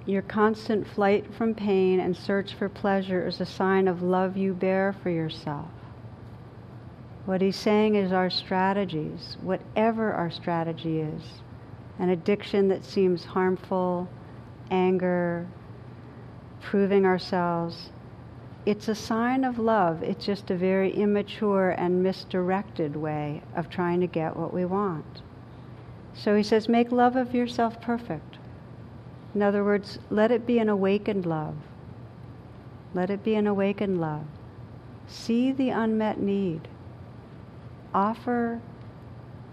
Your 0.08 0.22
constant 0.22 0.88
flight 0.88 1.34
from 1.34 1.54
pain 1.54 2.00
and 2.00 2.16
search 2.16 2.54
for 2.54 2.70
pleasure 2.70 3.26
is 3.26 3.42
a 3.42 3.44
sign 3.44 3.86
of 3.86 4.00
love 4.00 4.38
you 4.38 4.54
bear 4.54 4.94
for 5.02 5.10
yourself. 5.10 5.68
What 7.26 7.42
he's 7.42 7.56
saying 7.56 7.94
is 7.94 8.10
our 8.10 8.30
strategies, 8.30 9.36
whatever 9.42 10.14
our 10.14 10.30
strategy 10.30 11.00
is, 11.00 11.42
an 11.98 12.08
addiction 12.08 12.68
that 12.68 12.86
seems 12.86 13.26
harmful, 13.26 14.08
anger, 14.70 15.46
proving 16.62 17.04
ourselves, 17.04 17.90
it's 18.64 18.88
a 18.88 18.94
sign 18.94 19.44
of 19.44 19.58
love. 19.58 20.02
It's 20.02 20.24
just 20.24 20.50
a 20.50 20.56
very 20.56 20.90
immature 20.90 21.72
and 21.76 22.02
misdirected 22.02 22.96
way 22.96 23.42
of 23.54 23.68
trying 23.68 24.00
to 24.00 24.06
get 24.06 24.36
what 24.38 24.54
we 24.54 24.64
want. 24.64 25.20
So 26.14 26.34
he 26.34 26.42
says, 26.42 26.66
make 26.66 26.90
love 26.92 27.14
of 27.14 27.34
yourself 27.34 27.78
perfect. 27.82 28.37
In 29.34 29.42
other 29.42 29.62
words, 29.62 29.98
let 30.10 30.30
it 30.30 30.46
be 30.46 30.58
an 30.58 30.68
awakened 30.68 31.26
love. 31.26 31.56
Let 32.94 33.10
it 33.10 33.22
be 33.22 33.34
an 33.34 33.46
awakened 33.46 34.00
love. 34.00 34.24
See 35.06 35.52
the 35.52 35.70
unmet 35.70 36.20
need. 36.20 36.68
Offer 37.94 38.60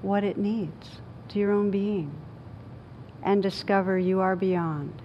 what 0.01 0.23
it 0.23 0.37
needs 0.37 1.01
to 1.29 1.39
your 1.39 1.51
own 1.51 1.71
being 1.71 2.11
and 3.23 3.41
discover 3.41 3.97
you 3.97 4.19
are 4.19 4.35
beyond. 4.35 5.01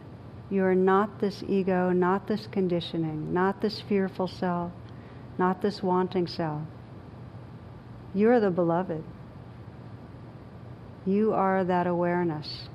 You 0.51 0.65
are 0.65 0.75
not 0.75 1.21
this 1.21 1.43
ego, 1.49 1.91
not 1.91 2.27
this 2.27 2.47
conditioning, 2.49 3.33
not 3.33 3.61
this 3.61 3.81
fearful 3.81 4.29
self, 4.29 4.73
not 5.39 5.63
this 5.63 5.83
wanting 5.83 6.27
self. 6.27 6.63
You 8.13 8.31
are 8.31 8.41
the 8.41 8.51
beloved. 8.51 9.05
You 11.07 11.33
are 11.33 11.65
that 11.65 11.87
awareness. 11.87 12.69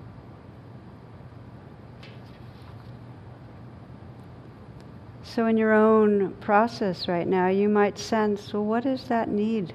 So, 5.36 5.48
in 5.48 5.58
your 5.58 5.74
own 5.74 6.32
process 6.40 7.10
right 7.10 7.28
now, 7.28 7.50
you 7.50 7.68
might 7.68 8.00
sense 8.00 8.54
well, 8.54 8.64
what 8.64 8.86
is 8.86 9.10
that 9.10 9.28
need? 9.28 9.74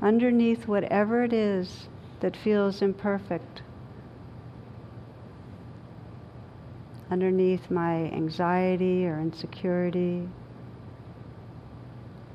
Underneath 0.00 0.66
whatever 0.66 1.22
it 1.22 1.34
is 1.34 1.90
that 2.20 2.34
feels 2.34 2.80
imperfect, 2.80 3.60
underneath 7.10 7.70
my 7.70 8.10
anxiety 8.10 9.06
or 9.06 9.20
insecurity, 9.20 10.30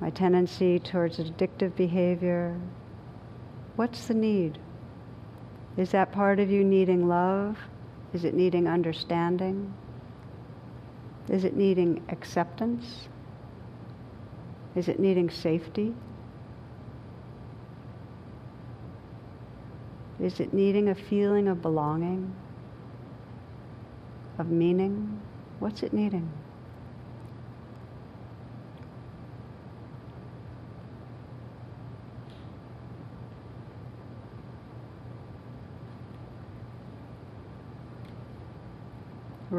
my 0.01 0.11
tendency 0.11 0.77
towards 0.77 1.17
addictive 1.17 1.75
behavior, 1.75 2.59
what's 3.75 4.05
the 4.05 4.13
need? 4.13 4.59
Is 5.77 5.89
that 5.89 6.11
part 6.11 6.39
of 6.39 6.51
you 6.51 6.63
needing 6.63 7.07
love? 7.07 7.57
Is 8.13 8.23
it 8.23 8.35
needing 8.35 8.67
understanding? 8.67 9.73
Is 11.29 11.43
it 11.43 11.55
needing 11.55 12.03
acceptance? 12.09 13.07
Is 14.75 14.87
it 14.87 14.99
needing 14.99 15.29
safety? 15.29 15.93
Is 20.19 20.39
it 20.39 20.53
needing 20.53 20.89
a 20.89 20.95
feeling 20.95 21.47
of 21.47 21.61
belonging, 21.61 22.33
of 24.37 24.49
meaning? 24.49 25.21
What's 25.59 25.83
it 25.83 25.93
needing? 25.93 26.29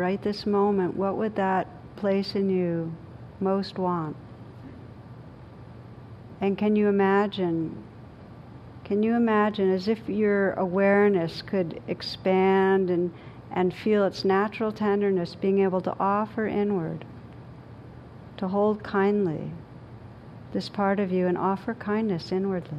Right 0.01 0.21
this 0.23 0.47
moment, 0.47 0.97
what 0.97 1.17
would 1.17 1.37
that 1.37 1.69
place 1.97 2.35
in 2.35 2.51
you 2.51 2.93
most 3.39 3.79
want? 3.79 4.17
And 6.41 6.57
can 6.57 6.75
you 6.75 6.89
imagine? 6.89 7.85
Can 8.85 9.03
you 9.03 9.15
imagine 9.15 9.71
as 9.71 9.87
if 9.87 10.09
your 10.09 10.55
awareness 10.55 11.43
could 11.43 11.81
expand 11.87 12.91
and 12.91 13.13
and 13.51 13.75
feel 13.75 14.05
its 14.05 14.25
natural 14.25 14.71
tenderness, 14.71 15.35
being 15.35 15.59
able 15.59 15.81
to 15.81 15.95
offer 15.99 16.47
inward, 16.47 17.05
to 18.37 18.49
hold 18.49 18.83
kindly 18.83 19.51
this 20.53 20.69
part 20.69 21.01
of 21.01 21.13
you 21.13 21.27
and 21.27 21.37
offer 21.37 21.75
kindness 21.75 22.33
inwardly. 22.33 22.79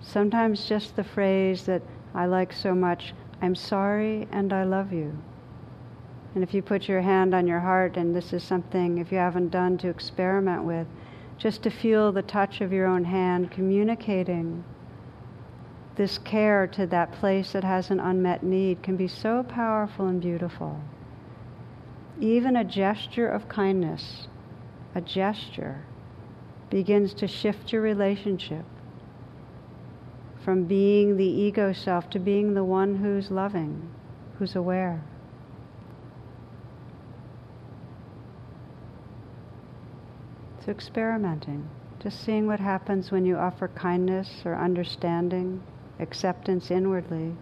Sometimes 0.00 0.66
just 0.66 0.96
the 0.96 1.04
phrase 1.04 1.64
that 1.66 1.82
I 2.14 2.26
like 2.26 2.52
so 2.52 2.74
much, 2.74 3.14
I'm 3.42 3.56
sorry 3.56 4.28
and 4.30 4.52
I 4.52 4.62
love 4.62 4.92
you. 4.92 5.18
And 6.34 6.44
if 6.44 6.54
you 6.54 6.62
put 6.62 6.88
your 6.88 7.00
hand 7.00 7.34
on 7.34 7.48
your 7.48 7.58
heart, 7.58 7.96
and 7.96 8.14
this 8.14 8.32
is 8.32 8.42
something, 8.44 8.98
if 8.98 9.10
you 9.10 9.18
haven't 9.18 9.50
done, 9.50 9.76
to 9.78 9.88
experiment 9.88 10.62
with, 10.62 10.86
just 11.36 11.62
to 11.64 11.70
feel 11.70 12.12
the 12.12 12.22
touch 12.22 12.60
of 12.60 12.72
your 12.72 12.86
own 12.86 13.04
hand 13.04 13.50
communicating 13.50 14.64
this 15.96 16.18
care 16.18 16.66
to 16.68 16.86
that 16.86 17.12
place 17.12 17.52
that 17.52 17.64
has 17.64 17.90
an 17.90 18.00
unmet 18.00 18.42
need 18.42 18.82
can 18.82 18.96
be 18.96 19.08
so 19.08 19.42
powerful 19.42 20.06
and 20.06 20.22
beautiful. 20.22 20.80
Even 22.20 22.56
a 22.56 22.64
gesture 22.64 23.28
of 23.28 23.48
kindness, 23.48 24.28
a 24.94 25.00
gesture, 25.00 25.84
begins 26.70 27.12
to 27.12 27.26
shift 27.26 27.72
your 27.72 27.82
relationship 27.82 28.64
from 30.44 30.64
being 30.64 31.16
the 31.16 31.24
ego 31.24 31.72
self 31.72 32.10
to 32.10 32.18
being 32.18 32.54
the 32.54 32.64
one 32.64 32.96
who's 32.96 33.30
loving, 33.30 33.90
who's 34.38 34.56
aware. 34.56 35.02
So 40.64 40.70
experimenting, 40.70 41.68
just 42.00 42.22
seeing 42.24 42.46
what 42.46 42.60
happens 42.60 43.10
when 43.10 43.24
you 43.24 43.36
offer 43.36 43.68
kindness 43.68 44.42
or 44.44 44.54
understanding, 44.54 45.62
acceptance 45.98 46.70
inwardly. 46.70 47.34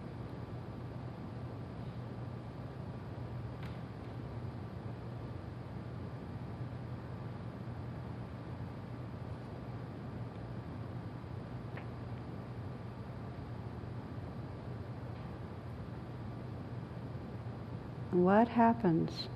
What 18.21 18.49
happens 18.49 19.29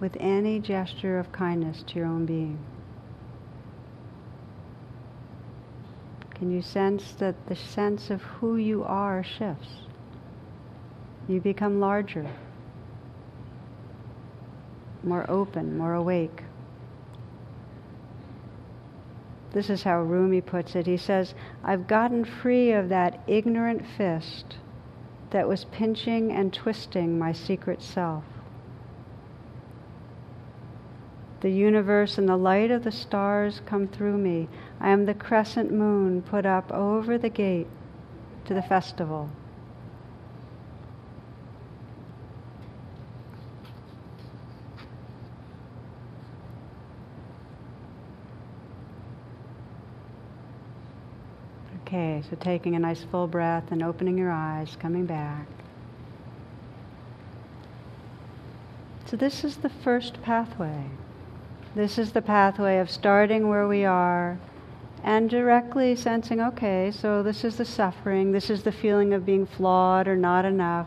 with 0.00 0.16
any 0.18 0.58
gesture 0.58 1.20
of 1.20 1.30
kindness 1.30 1.84
to 1.86 2.00
your 2.00 2.06
own 2.06 2.26
being? 2.26 2.58
Can 6.34 6.50
you 6.50 6.62
sense 6.62 7.12
that 7.20 7.46
the 7.46 7.54
sense 7.54 8.10
of 8.10 8.20
who 8.22 8.56
you 8.56 8.82
are 8.82 9.22
shifts? 9.22 9.68
You 11.28 11.40
become 11.40 11.78
larger, 11.78 12.28
more 15.04 15.24
open, 15.30 15.78
more 15.78 15.94
awake. 15.94 16.42
This 19.52 19.70
is 19.70 19.84
how 19.84 20.02
Rumi 20.02 20.40
puts 20.40 20.74
it. 20.74 20.88
He 20.88 20.96
says, 20.96 21.36
I've 21.62 21.86
gotten 21.86 22.24
free 22.24 22.72
of 22.72 22.88
that 22.88 23.20
ignorant 23.28 23.86
fist 23.96 24.56
that 25.32 25.48
was 25.48 25.64
pinching 25.66 26.30
and 26.30 26.52
twisting 26.52 27.18
my 27.18 27.32
secret 27.32 27.82
self. 27.82 28.24
The 31.40 31.50
universe 31.50 32.18
and 32.18 32.28
the 32.28 32.36
light 32.36 32.70
of 32.70 32.84
the 32.84 32.92
stars 32.92 33.60
come 33.66 33.88
through 33.88 34.16
me. 34.16 34.48
I 34.78 34.90
am 34.90 35.06
the 35.06 35.14
crescent 35.14 35.72
moon 35.72 36.22
put 36.22 36.46
up 36.46 36.70
over 36.70 37.18
the 37.18 37.28
gate 37.28 37.66
to 38.44 38.54
the 38.54 38.62
festival. 38.62 39.28
Okay, 51.92 52.22
so 52.30 52.36
taking 52.36 52.74
a 52.74 52.78
nice 52.78 53.04
full 53.04 53.26
breath 53.26 53.70
and 53.70 53.82
opening 53.82 54.16
your 54.16 54.30
eyes, 54.30 54.78
coming 54.80 55.04
back. 55.04 55.46
So, 59.04 59.14
this 59.14 59.44
is 59.44 59.58
the 59.58 59.68
first 59.68 60.22
pathway. 60.22 60.86
This 61.74 61.98
is 61.98 62.12
the 62.12 62.22
pathway 62.22 62.78
of 62.78 62.90
starting 62.90 63.46
where 63.46 63.68
we 63.68 63.84
are 63.84 64.38
and 65.04 65.28
directly 65.28 65.94
sensing, 65.94 66.40
okay, 66.40 66.90
so 66.90 67.22
this 67.22 67.44
is 67.44 67.56
the 67.56 67.66
suffering, 67.66 68.32
this 68.32 68.48
is 68.48 68.62
the 68.62 68.72
feeling 68.72 69.12
of 69.12 69.26
being 69.26 69.44
flawed 69.44 70.08
or 70.08 70.16
not 70.16 70.46
enough, 70.46 70.86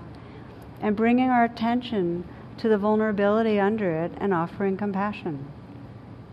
and 0.82 0.96
bringing 0.96 1.30
our 1.30 1.44
attention 1.44 2.28
to 2.58 2.68
the 2.68 2.80
vulnerability 2.80 3.60
under 3.60 3.92
it 3.92 4.12
and 4.18 4.34
offering 4.34 4.76
compassion. 4.76 5.46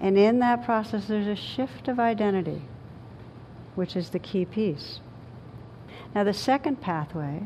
And 0.01 0.17
in 0.17 0.39
that 0.39 0.65
process, 0.65 1.09
there's 1.09 1.27
a 1.27 1.37
shift 1.37 1.89
of 1.89 2.01
identity, 2.01 2.63
which 3.75 3.97
is 3.97 4.11
the 4.11 4.19
key 4.19 4.45
piece. 4.45 5.01
Now, 6.15 6.25
the 6.25 6.35
second 6.35 6.81
pathway 6.81 7.43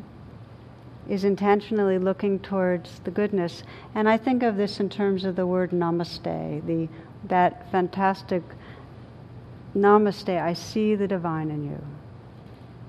is 1.09 1.25
intentionally 1.25 1.99
looking 1.99 2.39
towards 2.39 2.99
the 3.01 3.11
goodness. 3.11 3.63
And 3.95 4.09
I 4.09 4.17
think 4.17 4.43
of 4.43 4.57
this 4.57 4.81
in 4.81 4.89
terms 4.89 5.25
of 5.25 5.37
the 5.37 5.47
word 5.47 5.71
namaste, 5.71 6.67
the, 6.67 6.89
that 7.29 7.71
fantastic 7.71 8.43
namaste, 9.77 10.41
I 10.41 10.53
see 10.53 10.95
the 10.95 11.07
divine 11.07 11.51
in 11.51 11.65
you. 11.65 11.85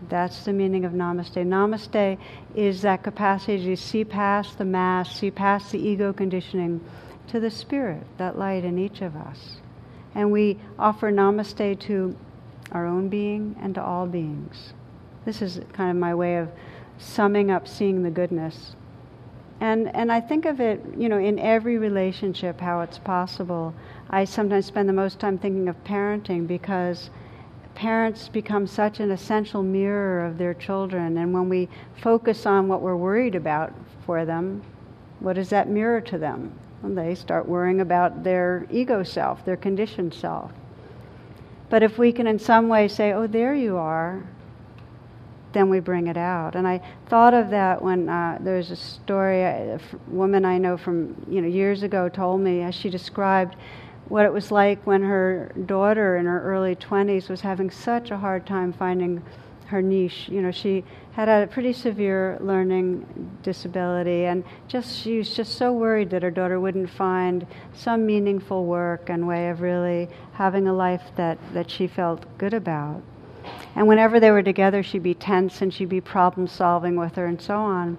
That's 0.09 0.45
the 0.45 0.53
meaning 0.53 0.85
of 0.85 0.93
namaste. 0.93 1.45
Namaste 1.45 2.17
is 2.55 2.81
that 2.81 3.03
capacity 3.03 3.63
to 3.65 3.77
see 3.77 4.03
past 4.03 4.57
the 4.57 4.65
mask, 4.65 5.17
see 5.17 5.31
past 5.31 5.71
the 5.71 5.79
ego 5.79 6.13
conditioning 6.13 6.83
to 7.27 7.39
the 7.39 7.51
spirit, 7.51 8.03
that 8.17 8.37
light 8.37 8.63
in 8.63 8.79
each 8.79 9.01
of 9.01 9.15
us. 9.15 9.57
And 10.15 10.31
we 10.31 10.57
offer 10.79 11.11
namaste 11.11 11.79
to 11.81 12.15
our 12.71 12.85
own 12.85 13.09
being 13.09 13.55
and 13.61 13.75
to 13.75 13.83
all 13.83 14.05
beings. 14.05 14.73
This 15.25 15.41
is 15.41 15.61
kind 15.73 15.91
of 15.91 15.97
my 15.97 16.13
way 16.15 16.37
of 16.37 16.49
summing 16.97 17.51
up 17.51 17.67
seeing 17.67 18.03
the 18.03 18.09
goodness. 18.09 18.75
And, 19.59 19.93
and 19.95 20.11
I 20.11 20.19
think 20.21 20.45
of 20.45 20.59
it, 20.59 20.83
you 20.97 21.09
know, 21.09 21.17
in 21.17 21.39
every 21.39 21.77
relationship, 21.77 22.61
how 22.61 22.81
it's 22.81 22.99
possible. 22.99 23.73
I 24.09 24.25
sometimes 24.25 24.67
spend 24.67 24.87
the 24.87 24.93
most 24.93 25.19
time 25.19 25.37
thinking 25.37 25.67
of 25.67 25.83
parenting 25.83 26.47
because 26.47 27.09
parents 27.73 28.27
become 28.27 28.67
such 28.67 28.99
an 28.99 29.11
essential 29.11 29.63
mirror 29.63 30.25
of 30.25 30.37
their 30.37 30.53
children. 30.53 31.17
And 31.17 31.33
when 31.33 31.49
we 31.49 31.69
focus 32.01 32.45
on 32.45 32.67
what 32.67 32.81
we're 32.81 32.95
worried 32.95 33.35
about 33.35 33.73
for 34.05 34.25
them, 34.25 34.61
what 35.19 35.33
does 35.33 35.49
that 35.49 35.69
mirror 35.69 36.01
to 36.01 36.17
them? 36.17 36.51
Well, 36.81 36.93
they 36.93 37.15
start 37.15 37.47
worrying 37.47 37.81
about 37.81 38.23
their 38.23 38.67
ego 38.69 39.03
self, 39.03 39.43
their 39.43 39.57
conditioned 39.57 40.13
self. 40.13 40.51
But 41.69 41.83
if 41.83 41.97
we 41.97 42.11
can 42.11 42.27
in 42.27 42.39
some 42.39 42.69
way 42.69 42.87
say, 42.87 43.11
oh, 43.11 43.27
there 43.27 43.53
you 43.53 43.77
are, 43.77 44.23
then 45.53 45.69
we 45.69 45.79
bring 45.79 46.07
it 46.07 46.17
out. 46.17 46.55
And 46.55 46.67
I 46.67 46.81
thought 47.07 47.33
of 47.33 47.49
that 47.49 47.81
when 47.81 48.09
uh, 48.09 48.37
there's 48.41 48.71
a 48.71 48.75
story 48.75 49.41
a 49.41 49.79
woman 50.07 50.45
I 50.45 50.57
know 50.57 50.77
from 50.77 51.15
you 51.29 51.41
know 51.41 51.47
years 51.47 51.83
ago 51.83 52.09
told 52.09 52.41
me 52.41 52.61
as 52.61 52.75
she 52.75 52.89
described 52.89 53.55
what 54.07 54.25
it 54.25 54.31
was 54.31 54.51
like 54.51 54.85
when 54.85 55.01
her 55.01 55.51
daughter 55.65 56.17
in 56.17 56.25
her 56.25 56.41
early 56.43 56.75
20s 56.75 57.29
was 57.29 57.41
having 57.41 57.69
such 57.69 58.11
a 58.11 58.17
hard 58.17 58.45
time 58.45 58.71
finding 58.71 59.21
her 59.65 59.81
niche. 59.81 60.29
You 60.29 60.41
know, 60.41 60.51
she 60.51 60.83
had 61.17 61.29
a 61.29 61.47
pretty 61.47 61.73
severe 61.73 62.37
learning 62.41 63.03
disability, 63.41 64.25
and 64.25 64.43
just 64.67 64.99
she 64.99 65.17
was 65.17 65.33
just 65.33 65.55
so 65.55 65.73
worried 65.73 66.11
that 66.11 66.21
her 66.21 66.29
daughter 66.29 66.59
wouldn't 66.59 66.87
find 66.91 67.47
some 67.73 68.05
meaningful 68.05 68.65
work 68.65 69.09
and 69.09 69.27
way 69.27 69.49
of 69.49 69.61
really 69.61 70.07
having 70.33 70.67
a 70.67 70.73
life 70.73 71.01
that, 71.15 71.39
that 71.53 71.71
she 71.71 71.87
felt 71.87 72.23
good 72.37 72.53
about. 72.53 73.01
And 73.75 73.87
whenever 73.87 74.19
they 74.19 74.29
were 74.29 74.43
together, 74.43 74.83
she'd 74.83 75.01
be 75.01 75.15
tense 75.15 75.63
and 75.63 75.73
she'd 75.73 75.89
be 75.89 76.01
problem 76.01 76.45
solving 76.45 76.95
with 76.97 77.15
her 77.15 77.25
and 77.25 77.41
so 77.41 77.55
on. 77.57 77.97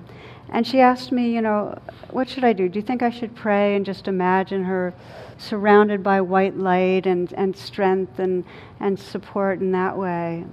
And 0.48 0.64
she 0.64 0.78
asked 0.78 1.10
me, 1.10 1.34
you 1.34 1.42
know, 1.42 1.76
what 2.10 2.28
should 2.28 2.44
I 2.44 2.52
do? 2.52 2.68
Do 2.68 2.78
you 2.78 2.84
think 2.84 3.02
I 3.02 3.10
should 3.10 3.34
pray 3.34 3.74
and 3.74 3.84
just 3.84 4.06
imagine 4.06 4.62
her 4.62 4.94
surrounded 5.38 6.04
by 6.04 6.20
white 6.20 6.56
light 6.56 7.04
and, 7.04 7.32
and 7.32 7.56
strength 7.56 8.20
and, 8.20 8.44
and 8.78 8.96
support 8.96 9.58
in 9.58 9.72
that 9.72 9.98
way? 9.98 10.44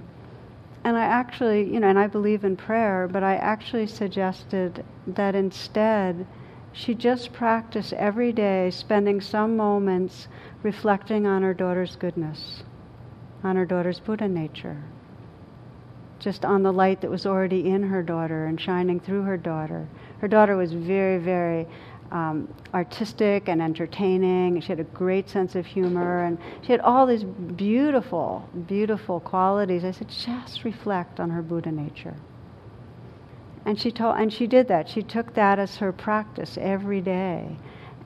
And 0.86 0.96
I 0.96 1.02
actually, 1.02 1.64
you 1.64 1.80
know, 1.80 1.88
and 1.88 1.98
I 1.98 2.06
believe 2.06 2.44
in 2.44 2.54
prayer, 2.54 3.08
but 3.10 3.24
I 3.24 3.34
actually 3.34 3.88
suggested 3.88 4.84
that 5.04 5.34
instead 5.34 6.28
she 6.72 6.94
just 6.94 7.32
practice 7.32 7.92
every 7.96 8.30
day, 8.32 8.70
spending 8.70 9.20
some 9.20 9.56
moments 9.56 10.28
reflecting 10.62 11.26
on 11.26 11.42
her 11.42 11.54
daughter's 11.54 11.96
goodness, 11.96 12.62
on 13.42 13.56
her 13.56 13.66
daughter's 13.66 13.98
Buddha 13.98 14.28
nature 14.28 14.84
just 16.18 16.44
on 16.44 16.62
the 16.62 16.72
light 16.72 17.00
that 17.00 17.10
was 17.10 17.26
already 17.26 17.68
in 17.68 17.82
her 17.82 18.02
daughter 18.02 18.46
and 18.46 18.60
shining 18.60 18.98
through 18.98 19.22
her 19.22 19.36
daughter. 19.36 19.86
Her 20.20 20.28
daughter 20.28 20.56
was 20.56 20.72
very, 20.72 21.18
very 21.18 21.66
um, 22.10 22.52
artistic 22.74 23.48
and 23.48 23.60
entertaining. 23.60 24.60
She 24.60 24.68
had 24.68 24.80
a 24.80 24.84
great 24.84 25.28
sense 25.28 25.54
of 25.54 25.66
humor, 25.66 26.24
and 26.24 26.38
she 26.62 26.72
had 26.72 26.80
all 26.80 27.06
these 27.06 27.24
beautiful, 27.24 28.48
beautiful 28.66 29.20
qualities. 29.20 29.84
I 29.84 29.90
said, 29.90 30.08
just 30.08 30.64
reflect 30.64 31.20
on 31.20 31.30
her 31.30 31.42
Buddha 31.42 31.72
nature. 31.72 32.14
And 33.64 33.80
she 33.80 33.90
told, 33.90 34.16
and 34.18 34.32
she 34.32 34.46
did 34.46 34.68
that. 34.68 34.88
She 34.88 35.02
took 35.02 35.34
that 35.34 35.58
as 35.58 35.76
her 35.76 35.92
practice 35.92 36.56
every 36.60 37.00
day. 37.00 37.56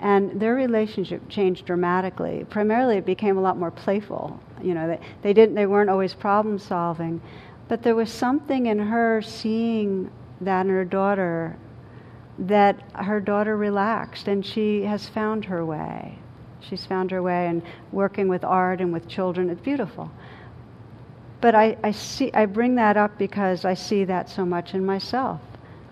And 0.01 0.41
their 0.41 0.55
relationship 0.55 1.29
changed 1.29 1.67
dramatically. 1.67 2.47
Primarily, 2.49 2.97
it 2.97 3.05
became 3.05 3.37
a 3.37 3.41
lot 3.43 3.59
more 3.59 3.71
playful. 3.71 4.41
You 4.63 4.73
know, 4.73 4.89
they, 4.89 4.99
they 5.21 5.33
didn't, 5.35 5.55
they 5.55 5.67
weren't 5.67 5.91
always 5.91 6.15
problem 6.15 6.59
solving, 6.59 7.21
but 7.69 7.83
there 7.83 7.95
was 7.95 8.11
something 8.11 8.67
in 8.67 8.79
her 8.79 9.21
seeing 9.21 10.11
that 10.41 10.63
in 10.63 10.71
her 10.71 10.87
daughter 10.87 11.59
that 12.41 12.81
her 12.95 13.21
daughter 13.21 13.57
relaxed, 13.57 14.27
and 14.27 14.45
she 14.45 14.83
has 14.83 15.09
found 15.09 15.45
her 15.45 15.65
way. 15.65 16.19
She's 16.61 16.87
found 16.87 17.11
her 17.11 17.23
way, 17.23 17.47
and 17.47 17.63
working 17.93 18.29
with 18.29 18.45
art 18.45 18.81
and 18.81 18.93
with 18.93 19.09
children, 19.09 19.51
it's 19.51 19.61
beautiful. 19.61 20.11
But 21.41 21.55
I, 21.55 21.77
I 21.83 21.93
see, 21.93 22.31
I 22.33 22.47
bring 22.47 22.75
that 22.77 22.97
up 22.97 23.17
because 23.19 23.65
I 23.65 23.75
see 23.75 24.05
that 24.05 24.29
so 24.29 24.45
much 24.45 24.75
in 24.75 24.85
myself. 24.85 25.41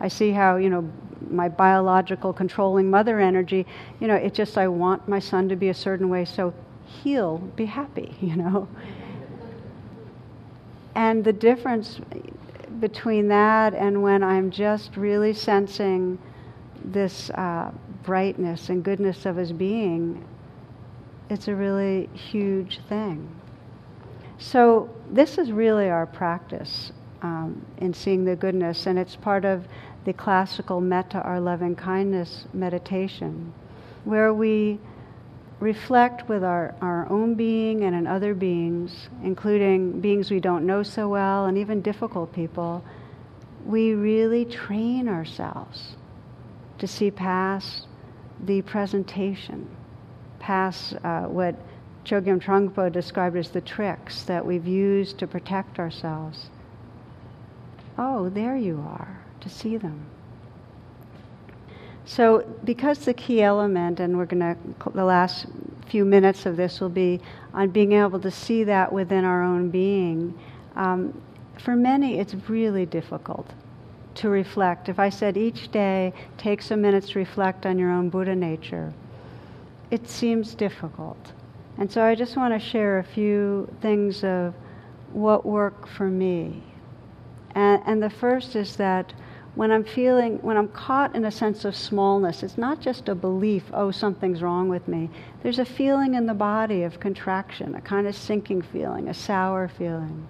I 0.00 0.08
see 0.08 0.30
how, 0.30 0.56
you 0.56 0.70
know, 0.70 0.90
my 1.30 1.48
biological 1.48 2.32
controlling 2.32 2.90
mother 2.90 3.18
energy, 3.18 3.66
you 4.00 4.06
know, 4.06 4.14
it's 4.14 4.36
just, 4.36 4.56
I 4.56 4.68
want 4.68 5.08
my 5.08 5.18
son 5.18 5.48
to 5.48 5.56
be 5.56 5.68
a 5.68 5.74
certain 5.74 6.08
way, 6.08 6.24
so 6.24 6.54
he'll 6.84 7.38
be 7.38 7.66
happy, 7.66 8.16
you 8.20 8.36
know. 8.36 8.68
And 10.94 11.24
the 11.24 11.32
difference 11.32 12.00
between 12.80 13.28
that 13.28 13.74
and 13.74 14.02
when 14.02 14.22
I'm 14.22 14.50
just 14.50 14.96
really 14.96 15.32
sensing 15.32 16.18
this 16.84 17.30
uh, 17.30 17.70
brightness 18.02 18.68
and 18.68 18.82
goodness 18.82 19.26
of 19.26 19.36
his 19.36 19.52
being, 19.52 20.24
it's 21.30 21.48
a 21.48 21.54
really 21.54 22.08
huge 22.14 22.80
thing. 22.88 23.28
So, 24.38 24.88
this 25.10 25.38
is 25.38 25.50
really 25.50 25.88
our 25.88 26.06
practice 26.06 26.92
um, 27.22 27.64
in 27.78 27.92
seeing 27.92 28.24
the 28.24 28.36
goodness, 28.36 28.86
and 28.86 28.98
it's 28.98 29.16
part 29.16 29.44
of 29.44 29.66
the 30.04 30.12
classical 30.12 30.80
metta, 30.80 31.20
our 31.22 31.40
loving 31.40 31.74
kindness 31.74 32.46
meditation, 32.52 33.52
where 34.04 34.32
we 34.32 34.78
reflect 35.60 36.28
with 36.28 36.44
our, 36.44 36.74
our 36.80 37.10
own 37.10 37.34
being 37.34 37.84
and 37.84 37.96
in 37.96 38.06
other 38.06 38.32
beings, 38.32 39.08
including 39.24 40.00
beings 40.00 40.30
we 40.30 40.38
don't 40.38 40.64
know 40.64 40.82
so 40.82 41.08
well 41.08 41.46
and 41.46 41.58
even 41.58 41.82
difficult 41.82 42.32
people, 42.32 42.84
we 43.66 43.92
really 43.92 44.44
train 44.44 45.08
ourselves 45.08 45.96
to 46.78 46.86
see 46.86 47.10
past 47.10 47.86
the 48.44 48.62
presentation, 48.62 49.68
past 50.38 50.94
uh, 51.04 51.22
what 51.22 51.54
Chogyam 52.04 52.40
Trungpa 52.42 52.90
described 52.92 53.36
as 53.36 53.50
the 53.50 53.60
tricks 53.60 54.22
that 54.22 54.44
we've 54.44 54.66
used 54.66 55.18
to 55.18 55.26
protect 55.26 55.78
ourselves. 55.78 56.50
Oh, 57.98 58.28
there 58.28 58.56
you 58.56 58.82
are 58.88 59.20
to 59.40 59.48
see 59.48 59.76
them. 59.76 60.06
So, 62.04 62.46
because 62.64 63.04
the 63.04 63.12
key 63.12 63.42
element, 63.42 64.00
and 64.00 64.16
we're 64.16 64.24
going 64.24 64.40
to, 64.40 64.56
the 64.94 65.04
last 65.04 65.46
few 65.88 66.04
minutes 66.04 66.46
of 66.46 66.56
this 66.56 66.80
will 66.80 66.88
be 66.88 67.20
on 67.52 67.68
being 67.70 67.92
able 67.92 68.20
to 68.20 68.30
see 68.30 68.64
that 68.64 68.90
within 68.90 69.24
our 69.24 69.42
own 69.42 69.68
being, 69.68 70.38
um, 70.76 71.20
for 71.58 71.74
many 71.74 72.18
it's 72.18 72.34
really 72.48 72.86
difficult 72.86 73.52
to 74.18 74.28
reflect. 74.28 74.88
If 74.88 74.98
I 74.98 75.08
said 75.08 75.36
each 75.36 75.70
day, 75.70 76.12
take 76.36 76.62
some 76.62 76.80
minutes 76.80 77.10
to 77.10 77.18
reflect 77.18 77.66
on 77.66 77.78
your 77.78 77.90
own 77.90 78.10
Buddha 78.10 78.34
nature, 78.34 78.92
it 79.90 80.08
seems 80.08 80.54
difficult. 80.54 81.32
And 81.78 81.90
so 81.90 82.02
I 82.02 82.14
just 82.14 82.36
want 82.36 82.52
to 82.54 82.60
share 82.60 82.98
a 82.98 83.04
few 83.04 83.72
things 83.80 84.24
of 84.24 84.54
what 85.12 85.46
work 85.46 85.86
for 85.86 86.08
me. 86.08 86.62
And, 87.54 87.82
and 87.86 88.02
the 88.02 88.10
first 88.10 88.56
is 88.56 88.76
that 88.76 89.12
when 89.54 89.72
I'm 89.72 89.84
feeling, 89.84 90.38
when 90.42 90.56
I'm 90.56 90.68
caught 90.68 91.16
in 91.16 91.24
a 91.24 91.30
sense 91.30 91.64
of 91.64 91.74
smallness, 91.74 92.42
it's 92.42 92.58
not 92.58 92.80
just 92.80 93.08
a 93.08 93.14
belief, 93.14 93.64
oh, 93.72 93.90
something's 93.90 94.42
wrong 94.42 94.68
with 94.68 94.86
me. 94.86 95.10
There's 95.42 95.58
a 95.58 95.64
feeling 95.64 96.14
in 96.14 96.26
the 96.26 96.34
body 96.34 96.82
of 96.82 97.00
contraction, 97.00 97.74
a 97.74 97.80
kind 97.80 98.06
of 98.06 98.14
sinking 98.14 98.62
feeling, 98.62 99.08
a 99.08 99.14
sour 99.14 99.68
feeling. 99.68 100.28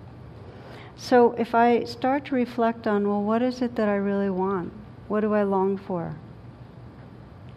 So 0.98 1.32
if 1.38 1.54
I 1.54 1.84
start 1.84 2.26
to 2.26 2.34
reflect 2.34 2.88
on, 2.88 3.08
well, 3.08 3.22
what 3.22 3.40
is 3.40 3.62
it 3.62 3.76
that 3.76 3.88
I 3.88 3.94
really 3.94 4.30
want? 4.30 4.72
What 5.06 5.20
do 5.20 5.32
I 5.32 5.44
long 5.44 5.78
for? 5.78 6.16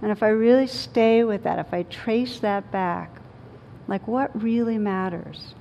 And 0.02 0.12
if 0.12 0.22
I 0.22 0.28
really 0.28 0.68
stay 0.68 1.24
with 1.24 1.44
that, 1.44 1.58
if 1.58 1.74
I 1.74 1.84
trace 1.84 2.40
that 2.40 2.72
back, 2.72 3.20
like 3.88 4.08
what 4.08 4.42
really 4.42 4.78
matters? 4.78 5.56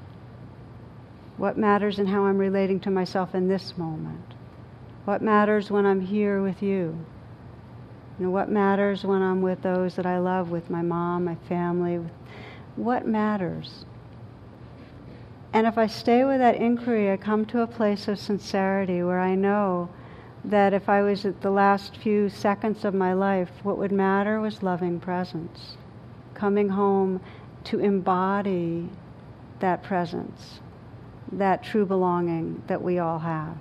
What 1.39 1.57
matters 1.57 1.99
in 1.99 2.07
how 2.07 2.27
I'm 2.27 2.37
relating 2.37 2.81
to 2.81 2.91
myself 2.91 3.35
in 3.35 3.49
this 3.49 3.77
moment? 3.79 4.35
What 5.07 5.23
matters 5.23 5.71
when 5.71 5.87
I'm 5.87 6.03
here 6.03 6.43
with 6.43 6.63
you? 6.63 6.99
You 8.19 8.27
know, 8.27 8.31
what 8.31 8.51
matters 8.51 9.05
when 9.05 9.23
I'm 9.23 9.41
with 9.41 9.63
those 9.63 9.97
that 9.97 10.05
I 10.05 10.19
love, 10.19 10.51
with 10.51 10.69
my 10.69 10.83
mom, 10.83 11.25
my 11.25 11.37
family? 11.49 11.99
What 12.77 13.07
matters? 13.07 13.87
And 15.53 15.67
if 15.67 15.77
I 15.77 15.87
stay 15.89 16.25
with 16.25 16.39
that 16.39 16.57
inquiry, 16.57 17.11
I 17.11 17.17
come 17.17 17.45
to 17.47 17.63
a 17.63 17.67
place 17.67 18.07
of 18.07 18.19
sincerity 18.19 19.03
where 19.03 19.19
I 19.19 19.35
know 19.35 19.89
that 20.45 20.73
if 20.73 20.89
I 20.89 21.03
was 21.03 21.27
at 21.27 21.41
the 21.41 21.51
last 21.51 21.97
few 21.97 22.29
seconds 22.29 22.85
of 22.85 22.95
my 22.95 23.13
life, 23.13 23.51
what 23.63 23.77
would 23.79 23.93
matter 23.93 24.41
was 24.41 24.63
loving 24.63 25.01
presence. 25.01 25.77
Coming 26.35 26.69
home 26.69 27.21
to 27.65 27.81
embody 27.81 28.89
that 29.59 29.83
presence, 29.83 30.61
that 31.33 31.63
true 31.63 31.85
belonging 31.85 32.63
that 32.69 32.81
we 32.81 32.99
all 32.99 33.19
have. 33.19 33.57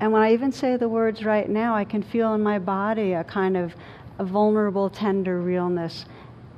And 0.00 0.12
when 0.12 0.22
I 0.22 0.32
even 0.32 0.52
say 0.52 0.76
the 0.76 0.88
words 0.88 1.24
right 1.24 1.48
now, 1.48 1.74
I 1.74 1.84
can 1.84 2.02
feel 2.02 2.34
in 2.34 2.42
my 2.42 2.58
body 2.58 3.12
a 3.12 3.24
kind 3.24 3.56
of 3.56 3.74
a 4.18 4.24
vulnerable, 4.24 4.90
tender 4.90 5.40
realness. 5.40 6.04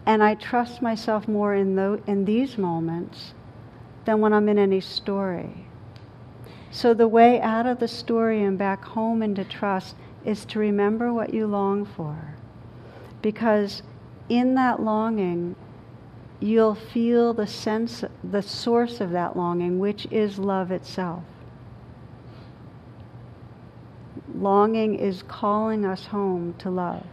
And 0.06 0.22
I 0.22 0.34
trust 0.34 0.82
myself 0.82 1.28
more 1.28 1.54
in, 1.54 1.78
in 2.06 2.24
these 2.24 2.58
moments 2.58 3.34
than 4.04 4.20
when 4.20 4.32
I'm 4.32 4.48
in 4.48 4.58
any 4.58 4.80
story. 4.80 5.66
So 6.70 6.94
the 6.94 7.08
way 7.08 7.40
out 7.40 7.66
of 7.66 7.80
the 7.80 7.88
story 7.88 8.42
and 8.42 8.56
back 8.56 8.84
home 8.84 9.22
into 9.22 9.44
trust 9.44 9.96
is 10.24 10.44
to 10.46 10.58
remember 10.58 11.12
what 11.12 11.34
you 11.34 11.46
long 11.46 11.84
for. 11.84 12.34
Because 13.22 13.82
in 14.28 14.54
that 14.54 14.80
longing, 14.80 15.56
you'll 16.38 16.74
feel 16.74 17.34
the 17.34 17.46
sense, 17.46 18.04
the 18.22 18.42
source 18.42 19.00
of 19.00 19.10
that 19.10 19.36
longing, 19.36 19.78
which 19.78 20.06
is 20.10 20.38
love 20.38 20.70
itself. 20.70 21.22
Longing 24.34 24.94
is 24.94 25.22
calling 25.24 25.84
us 25.84 26.06
home 26.06 26.54
to 26.58 26.70
love. 26.70 27.04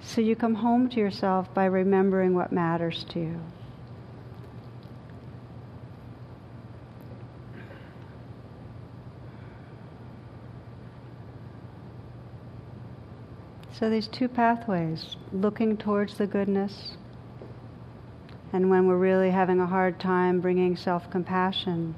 So 0.00 0.20
you 0.20 0.36
come 0.36 0.54
home 0.54 0.88
to 0.90 1.00
yourself 1.00 1.52
by 1.52 1.64
remembering 1.64 2.34
what 2.34 2.52
matters 2.52 3.04
to 3.10 3.20
you. 3.20 3.40
So 13.76 13.90
these 13.90 14.06
two 14.06 14.28
pathways, 14.28 15.16
looking 15.32 15.76
towards 15.76 16.16
the 16.16 16.28
goodness, 16.28 16.96
and 18.52 18.70
when 18.70 18.86
we're 18.86 18.96
really 18.96 19.32
having 19.32 19.58
a 19.58 19.66
hard 19.66 19.98
time 19.98 20.40
bringing 20.40 20.76
self 20.76 21.10
compassion, 21.10 21.96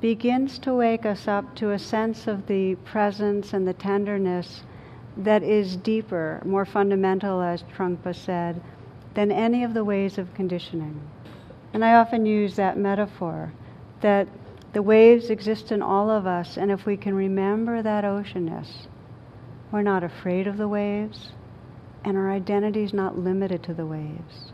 begins 0.00 0.58
to 0.58 0.74
wake 0.74 1.06
us 1.06 1.28
up 1.28 1.54
to 1.54 1.70
a 1.70 1.78
sense 1.78 2.26
of 2.26 2.48
the 2.48 2.74
presence 2.84 3.52
and 3.52 3.64
the 3.64 3.74
tenderness 3.74 4.64
that 5.16 5.44
is 5.44 5.76
deeper, 5.76 6.42
more 6.44 6.64
fundamental, 6.64 7.42
as 7.42 7.62
Trungpa 7.62 8.12
said, 8.12 8.60
than 9.14 9.30
any 9.30 9.62
of 9.62 9.74
the 9.74 9.84
ways 9.84 10.18
of 10.18 10.34
conditioning. 10.34 11.00
And 11.72 11.84
I 11.84 11.94
often 11.94 12.26
use 12.26 12.56
that 12.56 12.76
metaphor 12.76 13.52
that 14.00 14.26
the 14.72 14.82
waves 14.82 15.30
exist 15.30 15.70
in 15.70 15.80
all 15.80 16.10
of 16.10 16.26
us, 16.26 16.56
and 16.56 16.72
if 16.72 16.86
we 16.86 16.96
can 16.96 17.14
remember 17.14 17.82
that 17.82 18.02
oceanness, 18.02 18.87
we're 19.70 19.82
not 19.82 20.02
afraid 20.02 20.46
of 20.46 20.56
the 20.56 20.68
waves, 20.68 21.32
and 22.04 22.16
our 22.16 22.30
identity 22.30 22.82
is 22.82 22.94
not 22.94 23.18
limited 23.18 23.62
to 23.64 23.74
the 23.74 23.86
waves. 23.86 24.52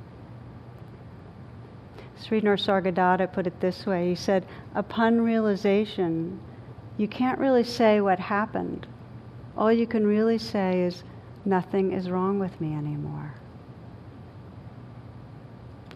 Sri 2.17 2.41
Nisargadatta 2.41 3.33
put 3.33 3.47
it 3.47 3.61
this 3.61 3.87
way 3.87 4.09
he 4.09 4.15
said, 4.15 4.47
Upon 4.75 5.21
realization, 5.21 6.41
you 6.97 7.07
can't 7.07 7.39
really 7.39 7.65
say 7.65 8.01
what 8.01 8.19
happened. 8.19 8.87
All 9.57 9.73
you 9.73 9.87
can 9.87 10.07
really 10.07 10.39
say 10.39 10.83
is, 10.83 11.05
Nothing 11.45 11.93
is 11.93 12.11
wrong 12.11 12.39
with 12.39 12.59
me 12.61 12.75
anymore. 12.75 13.35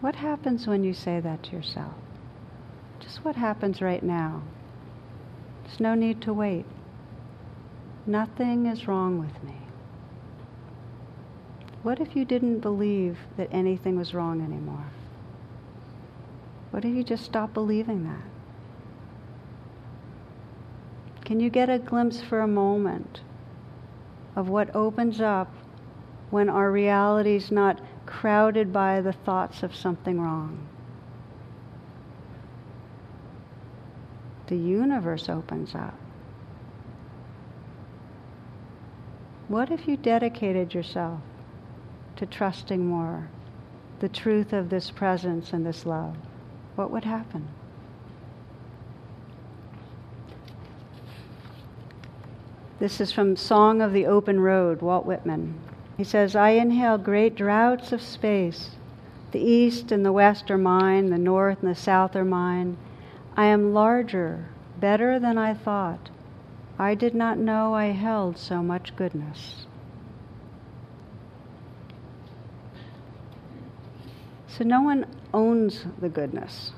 What 0.01 0.15
happens 0.15 0.67
when 0.67 0.83
you 0.83 0.93
say 0.93 1.19
that 1.19 1.43
to 1.43 1.51
yourself? 1.51 1.95
Just 2.99 3.25
what 3.25 3.35
happens 3.35 3.81
right 3.81 4.03
now. 4.03 4.43
There's 5.63 5.79
no 5.79 5.95
need 5.95 6.21
to 6.21 6.33
wait. 6.33 6.65
Nothing 8.05 8.65
is 8.65 8.87
wrong 8.87 9.19
with 9.19 9.43
me. 9.43 9.57
What 11.83 11.99
if 11.99 12.15
you 12.15 12.25
didn't 12.25 12.59
believe 12.59 13.17
that 13.37 13.49
anything 13.51 13.97
was 13.97 14.13
wrong 14.13 14.41
anymore? 14.41 14.85
What 16.71 16.85
if 16.85 16.93
you 16.93 17.03
just 17.03 17.23
stop 17.23 17.53
believing 17.53 18.03
that? 18.03 18.23
Can 21.25 21.39
you 21.39 21.49
get 21.49 21.69
a 21.69 21.79
glimpse 21.79 22.21
for 22.21 22.41
a 22.41 22.47
moment 22.47 23.21
of 24.35 24.49
what 24.49 24.75
opens 24.75 25.21
up 25.21 25.53
when 26.31 26.49
our 26.49 26.71
reality 26.71 27.35
is 27.35 27.51
not 27.51 27.79
crowded 28.05 28.73
by 28.73 29.01
the 29.01 29.13
thoughts 29.13 29.63
of 29.63 29.75
something 29.75 30.19
wrong? 30.19 30.67
The 34.47 34.57
universe 34.57 35.29
opens 35.29 35.75
up. 35.75 35.93
What 39.49 39.71
if 39.71 39.87
you 39.87 39.97
dedicated 39.97 40.75
yourself 40.75 41.21
to 42.17 42.27
trusting 42.27 42.85
more 42.85 43.29
the 43.99 44.07
truth 44.07 44.53
of 44.53 44.69
this 44.69 44.91
presence 44.91 45.53
and 45.53 45.65
this 45.65 45.87
love? 45.87 46.15
What 46.75 46.91
would 46.91 47.03
happen? 47.03 47.47
This 52.77 53.01
is 53.01 53.11
from 53.11 53.35
Song 53.35 53.81
of 53.81 53.91
the 53.91 54.05
Open 54.05 54.39
Road, 54.39 54.83
Walt 54.83 55.07
Whitman. 55.07 55.55
He 55.97 56.03
says, 56.03 56.35
I 56.35 56.51
inhale 56.51 56.99
great 56.99 57.35
draughts 57.35 57.91
of 57.91 58.03
space. 58.03 58.75
The 59.31 59.41
east 59.41 59.91
and 59.91 60.05
the 60.05 60.13
west 60.13 60.51
are 60.51 60.59
mine, 60.59 61.09
the 61.09 61.17
north 61.17 61.63
and 61.63 61.71
the 61.71 61.75
south 61.75 62.15
are 62.15 62.23
mine. 62.23 62.77
I 63.35 63.45
am 63.45 63.73
larger, 63.73 64.45
better 64.79 65.17
than 65.17 65.39
I 65.39 65.55
thought. 65.55 66.11
I 66.79 66.95
did 66.95 67.13
not 67.13 67.37
know 67.37 67.73
I 67.73 67.87
held 67.87 68.37
so 68.37 68.63
much 68.63 68.95
goodness. 68.95 69.65
So 74.47 74.63
no 74.63 74.81
one 74.81 75.05
owns 75.33 75.85
the 75.99 76.07
goodness. 76.07 76.71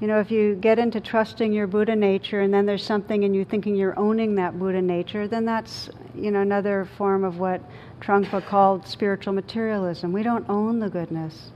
You 0.00 0.08
know, 0.08 0.20
if 0.20 0.30
you 0.30 0.54
get 0.56 0.78
into 0.78 1.00
trusting 1.00 1.50
your 1.50 1.66
Buddha 1.66 1.96
nature 1.96 2.42
and 2.42 2.52
then 2.52 2.66
there's 2.66 2.84
something 2.84 3.24
and 3.24 3.34
you're 3.34 3.46
thinking 3.46 3.74
you're 3.74 3.98
owning 3.98 4.34
that 4.34 4.58
Buddha 4.58 4.82
nature, 4.82 5.26
then 5.26 5.46
that's, 5.46 5.88
you 6.14 6.30
know, 6.30 6.42
another 6.42 6.86
form 6.98 7.24
of 7.24 7.38
what 7.38 7.62
Trungpa 8.02 8.44
called 8.46 8.86
spiritual 8.86 9.32
materialism. 9.32 10.12
We 10.12 10.22
don't 10.22 10.48
own 10.50 10.80
the 10.80 10.90
goodness. 10.90 11.52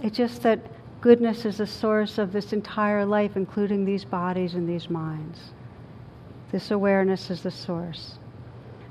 It's 0.00 0.16
just 0.16 0.42
that 0.42 0.60
goodness 1.00 1.44
is 1.44 1.58
the 1.58 1.66
source 1.66 2.18
of 2.18 2.32
this 2.32 2.52
entire 2.52 3.04
life, 3.04 3.36
including 3.36 3.84
these 3.84 4.04
bodies 4.04 4.54
and 4.54 4.68
these 4.68 4.88
minds. 4.88 5.50
This 6.52 6.70
awareness 6.70 7.30
is 7.30 7.42
the 7.42 7.50
source. 7.50 8.18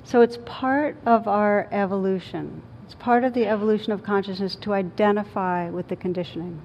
So 0.03 0.21
it's 0.21 0.39
part 0.45 0.97
of 1.05 1.27
our 1.27 1.67
evolution. 1.71 2.63
It's 2.85 2.95
part 2.95 3.23
of 3.23 3.33
the 3.33 3.47
evolution 3.47 3.93
of 3.93 4.03
consciousness 4.03 4.55
to 4.57 4.73
identify 4.73 5.69
with 5.69 5.87
the 5.87 5.95
conditioning. 5.95 6.59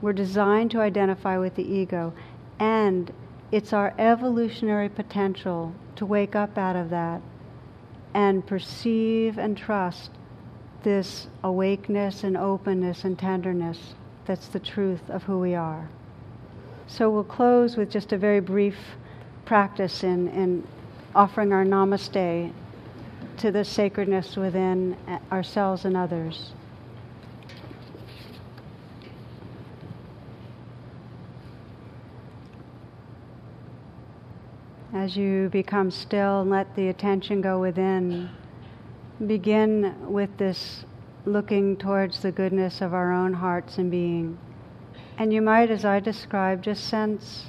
We're 0.00 0.12
designed 0.12 0.70
to 0.70 0.80
identify 0.80 1.38
with 1.38 1.56
the 1.56 1.64
ego, 1.64 2.12
and 2.58 3.12
it's 3.50 3.72
our 3.72 3.94
evolutionary 3.98 4.88
potential 4.88 5.74
to 5.96 6.06
wake 6.06 6.36
up 6.36 6.56
out 6.56 6.76
of 6.76 6.90
that 6.90 7.20
and 8.14 8.46
perceive 8.46 9.38
and 9.38 9.58
trust 9.58 10.12
this 10.84 11.26
awakeness 11.42 12.22
and 12.22 12.36
openness 12.36 13.04
and 13.04 13.18
tenderness 13.18 13.94
that's 14.26 14.48
the 14.48 14.60
truth 14.60 15.10
of 15.10 15.24
who 15.24 15.38
we 15.38 15.54
are. 15.54 15.88
So 16.86 17.10
we'll 17.10 17.24
close 17.24 17.76
with 17.76 17.90
just 17.90 18.12
a 18.12 18.18
very 18.18 18.40
brief 18.40 18.76
practice 19.44 20.02
in, 20.02 20.28
in 20.28 20.66
offering 21.14 21.52
our 21.52 21.64
namaste 21.64 22.52
to 23.36 23.50
the 23.50 23.64
sacredness 23.64 24.36
within 24.36 24.96
ourselves 25.30 25.84
and 25.84 25.96
others. 25.96 26.52
As 34.92 35.16
you 35.16 35.48
become 35.50 35.90
still 35.90 36.42
and 36.42 36.50
let 36.50 36.76
the 36.76 36.88
attention 36.88 37.40
go 37.40 37.60
within, 37.60 38.30
begin 39.26 39.94
with 40.10 40.36
this 40.38 40.84
looking 41.26 41.76
towards 41.76 42.20
the 42.20 42.30
goodness 42.30 42.80
of 42.80 42.94
our 42.94 43.12
own 43.12 43.32
hearts 43.32 43.78
and 43.78 43.90
being. 43.90 44.38
And 45.18 45.32
you 45.32 45.42
might, 45.42 45.70
as 45.70 45.84
I 45.84 46.00
described, 46.00 46.64
just 46.64 46.84
sense 46.84 47.46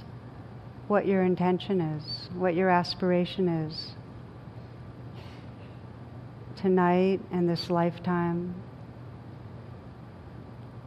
what 0.87 1.07
your 1.07 1.23
intention 1.23 1.81
is, 1.81 2.29
what 2.35 2.55
your 2.55 2.69
aspiration 2.69 3.47
is. 3.47 3.95
Tonight 6.55 7.19
and 7.31 7.49
this 7.49 7.69
lifetime. 7.69 8.55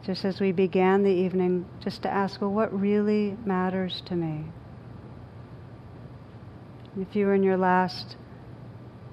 Just 0.05 0.25
as 0.25 0.39
we 0.39 0.51
began 0.51 1.03
the 1.03 1.11
evening, 1.11 1.65
just 1.83 2.01
to 2.03 2.09
ask, 2.09 2.41
well, 2.41 2.51
what 2.51 2.77
really 2.77 3.35
matters 3.45 4.01
to 4.05 4.15
me? 4.15 4.45
If 6.99 7.15
you 7.15 7.27
were 7.27 7.35
in 7.35 7.43
your 7.43 7.57
last 7.57 8.15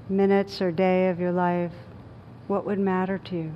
minutes 0.09 0.63
or 0.63 0.71
day 0.71 1.09
of 1.09 1.21
your 1.21 1.33
life, 1.33 1.73
what 2.47 2.65
would 2.65 2.79
matter 2.79 3.19
to 3.19 3.37
you? 3.37 3.53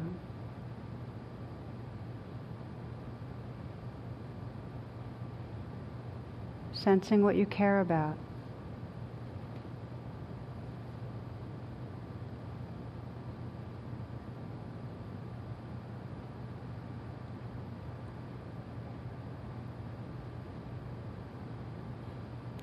Sensing 6.83 7.23
what 7.23 7.37
you 7.37 7.45
care 7.45 7.81
about. 7.81 8.17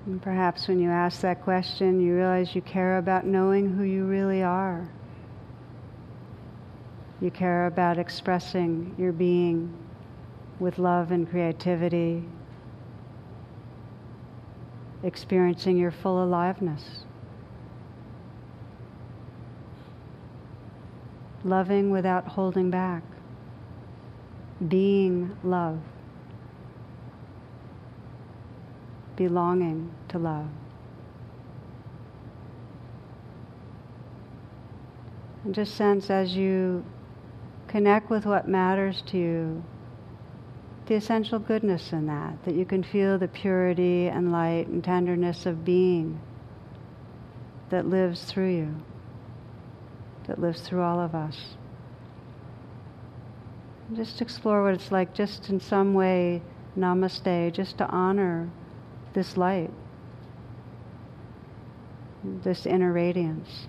And 0.08 0.20
perhaps 0.20 0.68
when 0.68 0.80
you 0.80 0.90
ask 0.90 1.22
that 1.22 1.44
question, 1.44 2.02
you 2.02 2.16
realize 2.16 2.56
you 2.56 2.62
care 2.64 2.98
about 2.98 3.28
knowing 3.28 3.76
who 3.76 3.84
you 3.84 4.06
really 4.06 4.42
are. 4.42 4.90
You 7.22 7.30
care 7.30 7.68
about 7.68 8.00
expressing 8.00 8.96
your 8.98 9.12
being 9.12 9.78
with 10.60 10.80
love 10.80 11.12
and 11.12 11.30
creativity, 11.30 12.24
experiencing 15.08 15.78
your 15.78 15.92
full 15.92 16.24
aliveness. 16.24 17.06
Loving 21.44 21.90
without 21.90 22.28
holding 22.28 22.70
back, 22.70 23.02
being 24.68 25.36
love. 25.44 25.80
belonging 29.18 29.92
to 30.08 30.18
love. 30.18 30.48
And 35.44 35.54
just 35.54 35.76
sense 35.76 36.10
as 36.10 36.36
you 36.36 36.86
connect 37.68 38.10
with 38.10 38.26
what 38.26 38.48
matters 38.48 39.04
to 39.08 39.18
you, 39.18 39.64
the 40.88 40.96
essential 40.96 41.38
goodness 41.38 41.92
in 41.92 42.08
that, 42.08 42.44
that 42.46 42.56
you 42.56 42.66
can 42.66 42.82
feel 42.82 43.18
the 43.18 43.28
purity 43.28 44.08
and 44.08 44.32
light 44.32 44.68
and 44.68 44.84
tenderness 44.84 45.46
of 45.46 45.66
being 45.66 46.20
that 47.70 47.86
lives 47.86 48.24
through 48.24 48.56
you, 48.56 48.76
that 50.28 50.40
lives 50.40 50.62
through 50.62 50.82
all 50.82 51.00
of 51.00 51.14
us. 51.14 51.58
Just 53.96 54.22
explore 54.22 54.64
what 54.64 54.74
it's 54.74 54.92
like, 54.92 55.14
just 55.14 55.50
in 55.50 55.60
some 55.60 55.94
way, 55.94 56.42
namaste, 56.78 57.54
just 57.54 57.78
to 57.78 57.88
honor 57.88 58.50
this 59.14 59.36
light, 59.36 59.72
this 62.24 62.66
inner 62.66 62.94
radiance. 62.94 63.68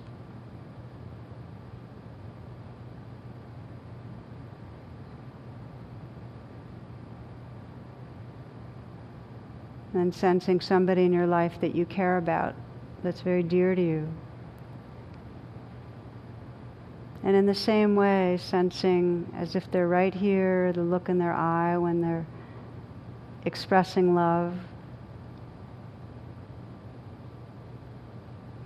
And 9.99 10.14
sensing 10.14 10.61
somebody 10.61 11.05
in 11.05 11.12
your 11.12 11.26
life 11.26 11.61
that 11.61 11.74
you 11.74 11.84
care 11.84 12.18
about, 12.18 12.55
that's 13.03 13.20
very 13.20 13.42
dear 13.42 13.74
to 13.74 13.82
you. 13.82 14.09
And 17.24 17.34
in 17.34 17.46
the 17.46 17.55
same 17.55 17.96
way, 17.96 18.38
sensing 18.40 19.28
as 19.36 19.57
if 19.57 19.68
they're 19.72 19.88
right 19.88 20.14
here, 20.14 20.72
the 20.72 20.82
look 20.82 21.09
in 21.09 21.18
their 21.18 21.32
eye 21.32 21.76
when 21.78 22.01
they're 22.01 22.24
expressing 23.44 24.14
love, 24.14 24.55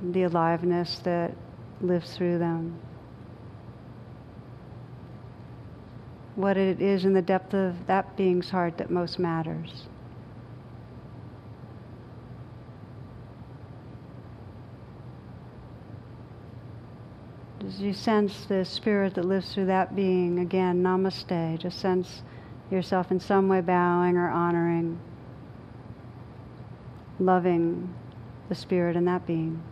the 0.02 0.24
aliveness 0.24 0.98
that 0.98 1.34
lives 1.80 2.14
through 2.14 2.38
them. 2.38 2.78
What 6.34 6.58
it 6.58 6.82
is 6.82 7.06
in 7.06 7.14
the 7.14 7.22
depth 7.22 7.54
of 7.54 7.86
that 7.86 8.18
being's 8.18 8.50
heart 8.50 8.76
that 8.76 8.90
most 8.90 9.18
matters. 9.18 9.88
As 17.72 17.80
you 17.80 17.94
sense 17.94 18.44
the 18.44 18.66
spirit 18.66 19.14
that 19.14 19.24
lives 19.24 19.54
through 19.54 19.64
that 19.66 19.96
being, 19.96 20.40
again, 20.40 20.82
namaste, 20.82 21.58
just 21.58 21.78
sense 21.78 22.22
yourself 22.70 23.10
in 23.10 23.18
some 23.18 23.48
way 23.48 23.62
bowing 23.62 24.18
or 24.18 24.28
honoring, 24.28 25.00
loving 27.18 27.94
the 28.50 28.54
spirit 28.54 28.94
in 28.94 29.06
that 29.06 29.26
being. 29.26 29.62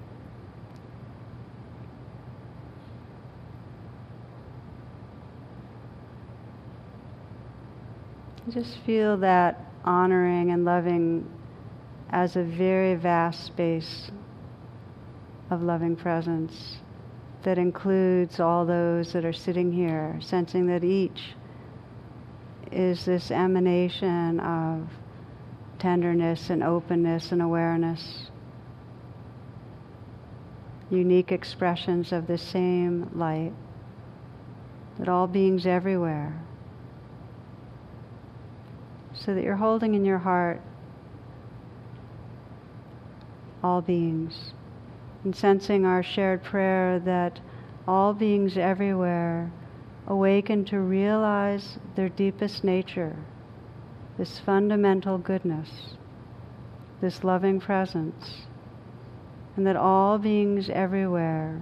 Just 8.49 8.79
feel 8.79 9.19
that 9.19 9.63
honoring 9.85 10.53
and 10.53 10.65
loving 10.65 11.31
as 12.09 12.35
a 12.35 12.43
very 12.43 12.95
vast 12.95 13.45
space 13.45 14.11
of 15.51 15.63
loving 15.63 15.97
presence 15.97 16.79
that 17.43 17.59
includes 17.59 18.39
all 18.39 18.67
those 18.67 19.13
that 19.13 19.25
are 19.25 19.33
sitting 19.33 19.73
here, 19.73 20.19
sensing 20.21 20.67
that 20.67 20.85
each 20.85 21.35
is 22.71 23.05
this 23.05 23.31
emanation 23.31 24.39
of 24.41 24.89
tenderness 25.79 26.51
and 26.51 26.63
openness 26.63 27.33
and 27.33 27.41
awareness, 27.41 28.31
unique 30.91 31.33
expressions 31.33 32.13
of 32.13 32.27
the 32.27 32.37
same 32.37 33.11
light, 33.15 33.53
that 34.99 35.09
all 35.09 35.27
beings 35.27 35.67
everywhere. 35.67 36.39
So 39.15 39.35
that 39.35 39.43
you're 39.43 39.57
holding 39.57 39.95
in 39.95 40.05
your 40.05 40.19
heart 40.19 40.61
all 43.63 43.83
beings 43.83 44.53
and 45.25 45.35
sensing 45.35 45.85
our 45.85 46.03
shared 46.03 46.43
prayer 46.43 46.99
that 47.01 47.41
all 47.87 48.15
beings 48.15 48.57
everywhere 48.57 49.51
awaken 50.07 50.65
to 50.65 50.81
realize 50.81 51.79
their 51.95 52.09
deepest 52.09 52.65
nature, 52.65 53.17
this 54.19 54.39
fundamental 54.39 55.19
goodness, 55.19 55.97
this 57.01 57.23
loving 57.23 57.61
presence, 57.61 58.47
and 59.57 59.67
that 59.67 59.77
all 59.77 60.19
beings 60.19 60.71
everywhere 60.71 61.61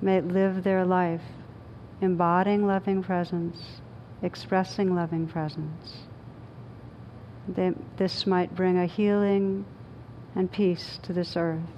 may 0.00 0.20
live 0.20 0.62
their 0.62 0.84
life 0.84 1.22
embodying 2.00 2.66
loving 2.66 3.02
presence, 3.02 3.80
expressing 4.22 4.94
loving 4.94 5.26
presence. 5.26 6.06
This 7.96 8.26
might 8.26 8.54
bring 8.54 8.78
a 8.78 8.86
healing 8.86 9.64
and 10.34 10.50
peace 10.50 11.00
to 11.02 11.12
this 11.12 11.36
earth, 11.36 11.77